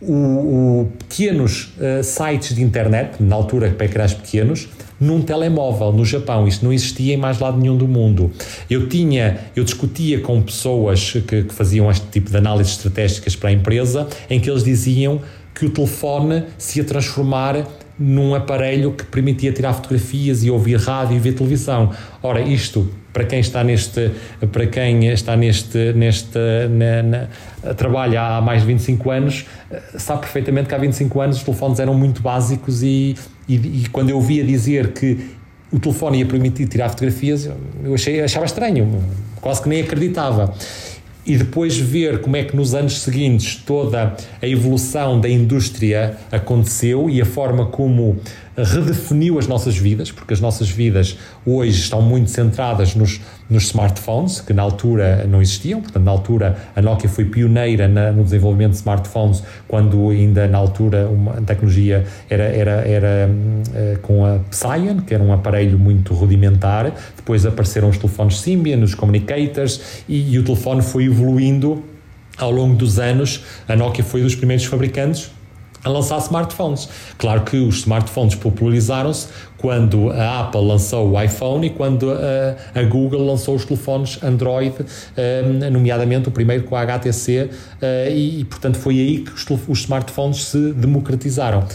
o, 0.00 0.14
o 0.14 0.92
pequenos 0.98 1.74
uh, 1.76 2.02
sites 2.02 2.56
de 2.56 2.62
internet, 2.62 3.22
na 3.22 3.36
altura 3.36 3.68
para 3.68 4.08
pequenos, 4.08 4.66
num 4.98 5.20
telemóvel 5.20 5.92
no 5.92 6.06
Japão. 6.06 6.48
Isto 6.48 6.64
não 6.64 6.72
existia 6.72 7.12
em 7.12 7.18
mais 7.18 7.38
lado 7.38 7.58
nenhum 7.58 7.76
do 7.76 7.86
mundo. 7.86 8.30
Eu 8.70 8.88
tinha, 8.88 9.40
eu 9.54 9.62
discutia 9.62 10.20
com 10.22 10.40
pessoas 10.40 11.12
que, 11.12 11.42
que 11.42 11.52
faziam 11.52 11.90
este 11.90 12.06
tipo 12.06 12.30
de 12.30 12.36
análises 12.38 12.72
estratégicas 12.72 13.36
para 13.36 13.50
a 13.50 13.52
empresa, 13.52 14.08
em 14.30 14.40
que 14.40 14.48
eles 14.48 14.64
diziam 14.64 15.20
que 15.54 15.66
o 15.66 15.70
telefone 15.70 16.44
se 16.56 16.78
ia 16.78 16.84
transformar 16.84 17.62
num 18.00 18.34
aparelho 18.34 18.92
que 18.92 19.04
permitia 19.04 19.52
tirar 19.52 19.74
fotografias 19.74 20.42
e 20.42 20.50
ouvir 20.50 20.78
rádio 20.78 21.16
e 21.16 21.18
ver 21.20 21.34
televisão. 21.34 21.92
Ora, 22.22 22.40
isto 22.40 22.90
para 23.12 23.24
quem 23.24 23.40
está 23.40 23.62
neste 23.62 24.10
para 24.50 24.66
quem 24.66 25.08
está 25.08 25.36
neste 25.36 25.92
neste 25.92 26.38
na, 26.70 27.02
na, 27.02 27.74
trabalha 27.74 28.36
há 28.36 28.40
mais 28.40 28.62
de 28.62 28.68
25 28.68 29.10
anos 29.10 29.46
sabe 29.98 30.20
perfeitamente 30.20 30.68
que 30.68 30.74
há 30.76 30.78
25 30.78 31.20
anos 31.20 31.36
os 31.38 31.42
telefones 31.42 31.80
eram 31.80 31.92
muito 31.92 32.22
básicos 32.22 32.84
e, 32.84 33.16
e, 33.48 33.54
e 33.54 33.86
quando 33.90 34.10
eu 34.10 34.20
via 34.20 34.44
dizer 34.44 34.92
que 34.92 35.18
o 35.72 35.80
telefone 35.80 36.20
ia 36.20 36.26
permitir 36.26 36.68
tirar 36.68 36.88
fotografias 36.88 37.50
eu 37.82 37.94
achei 37.94 38.20
achava 38.20 38.44
estranho 38.44 39.02
quase 39.40 39.60
que 39.60 39.68
nem 39.68 39.82
acreditava 39.82 40.54
e 41.30 41.36
depois 41.36 41.78
ver 41.78 42.20
como 42.20 42.34
é 42.34 42.42
que 42.42 42.56
nos 42.56 42.74
anos 42.74 43.02
seguintes 43.02 43.54
toda 43.54 44.16
a 44.42 44.48
evolução 44.48 45.20
da 45.20 45.28
indústria 45.28 46.16
aconteceu 46.32 47.08
e 47.08 47.20
a 47.20 47.24
forma 47.24 47.66
como 47.66 48.18
redefiniu 48.56 49.38
as 49.38 49.46
nossas 49.46 49.76
vidas, 49.76 50.10
porque 50.10 50.34
as 50.34 50.40
nossas 50.40 50.68
vidas 50.68 51.16
hoje 51.46 51.78
estão 51.78 52.02
muito 52.02 52.30
centradas 52.30 52.96
nos, 52.96 53.20
nos 53.50 53.64
smartphones, 53.64 54.40
que 54.40 54.52
na 54.52 54.62
altura 54.62 55.26
não 55.28 55.42
existiam, 55.42 55.80
portanto, 55.80 56.04
na 56.04 56.10
altura 56.10 56.56
a 56.74 56.80
Nokia 56.80 57.08
foi 57.10 57.24
pioneira 57.24 57.88
na, 57.88 58.12
no 58.12 58.22
desenvolvimento 58.22 58.70
de 58.70 58.76
smartphones, 58.76 59.42
quando 59.66 60.08
ainda 60.08 60.46
na 60.46 60.56
altura 60.56 61.08
uma, 61.08 61.32
a 61.32 61.40
tecnologia 61.40 62.06
era, 62.28 62.44
era, 62.44 62.70
era 62.86 63.28
uh, 63.28 63.98
com 64.00 64.24
a 64.24 64.38
Psion, 64.50 65.00
que 65.04 65.12
era 65.12 65.22
um 65.22 65.32
aparelho 65.32 65.78
muito 65.78 66.14
rudimentar, 66.14 66.92
depois 67.16 67.44
apareceram 67.44 67.88
os 67.88 67.98
telefones 67.98 68.40
Symbian, 68.40 68.78
os 68.78 68.94
communicators, 68.94 70.02
e, 70.08 70.34
e 70.34 70.38
o 70.38 70.44
telefone 70.44 70.80
foi 70.80 71.04
evoluindo 71.06 71.82
ao 72.38 72.50
longo 72.50 72.76
dos 72.76 72.98
anos. 72.98 73.44
A 73.68 73.74
Nokia 73.74 74.04
foi 74.04 74.22
dos 74.22 74.34
primeiros 74.34 74.64
fabricantes 74.64 75.30
a 75.84 75.88
lançar 75.88 76.18
smartphones. 76.18 76.88
Claro 77.18 77.42
que 77.42 77.56
os 77.56 77.78
smartphones 77.78 78.34
popularizaram-se 78.34 79.28
quando 79.56 80.10
a 80.10 80.40
Apple 80.40 80.66
lançou 80.66 81.10
o 81.10 81.22
iPhone 81.22 81.66
e 81.66 81.70
quando 81.70 82.10
a, 82.10 82.56
a 82.78 82.82
Google 82.82 83.24
lançou 83.24 83.54
os 83.54 83.64
telefones 83.64 84.18
Android, 84.22 84.74
um, 84.78 85.70
nomeadamente 85.70 86.28
o 86.28 86.32
primeiro 86.32 86.64
com 86.64 86.76
a 86.76 86.82
HTC, 86.82 87.50
uh, 87.50 88.10
e, 88.10 88.40
e, 88.40 88.44
portanto 88.44 88.78
foi 88.78 88.98
aí 88.98 89.18
que 89.18 89.32
os, 89.32 89.46
os 89.68 89.80
smartphones 89.80 90.44
se 90.44 90.72
democratizaram. 90.72 91.66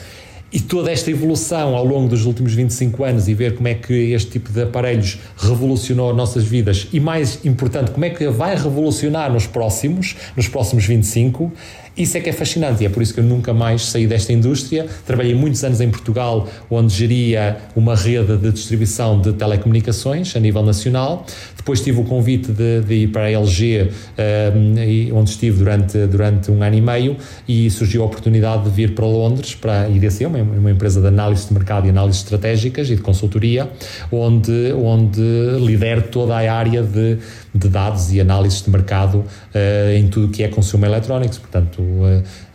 E 0.55 0.59
toda 0.61 0.89
esta 0.89 1.11
evolução 1.11 1.75
ao 1.75 1.83
longo 1.83 2.07
dos 2.07 2.25
últimos 2.25 2.53
25 2.53 3.03
anos 3.03 3.27
e 3.27 3.33
ver 3.33 3.55
como 3.55 3.67
é 3.67 3.73
que 3.73 4.13
este 4.13 4.31
tipo 4.31 4.53
de 4.53 4.61
aparelhos 4.61 5.17
revolucionou 5.37 6.11
as 6.11 6.15
nossas 6.15 6.45
vidas 6.45 6.87
e 6.93 6.99
mais 6.99 7.43
importante, 7.43 7.91
como 7.91 8.05
é 8.05 8.09
que 8.09 8.25
vai 8.29 8.55
revolucionar 8.55 9.29
nos 9.29 9.45
próximos, 9.45 10.15
nos 10.33 10.47
próximos 10.47 10.85
25, 10.85 11.51
isso 11.97 12.17
é 12.17 12.19
que 12.19 12.29
é 12.29 12.33
fascinante 12.33 12.83
e 12.83 12.85
é 12.85 12.89
por 12.89 13.01
isso 13.01 13.13
que 13.13 13.19
eu 13.21 13.23
nunca 13.23 13.53
mais 13.53 13.85
saí 13.85 14.05
desta 14.05 14.33
indústria. 14.33 14.85
Trabalhei 15.05 15.33
muitos 15.33 15.63
anos 15.63 15.79
em 15.79 15.89
Portugal, 15.89 16.47
onde 16.69 16.93
geria 16.93 17.57
uma 17.75 17.95
rede 17.95 18.35
de 18.37 18.51
distribuição 18.51 19.21
de 19.21 19.31
telecomunicações 19.33 20.35
a 20.35 20.39
nível 20.39 20.61
nacional. 20.61 21.25
Depois 21.55 21.81
tive 21.81 22.01
o 22.01 22.03
convite 22.03 22.51
de, 22.51 22.81
de 22.81 22.93
ir 22.93 23.07
para 23.07 23.23
a 23.23 23.31
LG, 23.31 23.89
um, 24.55 24.77
ehm, 24.77 25.13
onde 25.13 25.29
estive 25.29 25.57
durante, 25.57 26.05
durante 26.05 26.51
um 26.51 26.61
ano 26.61 26.75
e 26.75 26.81
meio, 26.81 27.17
e 27.47 27.69
surgiu 27.69 28.03
a 28.03 28.05
oportunidade 28.05 28.65
de 28.65 28.69
vir 28.69 28.93
para 28.93 29.05
Londres, 29.05 29.55
para 29.55 29.83
a 29.83 29.89
IDC, 29.89 30.25
uma, 30.25 30.39
uma 30.39 30.71
empresa 30.71 30.99
de 30.99 31.07
análise 31.07 31.47
de 31.47 31.53
mercado 31.53 31.87
e 31.87 31.89
análises 31.89 32.21
estratégicas 32.21 32.89
e 32.89 32.95
de 32.95 33.01
consultoria, 33.01 33.69
onde, 34.11 34.73
onde 34.73 35.21
lidero 35.59 36.03
toda 36.03 36.35
a 36.35 36.53
área 36.53 36.83
de, 36.83 37.17
de 37.53 37.69
dados 37.69 38.11
e 38.11 38.19
análises 38.19 38.61
de 38.61 38.69
mercado 38.69 39.19
uh, 39.19 39.91
em 39.95 40.07
tudo 40.07 40.27
o 40.27 40.29
que 40.29 40.43
é 40.43 40.47
consumo 40.47 40.85
electronics, 40.85 41.37
portanto 41.37 41.84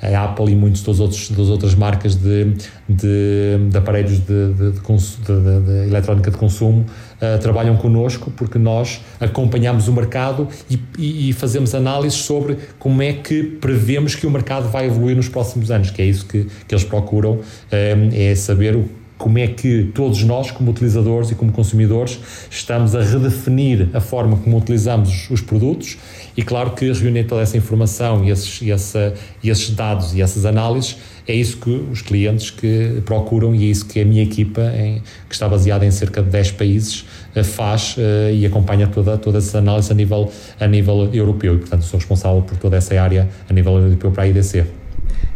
a 0.02 0.24
Apple 0.24 0.52
e 0.52 0.56
muitas 0.56 0.82
das, 0.82 1.30
outras 1.48 1.74
marcas 1.74 2.14
de, 2.14 2.54
de, 2.88 3.58
de 3.70 3.76
aparelhos 3.76 4.18
de, 4.18 4.52
de, 4.52 4.72
de, 4.72 5.88
eletrónica 5.88 6.30
de 6.30 6.36
consumo 6.36 6.86
uh, 7.16 7.38
trabalham 7.40 7.76
connosco 7.76 8.30
porque 8.30 8.58
nós 8.58 9.00
acompanhamos 9.20 9.88
o 9.88 9.92
mercado 9.92 10.48
e, 10.70 10.78
e, 10.98 11.30
e, 11.30 11.32
fazemos 11.32 11.74
análises 11.74 12.20
sobre 12.20 12.56
como 12.78 13.02
é 13.02 13.12
que 13.12 13.42
prevemos 13.42 14.14
que 14.14 14.26
o 14.26 14.30
mercado 14.30 14.68
vai 14.68 14.86
evoluir 14.86 15.16
nos 15.16 15.28
próximos 15.28 15.70
anos, 15.70 15.90
que 15.90 16.00
é 16.02 16.04
isso 16.04 16.26
que, 16.26 16.46
que 16.66 16.74
eles 16.74 16.84
procuram, 16.84 17.40
é 17.70 18.34
saber 18.34 18.76
o 18.76 18.99
como 19.20 19.38
é 19.38 19.46
que 19.46 19.90
todos 19.94 20.24
nós, 20.24 20.50
como 20.50 20.70
utilizadores 20.70 21.30
e 21.30 21.34
como 21.34 21.52
consumidores, 21.52 22.18
estamos 22.50 22.96
a 22.96 23.02
redefinir 23.02 23.90
a 23.92 24.00
forma 24.00 24.38
como 24.38 24.56
utilizamos 24.56 25.28
os 25.30 25.42
produtos 25.42 25.98
e 26.34 26.42
claro 26.42 26.70
que 26.70 26.90
reunir 26.90 27.24
toda 27.24 27.42
essa 27.42 27.54
informação 27.54 28.24
e 28.24 28.30
esses, 28.30 28.62
e 28.62 28.72
essa, 28.72 29.12
e 29.42 29.50
esses 29.50 29.70
dados 29.74 30.14
e 30.14 30.22
essas 30.22 30.46
análises 30.46 30.96
é 31.28 31.34
isso 31.34 31.58
que 31.58 31.70
os 31.70 32.00
clientes 32.00 32.50
que 32.50 33.02
procuram 33.04 33.54
e 33.54 33.64
é 33.64 33.66
isso 33.66 33.84
que 33.84 34.00
a 34.00 34.06
minha 34.06 34.22
equipa, 34.22 34.62
em, 34.74 35.02
que 35.28 35.34
está 35.34 35.46
baseada 35.46 35.84
em 35.84 35.90
cerca 35.90 36.22
de 36.22 36.30
10 36.30 36.52
países, 36.52 37.04
eh, 37.34 37.42
faz 37.42 37.96
uh, 37.98 38.32
e 38.32 38.46
acompanha 38.46 38.88
toda, 38.88 39.18
todas 39.18 39.44
essas 39.44 39.56
análises 39.56 39.90
a 39.90 39.94
nível, 39.94 40.32
a 40.58 40.66
nível 40.66 41.10
europeu 41.12 41.56
e, 41.56 41.58
portanto, 41.58 41.82
sou 41.82 41.98
responsável 41.98 42.40
por 42.40 42.56
toda 42.56 42.78
essa 42.78 42.98
área 43.00 43.28
a 43.48 43.52
nível 43.52 43.78
europeu 43.78 44.10
para 44.10 44.24
a 44.24 44.28
IDC. 44.28 44.79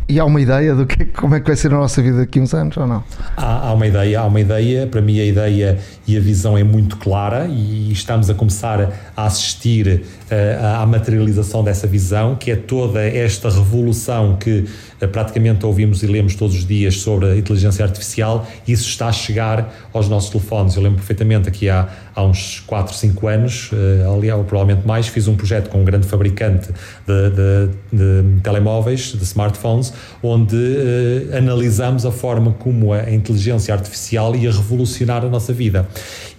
E 0.09 0.21
há 0.21 0.25
uma 0.25 0.41
ideia 0.41 0.75
do 0.75 0.87
que 0.87 1.07
como 1.07 1.35
é 1.35 1.41
que 1.41 1.47
vai 1.47 1.57
ser 1.57 1.73
a 1.73 1.77
nossa 1.79 2.03
vida 2.03 2.19
daqui 2.19 2.39
a 2.39 2.43
uns 2.43 2.53
anos 2.53 2.77
ou 2.77 2.87
não? 2.87 3.03
Há, 3.37 3.69
há, 3.69 3.73
uma 3.73 3.87
ideia, 3.87 4.21
há 4.21 4.27
uma 4.27 4.41
ideia. 4.41 4.87
Para 4.87 5.01
mim 5.01 5.19
a 5.19 5.25
ideia 5.25 5.79
e 6.07 6.17
a 6.17 6.21
visão 6.21 6.57
é 6.57 6.63
muito 6.63 6.97
clara 6.99 7.47
e 7.47 7.91
estamos 7.91 8.29
a 8.29 8.35
começar 8.35 8.93
a 9.17 9.25
assistir 9.25 10.03
uh, 10.31 10.83
à 10.83 10.87
materialização 10.87 11.65
dessa 11.65 11.87
visão, 11.87 12.37
que 12.37 12.51
é 12.51 12.57
toda 12.57 13.03
esta 13.03 13.49
revolução 13.49 14.37
que 14.37 14.67
uh, 15.01 15.09
praticamente 15.09 15.65
ouvimos 15.65 16.03
e 16.03 16.07
lemos 16.07 16.35
todos 16.35 16.57
os 16.57 16.67
dias 16.67 16.99
sobre 16.99 17.31
a 17.31 17.37
inteligência 17.37 17.85
artificial. 17.85 18.47
Isso 18.69 18.89
está 18.89 19.09
a 19.09 19.13
chegar 19.13 19.89
aos 19.93 20.09
nossos 20.09 20.31
telefones. 20.31 20.77
Eu 20.77 20.83
lembro 20.83 20.99
perfeitamente 20.99 21.49
aqui 21.49 21.71
há, 21.71 21.89
há 22.15 22.23
uns 22.23 22.61
4, 22.61 22.95
5 22.95 23.27
anos, 23.27 23.71
uh, 23.73 24.15
ali, 24.15 24.31
ou 24.31 24.45
provavelmente 24.45 24.87
mais, 24.87 25.09
fiz 25.09 25.27
um 25.27 25.37
projeto 25.37 25.71
com 25.71 25.81
um 25.81 25.85
grande 25.85 26.07
fabricante 26.07 26.69
de, 27.07 27.31
de, 27.31 27.71
de 27.93 28.41
telemóveis, 28.43 29.13
de 29.13 29.23
smartphones, 29.25 29.93
onde 30.23 30.57
analisamos 31.37 32.05
a 32.05 32.11
forma 32.11 32.53
como 32.53 32.93
a 32.93 33.11
inteligência 33.11 33.73
artificial 33.73 34.37
ia 34.37 34.51
revolucionar 34.51 35.25
a 35.25 35.29
nossa 35.29 35.53
vida. 35.53 35.89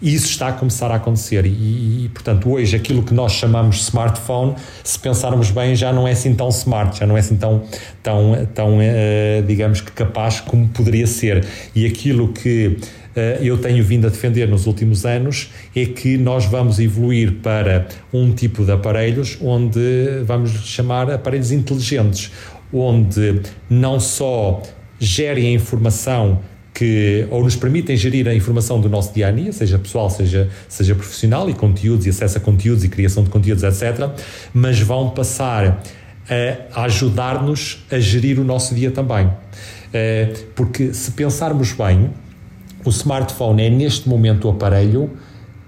E 0.02 0.14
isso 0.14 0.28
está 0.28 0.50
a 0.50 0.54
começar 0.54 0.92
a 0.92 0.96
acontecer. 0.96 1.46
E, 1.46 2.06
e, 2.06 2.10
portanto, 2.14 2.50
hoje 2.52 2.76
aquilo 2.76 3.04
que 3.04 3.14
nós 3.14 3.34
chamamos 3.34 3.82
smartphone, 3.82 4.56
se 4.84 5.00
pensarmos 5.00 5.52
bem, 5.52 5.76
já 5.76 5.92
não 5.92 6.08
é 6.08 6.12
assim 6.12 6.34
tão 6.34 6.50
smart, 6.50 7.00
já 7.00 7.06
não 7.06 7.16
é 7.16 7.20
assim 7.20 7.38
tão, 7.38 7.64
tão, 8.04 8.48
tão 8.54 8.78
uh, 8.78 9.44
digamos 9.48 9.82
que 9.82 9.92
capaz 9.92 10.40
como 10.40 10.68
poderia 10.70 11.08
ser. 11.08 11.46
E 11.76 11.86
aquilo 11.86 12.34
que 12.34 12.78
eh, 13.16 13.40
eu 13.42 13.58
tenho 13.58 13.84
vindo 13.84 14.06
a 14.06 14.10
defender 14.10 14.48
nos 14.48 14.68
últimos 14.68 15.06
anos 15.06 15.50
é 15.76 15.86
que 15.86 16.18
nós 16.18 16.46
vamos 16.46 16.80
evoluir 16.80 17.36
para 17.42 17.88
um 18.12 18.34
tipo 18.34 18.66
de 18.66 18.72
aparelhos 18.72 19.38
onde 19.42 19.80
vamos 20.26 20.52
chamar 20.66 21.10
aparelhos 21.10 21.52
inteligentes, 21.52 22.32
onde 22.74 23.42
não 23.70 24.00
só 24.00 24.62
gerem 25.00 25.48
a 25.48 25.52
informação 25.52 26.42
que 26.76 27.26
ou 27.32 27.42
nos 27.42 27.56
permitem 27.56 27.96
gerir 27.96 28.28
a 28.28 28.36
informação 28.36 28.82
do 28.82 28.90
nosso 28.90 29.14
dia 29.14 29.30
a 29.30 29.32
dia, 29.32 29.54
seja 29.54 29.80
pessoal, 29.80 30.10
seja, 30.10 30.50
seja 30.68 30.94
profissional, 30.94 31.50
e 31.50 31.54
conteúdos, 31.54 32.06
e 32.06 32.10
acesso 32.10 32.38
a 32.38 32.42
conteúdos 32.42 32.84
e 32.84 32.90
criação 32.90 33.24
de 33.24 33.30
conteúdos, 33.30 33.64
etc., 33.64 34.10
mas 34.54 34.80
vão 34.82 35.10
passar 35.10 35.82
a 36.74 36.84
ajudar-nos 36.84 37.86
a 37.90 37.98
gerir 37.98 38.40
o 38.40 38.44
nosso 38.44 38.76
dia 38.76 38.92
também. 38.92 39.32
Eh, 39.94 40.34
porque 40.54 40.94
se 40.94 41.12
pensarmos 41.12 41.72
bem, 41.72 42.10
o 42.84 42.90
smartphone 42.90 43.64
é 43.64 43.70
neste 43.70 44.10
momento 44.10 44.48
o 44.48 44.52
aparelho 44.52 45.12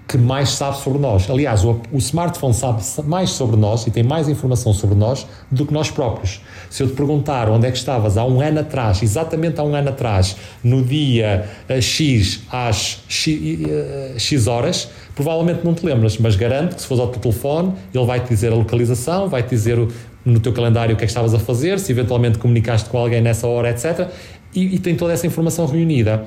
que 0.08 0.16
mais 0.16 0.52
sabe 0.52 0.78
sobre 0.78 0.98
nós. 0.98 1.28
Aliás, 1.28 1.62
o, 1.62 1.78
o, 1.92 1.98
smartphone 1.98 2.54
sabe 2.54 2.82
mais 3.04 3.28
sobre 3.28 3.56
nós 3.56 3.86
e 3.86 3.90
tem 3.90 4.02
mais 4.02 4.26
informação 4.26 4.72
sobre 4.72 4.96
nós 4.96 5.26
do 5.50 5.66
que 5.66 5.72
nós 5.72 5.90
próprios. 5.90 6.40
Se 6.70 6.82
eu 6.82 6.88
te 6.88 6.94
perguntar 6.94 7.50
onde 7.50 7.66
é 7.66 7.70
que 7.70 7.76
estavas 7.76 8.16
há 8.16 8.24
um 8.24 8.40
ano 8.40 8.60
atrás, 8.60 9.02
exatamente 9.02 9.60
há 9.60 9.62
um 9.62 9.74
ano 9.74 9.90
atrás, 9.90 10.34
no 10.64 10.82
dia 10.82 11.46
eh, 11.68 11.80
X 11.82 12.40
às 12.50 13.02
X, 13.06 13.38
eh, 13.68 14.14
X 14.16 14.46
horas, 14.46 14.88
provavelmente 15.14 15.60
não 15.62 15.74
te 15.74 15.84
lembras, 15.84 16.16
mas 16.16 16.36
garanto 16.36 16.76
que 16.76 16.80
se 16.80 16.88
fores 16.88 17.02
ao 17.02 17.08
teu 17.08 17.20
telefone, 17.20 17.74
ele 17.92 18.06
vai 18.06 18.20
te 18.20 18.30
dizer 18.30 18.50
a 18.50 18.56
localização, 18.56 19.28
vai 19.28 19.42
te 19.42 19.50
dizer 19.50 19.78
o, 19.78 19.88
no 20.24 20.40
teu 20.40 20.54
calendário 20.54 20.94
o 20.94 20.96
que 20.96 21.04
é 21.04 21.06
que 21.06 21.10
estavas 21.10 21.34
a 21.34 21.38
fazer, 21.38 21.78
se 21.78 21.92
eventualmente 21.92 22.38
comunicaste 22.38 22.88
com 22.88 22.96
alguém 22.96 23.20
nessa 23.20 23.46
hora, 23.46 23.68
etc. 23.68 24.08
E, 24.54 24.76
e 24.76 24.78
tem 24.78 24.94
toda 24.94 25.12
essa 25.12 25.26
informação 25.26 25.66
reunida. 25.66 26.24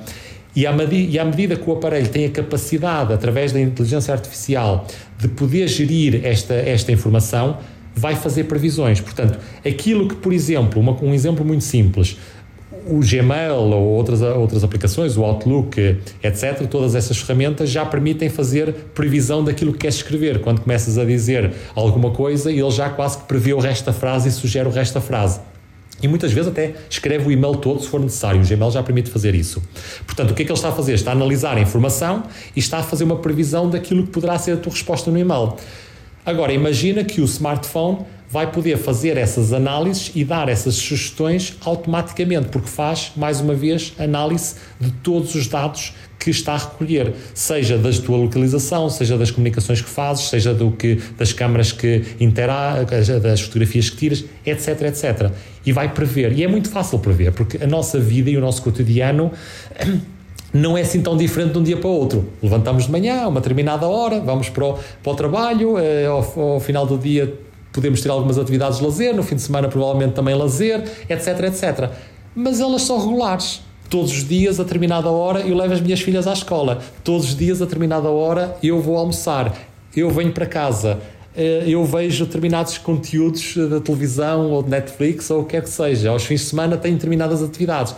E 0.54 0.66
à, 0.66 0.72
medida, 0.72 1.12
e 1.12 1.18
à 1.18 1.24
medida 1.24 1.56
que 1.56 1.68
o 1.68 1.72
aparelho 1.72 2.08
tem 2.08 2.26
a 2.26 2.30
capacidade, 2.30 3.12
através 3.12 3.52
da 3.52 3.60
inteligência 3.60 4.12
artificial, 4.12 4.86
de 5.18 5.28
poder 5.28 5.66
gerir 5.68 6.20
esta, 6.24 6.54
esta 6.54 6.92
informação, 6.92 7.58
vai 7.94 8.14
fazer 8.14 8.44
previsões. 8.44 9.00
Portanto, 9.00 9.38
aquilo 9.66 10.08
que, 10.08 10.14
por 10.16 10.32
exemplo, 10.32 10.80
uma, 10.80 10.92
um 11.02 11.14
exemplo 11.14 11.44
muito 11.44 11.64
simples, 11.64 12.18
o 12.86 13.00
Gmail 13.00 13.54
ou 13.54 13.82
outras, 13.82 14.20
outras 14.22 14.64
aplicações, 14.64 15.16
o 15.16 15.22
Outlook, 15.22 15.78
etc., 16.22 16.66
todas 16.68 16.94
essas 16.94 17.18
ferramentas 17.18 17.70
já 17.70 17.84
permitem 17.84 18.28
fazer 18.28 18.72
previsão 18.94 19.44
daquilo 19.44 19.72
que 19.72 19.78
queres 19.78 19.96
escrever. 19.96 20.40
Quando 20.40 20.60
começas 20.60 20.98
a 20.98 21.04
dizer 21.04 21.52
alguma 21.74 22.10
coisa, 22.10 22.50
ele 22.50 22.70
já 22.70 22.90
quase 22.90 23.18
que 23.18 23.24
prevê 23.24 23.52
o 23.52 23.60
resto 23.60 23.86
da 23.86 23.92
frase 23.92 24.28
e 24.28 24.32
sugere 24.32 24.68
o 24.68 24.72
resto 24.72 24.94
da 24.94 25.00
frase. 25.00 25.40
E 26.02 26.08
muitas 26.08 26.32
vezes 26.32 26.50
até 26.50 26.74
escreve 26.90 27.28
o 27.28 27.30
e-mail 27.30 27.54
todo 27.56 27.80
se 27.80 27.88
for 27.88 28.00
necessário. 28.00 28.40
O 28.42 28.44
Gmail 28.44 28.70
já 28.70 28.82
permite 28.82 29.10
fazer 29.10 29.34
isso. 29.34 29.62
Portanto, 30.04 30.32
o 30.32 30.34
que 30.34 30.42
é 30.42 30.44
que 30.44 30.50
ele 30.50 30.58
está 30.58 30.70
a 30.70 30.72
fazer? 30.72 30.94
Está 30.94 31.12
a 31.12 31.14
analisar 31.14 31.56
a 31.56 31.60
informação 31.60 32.24
e 32.56 32.58
está 32.58 32.78
a 32.78 32.82
fazer 32.82 33.04
uma 33.04 33.16
previsão 33.16 33.70
daquilo 33.70 34.04
que 34.04 34.10
poderá 34.10 34.38
ser 34.38 34.52
a 34.52 34.56
tua 34.56 34.72
resposta 34.72 35.10
no 35.10 35.18
e-mail. 35.18 35.54
Agora, 36.26 36.52
imagina 36.52 37.04
que 37.04 37.20
o 37.20 37.24
smartphone 37.24 37.98
vai 38.32 38.50
poder 38.50 38.78
fazer 38.78 39.18
essas 39.18 39.52
análises 39.52 40.10
e 40.14 40.24
dar 40.24 40.48
essas 40.48 40.76
sugestões 40.76 41.54
automaticamente, 41.60 42.48
porque 42.48 42.66
faz, 42.66 43.12
mais 43.14 43.42
uma 43.42 43.52
vez, 43.52 43.92
análise 43.98 44.54
de 44.80 44.90
todos 44.90 45.34
os 45.34 45.46
dados 45.46 45.92
que 46.18 46.30
está 46.30 46.54
a 46.54 46.56
recolher, 46.56 47.12
seja 47.34 47.76
da 47.76 47.90
tua 47.90 48.16
localização, 48.16 48.88
seja 48.88 49.18
das 49.18 49.30
comunicações 49.30 49.82
que 49.82 49.88
fazes, 49.88 50.30
seja 50.30 50.54
do 50.54 50.70
que 50.70 50.98
das 51.18 51.34
câmaras 51.34 51.72
que 51.72 52.04
interagem, 52.18 52.86
das 53.20 53.42
fotografias 53.42 53.90
que 53.90 53.96
tiras, 53.98 54.24
etc, 54.46 54.80
etc. 54.82 55.30
E 55.66 55.70
vai 55.70 55.92
prever. 55.92 56.32
E 56.32 56.42
é 56.42 56.48
muito 56.48 56.70
fácil 56.70 56.98
prever, 57.00 57.32
porque 57.32 57.62
a 57.62 57.66
nossa 57.66 57.98
vida 57.98 58.30
e 58.30 58.36
o 58.38 58.40
nosso 58.40 58.62
cotidiano 58.62 59.30
não 60.54 60.78
é 60.78 60.80
assim 60.80 61.02
tão 61.02 61.18
diferente 61.18 61.52
de 61.52 61.58
um 61.58 61.62
dia 61.62 61.76
para 61.76 61.90
o 61.90 61.92
outro. 61.92 62.30
Levantamos 62.42 62.86
de 62.86 62.90
manhã, 62.90 63.24
a 63.24 63.28
uma 63.28 63.42
determinada 63.42 63.86
hora, 63.86 64.20
vamos 64.20 64.48
para 64.48 64.64
o, 64.64 64.78
para 65.02 65.12
o 65.12 65.14
trabalho, 65.14 65.78
eh, 65.78 66.06
ao, 66.06 66.54
ao 66.54 66.60
final 66.60 66.86
do 66.86 66.96
dia 66.96 67.51
podemos 67.72 68.00
ter 68.00 68.10
algumas 68.10 68.38
atividades 68.38 68.78
de 68.78 68.84
lazer, 68.84 69.14
no 69.14 69.22
fim 69.22 69.36
de 69.36 69.42
semana 69.42 69.68
provavelmente 69.68 70.14
também 70.14 70.34
lazer, 70.34 70.84
etc, 71.08 71.40
etc. 71.44 71.90
Mas 72.34 72.60
elas 72.60 72.82
são 72.82 72.98
regulares 72.98 73.60
todos 73.92 74.10
os 74.10 74.26
dias, 74.26 74.58
a 74.58 74.62
determinada 74.62 75.10
hora, 75.10 75.40
eu 75.40 75.54
levo 75.54 75.74
as 75.74 75.80
minhas 75.82 76.00
filhas 76.00 76.26
à 76.26 76.32
escola. 76.32 76.80
Todos 77.04 77.26
os 77.26 77.36
dias, 77.36 77.60
a 77.60 77.66
determinada 77.66 78.08
hora, 78.08 78.56
eu 78.62 78.80
vou 78.80 78.96
almoçar. 78.96 79.54
Eu 79.94 80.08
venho 80.08 80.32
para 80.32 80.46
casa. 80.46 80.98
Eh, 81.36 81.64
eu 81.66 81.84
vejo 81.84 82.24
determinados 82.24 82.78
conteúdos 82.78 83.54
da 83.68 83.80
televisão 83.80 84.50
ou 84.50 84.62
de 84.62 84.70
Netflix 84.70 85.28
ou 85.30 85.42
o 85.42 85.44
que 85.44 85.50
quer 85.50 85.62
que 85.62 85.68
seja. 85.68 86.08
Aos 86.08 86.24
fins 86.24 86.40
de 86.40 86.46
semana 86.46 86.78
tenho 86.78 86.94
determinadas 86.94 87.42
atividades. 87.42 87.94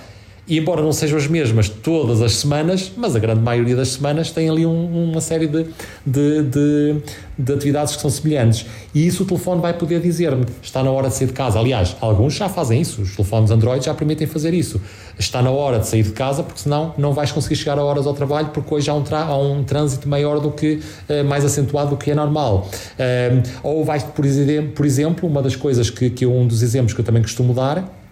E 0.47 0.59
embora 0.59 0.83
não 0.83 0.93
sejam 0.93 1.17
as 1.17 1.27
mesmas 1.27 1.71
todas 1.71 2.21
as 2.21 2.37
semanas, 2.37 2.93
mas 2.95 3.17
a 3.17 3.19
grande 3.19 3.41
maioria 3.41 3.75
das 3.75 3.89
semanas 3.89 4.31
tem 4.31 4.51
ali 4.51 4.67
um, 4.67 5.11
uma 5.11 5.21
série 5.21 5.47
de, 5.47 5.65
de, 6.05 6.43
de, 6.43 6.97
de, 7.39 7.53
atividades 7.53 7.97
que 7.97 8.03
são 8.03 8.11
semelhantes. 8.11 8.67
E 8.95 9.07
isso 9.07 9.23
o 9.23 9.27
telefone 9.27 9.63
vai 9.63 9.73
poder 9.73 10.01
dizer-me: 10.01 10.45
está 10.63 10.83
na 10.83 10.91
hora 10.91 11.09
de 11.09 11.15
sair 11.15 11.29
de 11.29 11.33
casa. 11.33 11.59
Aliás, 11.59 11.97
alguns 11.99 12.35
já 12.35 12.47
fazem 12.47 12.79
isso, 12.79 13.01
os 13.01 13.17
telefones 13.17 13.51
Android 13.51 13.87
já 13.87 13.95
permitem 13.95 14.27
fazer 14.27 14.53
isso. 14.53 14.79
Está 15.19 15.41
na 15.41 15.51
hora 15.51 15.79
de 15.79 15.87
sair 15.87 16.03
de 16.03 16.13
casa, 16.13 16.43
porque 16.43 16.61
senão 16.61 16.93
não 16.99 17.15
vais 17.15 17.33
conseguir 17.33 17.57
chegar 17.57 17.79
a 17.79 17.83
horas 17.83 18.07
ao 18.07 18.13
trabalho, 18.13 18.49
porque 18.49 18.75
hoje 18.75 18.91
há 18.91 18.95
um, 18.95 19.03
há 19.13 19.39
um 19.39 19.65
trânsito 19.65 20.07
maior 20.07 20.41
do 20.41 20.51
que, 20.51 20.81
uh, 21.09 21.25
mais 21.25 21.43
acentuado 21.43 21.91
do 21.91 21.97
que 21.97 22.11
é 22.11 22.15
normal. 22.15 22.69
Uh, 22.99 23.43
ou 23.63 23.83
vais, 23.83 24.03
por, 24.03 24.27
por 24.75 24.85
exemplo, 24.85 25.27
uma 25.27 25.41
das 25.41 25.57
coisas 25.57 25.89
que, 25.89 26.11
que 26.11 26.27
um 26.27 26.47
dos 26.47 26.63
exemplos 26.63 26.93
que 26.93 27.01
eu 27.01 27.05
também 27.05 27.23
costumo 27.23 27.55
dar 27.55 28.04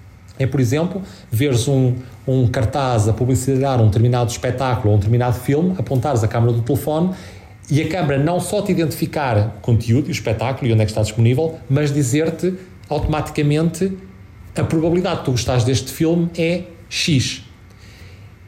é, 0.43 0.47
por 0.47 0.61
exemplo, 0.61 1.03
veres 1.31 1.69
um, 1.69 1.95
um 2.27 2.47
cartaz 2.47 3.09
a 3.09 3.13
publicitar 3.13 3.81
um 3.81 3.87
determinado 3.87 4.31
espetáculo 4.31 4.91
ou 4.91 4.95
um 4.95 4.99
determinado 4.99 5.39
filme, 5.39 5.75
apontares 5.79 6.23
a 6.23 6.29
câmera 6.29 6.53
do 6.53 6.63
telefone 6.63 7.11
e 7.71 7.81
a 7.81 7.89
câmera 7.89 8.23
não 8.23 8.41
só 8.41 8.61
te 8.63 8.73
identificar 8.73 9.59
conteúdo 9.63 10.09
o 10.09 10.11
espetáculo 10.11 10.69
e 10.69 10.73
onde 10.73 10.83
é 10.83 10.85
que 10.85 10.91
está 10.91 11.03
disponível, 11.03 11.59
mas 11.71 11.93
dizer-te 11.93 12.55
automaticamente 12.89 13.97
a 14.55 14.65
probabilidade 14.65 15.21
de 15.21 15.25
tu 15.25 15.31
gostares 15.31 15.65
deste 15.65 15.91
filme 15.91 16.29
é 16.37 16.65
X. 16.89 17.43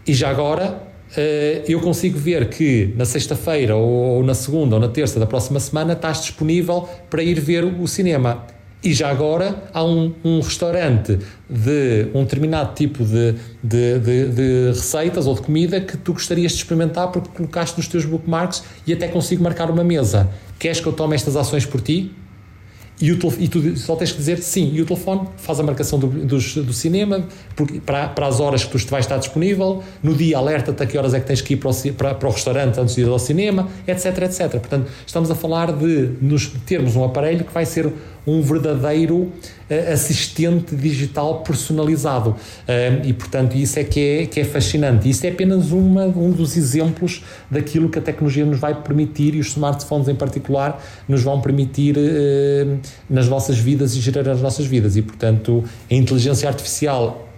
E 0.07 0.13
já 0.13 0.29
agora 0.29 0.83
eh, 1.17 1.63
eu 1.67 1.81
consigo 1.81 2.19
ver 2.19 2.49
que 2.49 2.93
na 2.97 3.05
sexta-feira 3.05 3.77
ou 3.77 4.23
na 4.23 4.35
segunda 4.35 4.75
ou 4.77 4.81
na 4.81 4.89
terça 4.89 5.19
da 5.19 5.27
próxima 5.27 5.61
semana 5.61 5.95
estás 5.95 6.21
disponível 6.21 6.89
para 7.09 7.23
ir 7.23 7.41
ver 7.41 7.65
o 7.65 7.87
cinema. 7.87 8.45
E 8.85 8.93
já 8.93 9.09
agora 9.09 9.65
há 9.73 9.83
um, 9.83 10.13
um 10.23 10.41
restaurante 10.41 11.19
de 11.49 12.07
um 12.13 12.23
determinado 12.23 12.75
tipo 12.75 13.03
de, 13.03 13.35
de, 13.63 13.99
de, 13.99 14.29
de, 14.29 14.67
receitas 14.69 15.27
ou 15.27 15.35
de 15.35 15.41
comida 15.41 15.81
que 15.81 15.97
tu 15.97 16.13
gostarias 16.13 16.53
de 16.53 16.59
experimentar 16.59 17.11
porque 17.11 17.31
colocaste 17.35 17.79
nos 17.79 17.89
teus 17.89 18.05
bookmarks 18.05 18.63
e 18.87 18.93
até 18.93 19.09
consigo 19.09 19.43
marcar 19.43 19.71
uma 19.71 19.83
mesa. 19.83 20.29
Queres 20.59 20.81
que 20.81 20.87
eu 20.87 20.93
tome 20.93 21.15
estas 21.15 21.35
ações 21.35 21.65
por 21.65 21.81
ti? 21.81 22.15
E, 23.01 23.11
o, 23.11 23.19
e 23.39 23.49
tu 23.49 23.77
só 23.77 23.97
tens 23.97 24.13
que 24.13 24.19
dizer 24.19 24.39
sim. 24.39 24.71
E 24.73 24.81
o 24.81 24.87
telefone 24.87 25.29
faz 25.37 25.59
a 25.59 25.63
marcação 25.63 25.99
do, 25.99 26.07
do, 26.07 26.39
do 26.39 26.73
cinema 26.73 27.25
porque, 27.57 27.81
para, 27.81 28.09
para 28.09 28.27
as 28.27 28.39
horas 28.39 28.65
que 28.65 28.71
tu 28.71 28.91
vais 28.91 29.05
estar 29.05 29.17
disponível. 29.19 29.83
No 30.03 30.15
dia, 30.15 30.39
alerta-te 30.39 30.83
a 30.83 30.87
que 30.87 30.97
horas 30.97 31.13
é 31.15 31.21
que 31.21 31.27
tens 31.27 31.41
que 31.41 31.55
ir 31.55 31.57
para 31.57 31.71
o, 31.71 31.93
para, 31.95 32.15
para 32.15 32.29
o 32.29 32.33
restaurante 32.33 32.79
antes 32.79 32.95
de 32.95 33.01
ir 33.01 33.09
ao 33.09 33.19
cinema, 33.19 33.69
etc, 33.87 34.19
etc. 34.23 34.51
Portanto, 34.53 34.91
estamos 35.07 35.31
a 35.31 35.35
falar 35.35 35.73
de 35.73 36.11
nos 36.21 36.49
termos 36.67 36.95
um 36.95 37.03
aparelho 37.03 37.45
que 37.45 37.53
vai 37.53 37.67
ser 37.67 37.93
um 38.27 38.41
verdadeiro 38.41 39.17
uh, 39.17 39.93
assistente 39.93 40.75
digital 40.75 41.41
personalizado. 41.41 42.37
E, 43.05 43.13
portanto, 43.13 43.55
isso 43.55 43.79
é 43.79 43.85
que 43.85 44.01
é, 44.01 44.27
que 44.27 44.41
é 44.41 44.45
fascinante. 44.45 45.09
Isso 45.09 45.27
é 45.27 45.31
apenas 45.31 45.71
uma, 45.71 46.07
um 46.07 46.31
dos 46.31 46.57
exemplos 46.57 47.23
daquilo 47.51 47.89
que 47.89 47.99
a 47.99 48.03
tecnologia 48.03 48.45
nos 48.45 48.59
vai 48.59 48.75
permitir 48.75 49.35
e 49.35 49.41
os 49.41 49.49
smartphones 49.49 50.09
em 50.09 50.15
particular 50.15 50.83
nos 51.09 51.23
vão 51.23 51.41
permitir 51.41 51.97
uh, 51.97 52.79
nas 53.09 53.29
nossas 53.29 53.59
vidas 53.59 53.95
e 53.95 54.01
gerar 54.01 54.29
as 54.31 54.41
nossas 54.41 54.67
vidas. 54.67 54.97
E, 54.97 55.03
portanto, 55.03 55.65
a 55.91 55.95
inteligência 55.95 56.49
artificial 56.49 57.29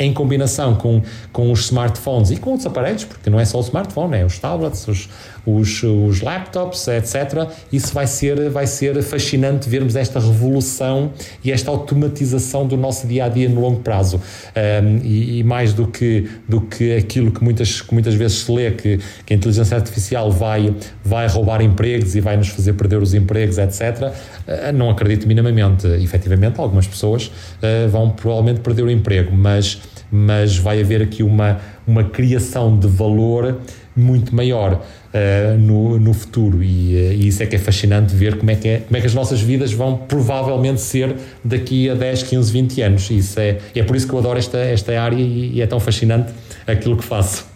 em 0.00 0.14
combinação 0.14 0.74
com, 0.74 1.02
com 1.30 1.52
os 1.52 1.66
smartphones 1.66 2.30
e 2.30 2.36
com 2.36 2.50
outros 2.50 2.66
aparelhos, 2.66 3.04
porque 3.04 3.28
não 3.28 3.38
é 3.38 3.44
só 3.44 3.58
o 3.58 3.60
smartphone, 3.60 4.16
é 4.16 4.24
os 4.24 4.38
tablets, 4.38 4.88
os, 4.88 5.08
os, 5.46 5.82
os 5.82 6.20
laptops, 6.20 6.88
etc. 6.88 7.48
Isso 7.72 7.92
vai 7.92 8.06
ser, 8.06 8.50
vai 8.50 8.66
ser 8.66 9.00
fascinante 9.02 9.68
vermos 9.68 9.96
esta 9.96 10.18
revolução 10.18 11.12
e 11.44 11.50
esta 11.52 11.70
automatização 11.70 12.66
do 12.66 12.76
nosso 12.76 13.06
dia 13.06 13.24
a 13.24 13.28
dia 13.28 13.48
no 13.48 13.60
longo 13.60 13.80
prazo. 13.80 14.16
Um, 14.18 14.98
e, 15.02 15.38
e, 15.38 15.44
mais 15.44 15.72
do 15.72 15.86
que, 15.86 16.28
do 16.48 16.60
que 16.60 16.96
aquilo 16.96 17.30
que 17.30 17.42
muitas, 17.42 17.80
que 17.80 17.92
muitas 17.92 18.14
vezes 18.14 18.38
se 18.38 18.52
lê, 18.52 18.70
que, 18.70 18.98
que 19.24 19.32
a 19.32 19.36
inteligência 19.36 19.76
artificial 19.76 20.30
vai, 20.30 20.74
vai 21.04 21.26
roubar 21.26 21.62
empregos 21.62 22.14
e 22.14 22.20
vai 22.20 22.36
nos 22.36 22.48
fazer 22.48 22.72
perder 22.74 23.02
os 23.02 23.14
empregos, 23.14 23.58
etc., 23.58 24.12
ah, 24.46 24.72
não 24.72 24.90
acredito 24.90 25.26
minimamente. 25.26 25.86
Efetivamente, 25.86 26.60
algumas 26.60 26.86
pessoas 26.86 27.26
uh, 27.26 27.88
vão 27.88 28.10
provavelmente 28.10 28.60
perder 28.60 28.82
o 28.82 28.90
emprego, 28.90 29.34
mas 29.34 29.80
mas 30.10 30.56
vai 30.56 30.80
haver 30.80 31.02
aqui 31.02 31.22
uma, 31.22 31.60
uma 31.86 32.04
criação 32.04 32.76
de 32.76 32.88
valor 32.88 33.60
muito 34.00 34.34
maior 34.34 34.74
uh, 34.74 35.58
no, 35.58 35.98
no 35.98 36.14
futuro 36.14 36.62
e, 36.62 36.94
uh, 36.94 37.12
e, 37.12 37.28
isso 37.28 37.42
é 37.42 37.46
que 37.46 37.56
é 37.56 37.58
fascinante 37.58 38.14
ver 38.14 38.38
como 38.38 38.50
é 38.50 38.54
que, 38.54 38.68
é, 38.68 38.78
como 38.78 38.96
é 38.96 39.00
que 39.00 39.06
as 39.06 39.14
nossas 39.14 39.40
vidas 39.40 39.72
vão 39.72 39.96
provavelmente 39.96 40.80
ser 40.80 41.14
daqui 41.44 41.90
a 41.90 41.94
10, 41.94 42.22
15, 42.24 42.52
20 42.52 42.82
anos. 42.82 43.10
Isso 43.10 43.38
é, 43.38 43.58
é 43.74 43.82
por 43.82 43.96
isso 43.96 44.06
que 44.06 44.12
eu 44.12 44.18
adoro 44.18 44.38
esta, 44.38 44.58
esta 44.58 45.00
área 45.00 45.16
e, 45.16 45.56
e 45.56 45.62
é 45.62 45.66
tão 45.66 45.80
fascinante 45.80 46.32
aquilo 46.66 46.96
que 46.96 47.04
faço. 47.04 47.49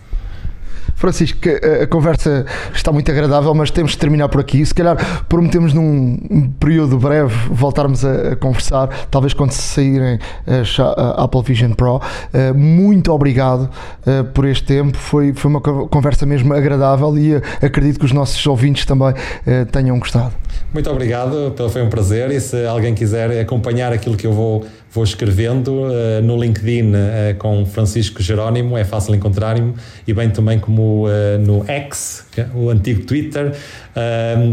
Francisco, 0.94 1.38
a, 1.48 1.84
a, 1.84 1.86
conversa 1.86 2.46
está 2.72 2.92
muito 2.92 3.10
agradável, 3.10 3.54
mas 3.54 3.70
temos 3.70 3.92
de 3.92 3.98
terminar 3.98 4.28
por 4.28 4.40
aqui. 4.40 4.64
Se 4.64 4.74
calhar 4.74 4.96
prometemos 5.28 5.72
num 5.72 6.52
período 6.58 6.98
breve 6.98 7.34
voltarmos 7.50 8.04
a, 8.04 8.32
a 8.32 8.36
conversar, 8.36 8.88
talvez 9.10 9.34
quando 9.34 9.52
saírem 9.52 10.18
as 10.46 10.76
Apple 10.78 11.42
Vision 11.42 11.72
Pro. 11.72 11.96
Uh, 11.96 12.54
muito 12.54 13.12
obrigado 13.12 13.68
por 14.32 14.44
este 14.44 14.64
tempo, 14.64 14.96
foi, 14.96 15.32
foi 15.32 15.50
uma 15.50 15.60
conversa 15.60 16.26
mesmo 16.26 16.52
agradável 16.52 17.16
e 17.16 17.36
acredito 17.64 17.98
que 17.98 18.04
os 18.04 18.12
nossos 18.12 18.44
ouvintes 18.46 18.84
também 18.84 19.14
tenham 19.72 19.98
gostado. 19.98 20.32
Muito 20.72 20.90
obrigado, 20.90 21.54
foi 21.70 21.82
um 21.82 21.88
prazer. 21.88 22.30
E 22.30 22.40
se 22.40 22.66
alguém 22.66 22.94
quiser 22.94 23.40
acompanhar 23.40 23.92
aquilo 23.92 24.16
que 24.16 24.26
eu 24.26 24.32
vou, 24.32 24.64
vou 24.94 25.02
escrevendo 25.02 25.72
uh, 25.72 26.22
no 26.22 26.40
LinkedIn 26.40 26.92
uh, 26.92 27.34
com 27.38 27.66
Francisco 27.66 28.22
Jerónimo, 28.22 28.78
é 28.78 28.84
fácil 28.84 29.14
encontrar-me, 29.14 29.74
e 30.06 30.14
bem 30.14 30.30
também 30.30 30.60
como 30.60 31.06
uh, 31.06 31.38
no 31.40 31.68
X, 31.68 32.26
é 32.36 32.46
o 32.54 32.70
antigo 32.70 33.04
Twitter, 33.04 33.52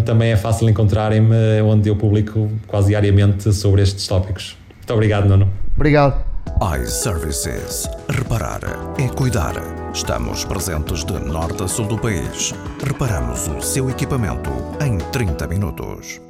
também 0.06 0.32
é 0.32 0.38
fácil 0.38 0.70
encontrarem-me, 0.70 1.62
onde 1.64 1.90
eu 1.90 1.96
publico 1.96 2.50
quase 2.68 2.90
diariamente 2.90 3.52
sobre 3.54 3.82
estes 3.82 4.08
tópicos. 4.08 4.58
Muito 4.78 4.94
obrigado, 4.94 5.28
Nuno. 5.28 5.52
Obrigado 5.76 6.32
iServices. 6.80 7.90
Reparar 8.10 8.62
é 9.00 9.08
cuidar. 9.08 9.56
Estamos 9.94 10.46
presentes 10.46 11.04
de 11.04 11.14
norte 11.14 11.64
a 11.64 11.68
sul 11.68 11.88
do 11.88 11.98
país. 11.98 12.54
Reparamos 12.86 13.48
o 13.48 13.62
seu 13.62 13.90
equipamento 13.90 14.52
em 14.80 14.98
30 15.12 15.48
minutos. 15.48 16.22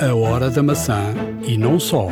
A 0.00 0.14
hora 0.14 0.50
da 0.50 0.62
maçã 0.62 1.14
e 1.46 1.56
não 1.56 1.78
só. 1.78 2.08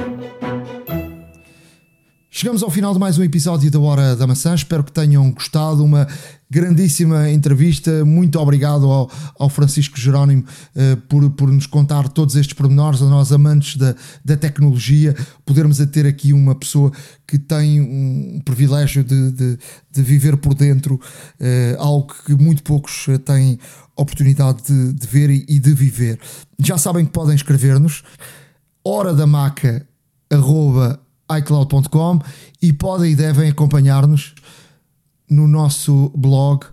Chegamos 2.37 2.65
ao 2.65 2.71
final 2.71 2.93
de 2.93 2.99
mais 2.99 3.17
um 3.17 3.23
episódio 3.23 3.71
da 3.71 3.79
Hora 3.79 4.17
da 4.17 4.27
Maçã. 4.27 4.57
Espero 4.57 4.83
que 4.83 4.91
tenham 4.91 5.31
gostado. 5.31 5.85
Uma 5.85 6.09
grandíssima 6.51 7.31
entrevista. 7.31 8.05
Muito 8.05 8.41
obrigado 8.41 8.91
ao, 8.91 9.09
ao 9.39 9.49
Francisco 9.49 9.97
Jerónimo 9.97 10.43
uh, 10.43 10.97
por, 11.03 11.31
por 11.31 11.49
nos 11.49 11.69
contar 11.69 12.09
todos 12.09 12.35
estes 12.35 12.53
pormenores, 12.53 13.01
a 13.03 13.05
nós 13.05 13.31
amantes 13.31 13.77
da, 13.77 13.95
da 14.25 14.37
tecnologia, 14.37 15.15
podermos 15.47 15.81
a 15.81 15.87
ter 15.87 16.09
aqui 16.09 16.33
uma 16.33 16.57
pessoa 16.57 16.91
que 17.25 17.39
tem 17.39 17.81
um 17.81 18.43
privilégio 18.45 19.05
de, 19.05 19.31
de, 19.31 19.59
de 19.93 20.03
viver 20.03 20.37
por 20.37 20.55
dentro, 20.55 20.97
uh, 20.97 21.81
algo 21.81 22.13
que 22.27 22.35
muito 22.35 22.65
poucos 22.65 23.07
eh, 23.11 23.17
têm 23.17 23.61
oportunidade 23.95 24.65
de, 24.65 24.93
de 24.93 25.07
ver 25.07 25.31
e, 25.31 25.47
e, 25.49 25.61
de 25.61 25.73
viver. 25.73 26.19
Já 26.59 26.79
sabem 26.79 27.05
que 27.05 27.13
podem 27.13 27.37
escrever-nos 27.37 28.03
hora 28.85 29.15
da 29.15 29.25
maca 29.25 29.87
arroba 30.29 31.04
iCloud.com 31.31 32.21
e 32.61 32.73
podem 32.73 33.13
e 33.13 33.17
devem 33.17 33.51
acompanhar-nos 33.51 34.35
no 35.29 35.49
nosso 35.49 36.11
blog 36.15 36.67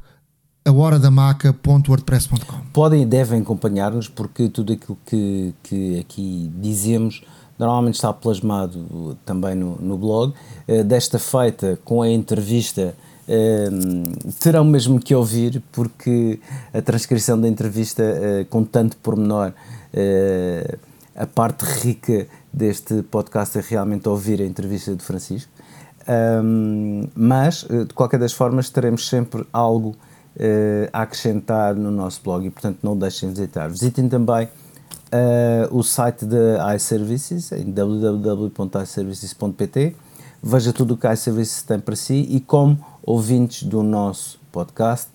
ahoradamaca.wordpress.com 0.66 2.62
Podem 2.74 3.02
e 3.04 3.06
devem 3.06 3.42
acompanhar-nos 3.42 4.08
porque 4.08 4.50
tudo 4.50 4.74
aquilo 4.74 4.98
que, 5.06 5.54
que 5.64 6.00
aqui 6.00 6.52
dizemos 6.60 7.24
normalmente 7.58 7.96
está 7.96 8.12
plasmado 8.12 9.18
também 9.26 9.56
no, 9.56 9.76
no 9.76 9.98
blog. 9.98 10.34
Uh, 10.68 10.84
desta 10.84 11.20
feita, 11.20 11.80
com 11.86 12.02
a 12.02 12.10
entrevista, 12.10 12.96
uh, 13.28 14.32
terão 14.40 14.64
mesmo 14.64 15.00
que 15.00 15.14
ouvir 15.14 15.62
porque 15.72 16.40
a 16.74 16.82
transcrição 16.82 17.40
da 17.40 17.48
entrevista, 17.48 18.04
uh, 18.04 18.46
com 18.46 18.64
tanto 18.64 18.98
pormenor, 18.98 19.54
a 21.22 21.28
parte 21.28 21.64
rica 21.64 22.28
deste 22.52 23.04
podcast 23.04 23.56
é 23.56 23.62
realmente 23.62 24.10
ouvir 24.10 24.42
a 24.42 24.46
entrevista 24.46 24.96
de 24.96 25.04
Francisco. 25.04 25.52
Um, 26.44 27.08
mas, 27.14 27.64
eh, 27.70 27.84
de 27.84 27.94
qualquer 27.94 28.20
das 28.20 28.34
formas, 28.34 28.72
teremos 28.72 29.08
sempre 29.08 29.46
algo 29.54 29.90
uh, 29.90 30.90
a 30.92 31.04
acrescentar 31.04 31.76
no 31.76 31.92
nosso 31.92 32.24
blog 32.24 32.48
e, 32.48 32.50
portanto, 32.50 32.80
não 32.82 32.98
deixem 32.98 33.30
de 33.30 33.36
visitar. 33.36 33.70
Visitem 33.70 34.10
também 34.10 34.46
uh, 34.46 34.50
o 35.70 35.84
site 35.84 36.26
da 36.26 36.76
iServices 36.76 37.52
em 37.52 37.72
www.iservices.pt. 37.72 39.96
Veja 40.42 40.74
tudo 40.74 40.96
o 40.96 40.98
que 40.98 41.06
a 41.06 41.14
iServices 41.14 41.62
tem 41.62 41.80
para 41.80 41.96
si 41.96 42.26
e, 42.32 42.40
como 42.40 42.84
ouvintes 43.04 43.62
do 43.62 43.84
nosso 43.84 44.40
podcast, 44.52 45.10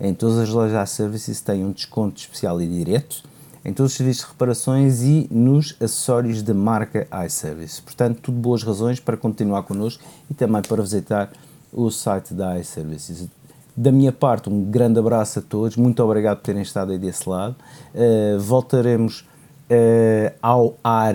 em 0.00 0.14
todas 0.14 0.38
as 0.38 0.48
lojas 0.48 0.90
iServices 0.90 1.42
têm 1.42 1.66
um 1.66 1.72
desconto 1.72 2.18
especial 2.18 2.62
e 2.62 2.66
direto 2.66 3.28
em 3.64 3.72
todos 3.72 3.92
os 3.92 3.96
serviços 3.96 4.24
de 4.24 4.30
reparações 4.30 5.02
e 5.02 5.28
nos 5.30 5.76
acessórios 5.80 6.42
de 6.42 6.54
marca 6.54 7.06
iService. 7.26 7.82
Portanto, 7.82 8.20
tudo 8.22 8.38
boas 8.38 8.62
razões 8.62 8.98
para 8.98 9.16
continuar 9.16 9.62
connosco 9.64 10.02
e 10.30 10.34
também 10.34 10.62
para 10.62 10.82
visitar 10.82 11.30
o 11.72 11.90
site 11.90 12.34
da 12.34 12.58
iServices. 12.58 13.28
Da 13.76 13.92
minha 13.92 14.12
parte, 14.12 14.48
um 14.48 14.64
grande 14.64 14.98
abraço 14.98 15.38
a 15.38 15.42
todos, 15.42 15.76
muito 15.76 16.02
obrigado 16.02 16.38
por 16.38 16.44
terem 16.44 16.62
estado 16.62 16.92
aí 16.92 16.98
desse 16.98 17.28
lado. 17.28 17.56
Uh, 17.94 18.38
voltaremos 18.40 19.20
uh, 19.20 20.34
ao 20.42 20.76
ar 20.82 21.14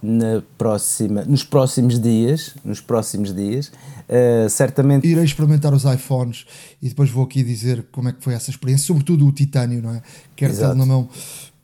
na 0.00 0.42
próxima, 0.56 1.24
nos 1.24 1.42
próximos 1.42 2.00
dias, 2.00 2.54
nos 2.64 2.80
próximos 2.80 3.34
dias, 3.34 3.72
uh, 4.08 4.48
certamente... 4.48 5.08
Irei 5.08 5.24
experimentar 5.24 5.74
os 5.74 5.84
iPhones 5.84 6.46
e 6.80 6.88
depois 6.88 7.10
vou 7.10 7.24
aqui 7.24 7.42
dizer 7.42 7.84
como 7.90 8.08
é 8.08 8.12
que 8.12 8.22
foi 8.22 8.34
essa 8.34 8.50
experiência, 8.50 8.86
sobretudo 8.86 9.26
o 9.26 9.32
titânio, 9.32 9.82
não 9.82 9.90
é? 9.90 10.02
Quero 10.36 10.56
ter 10.56 10.74
na 10.74 10.86
mão 10.86 11.08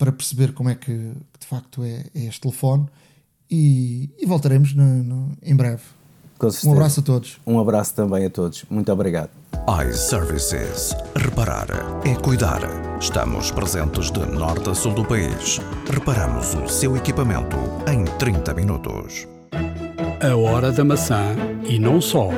para 0.04 0.12
perceber 0.12 0.52
como 0.52 0.68
é 0.68 0.74
que 0.74 0.92
de 0.92 1.46
facto 1.46 1.82
é, 1.82 2.04
é 2.14 2.26
este 2.26 2.42
telefone 2.42 2.86
e, 3.50 4.10
e 4.18 4.26
voltaremos 4.26 4.74
no, 4.74 4.84
no, 4.84 5.32
em 5.42 5.56
breve. 5.56 5.80
Um 6.66 6.72
abraço 6.72 7.00
a 7.00 7.02
todos. 7.02 7.40
Um 7.46 7.58
abraço 7.58 7.94
também 7.94 8.26
a 8.26 8.28
todos. 8.30 8.66
Muito 8.68 8.92
obrigado. 8.92 9.30
iServices. 9.88 10.94
Reparar 11.16 11.68
é 12.04 12.14
cuidar. 12.16 12.60
Estamos 13.00 13.50
presentes 13.50 14.10
de 14.10 14.26
norte 14.26 14.68
a 14.68 14.74
sul 14.74 14.92
do 14.92 15.06
país. 15.06 15.58
Reparamos 15.90 16.52
o 16.54 16.68
seu 16.68 16.98
equipamento 16.98 17.56
em 17.90 18.04
30 18.18 18.52
minutos. 18.52 19.26
A 20.20 20.36
hora 20.36 20.70
da 20.70 20.84
maçã 20.84 21.34
e 21.66 21.78
não 21.78 21.98
só. 21.98 22.28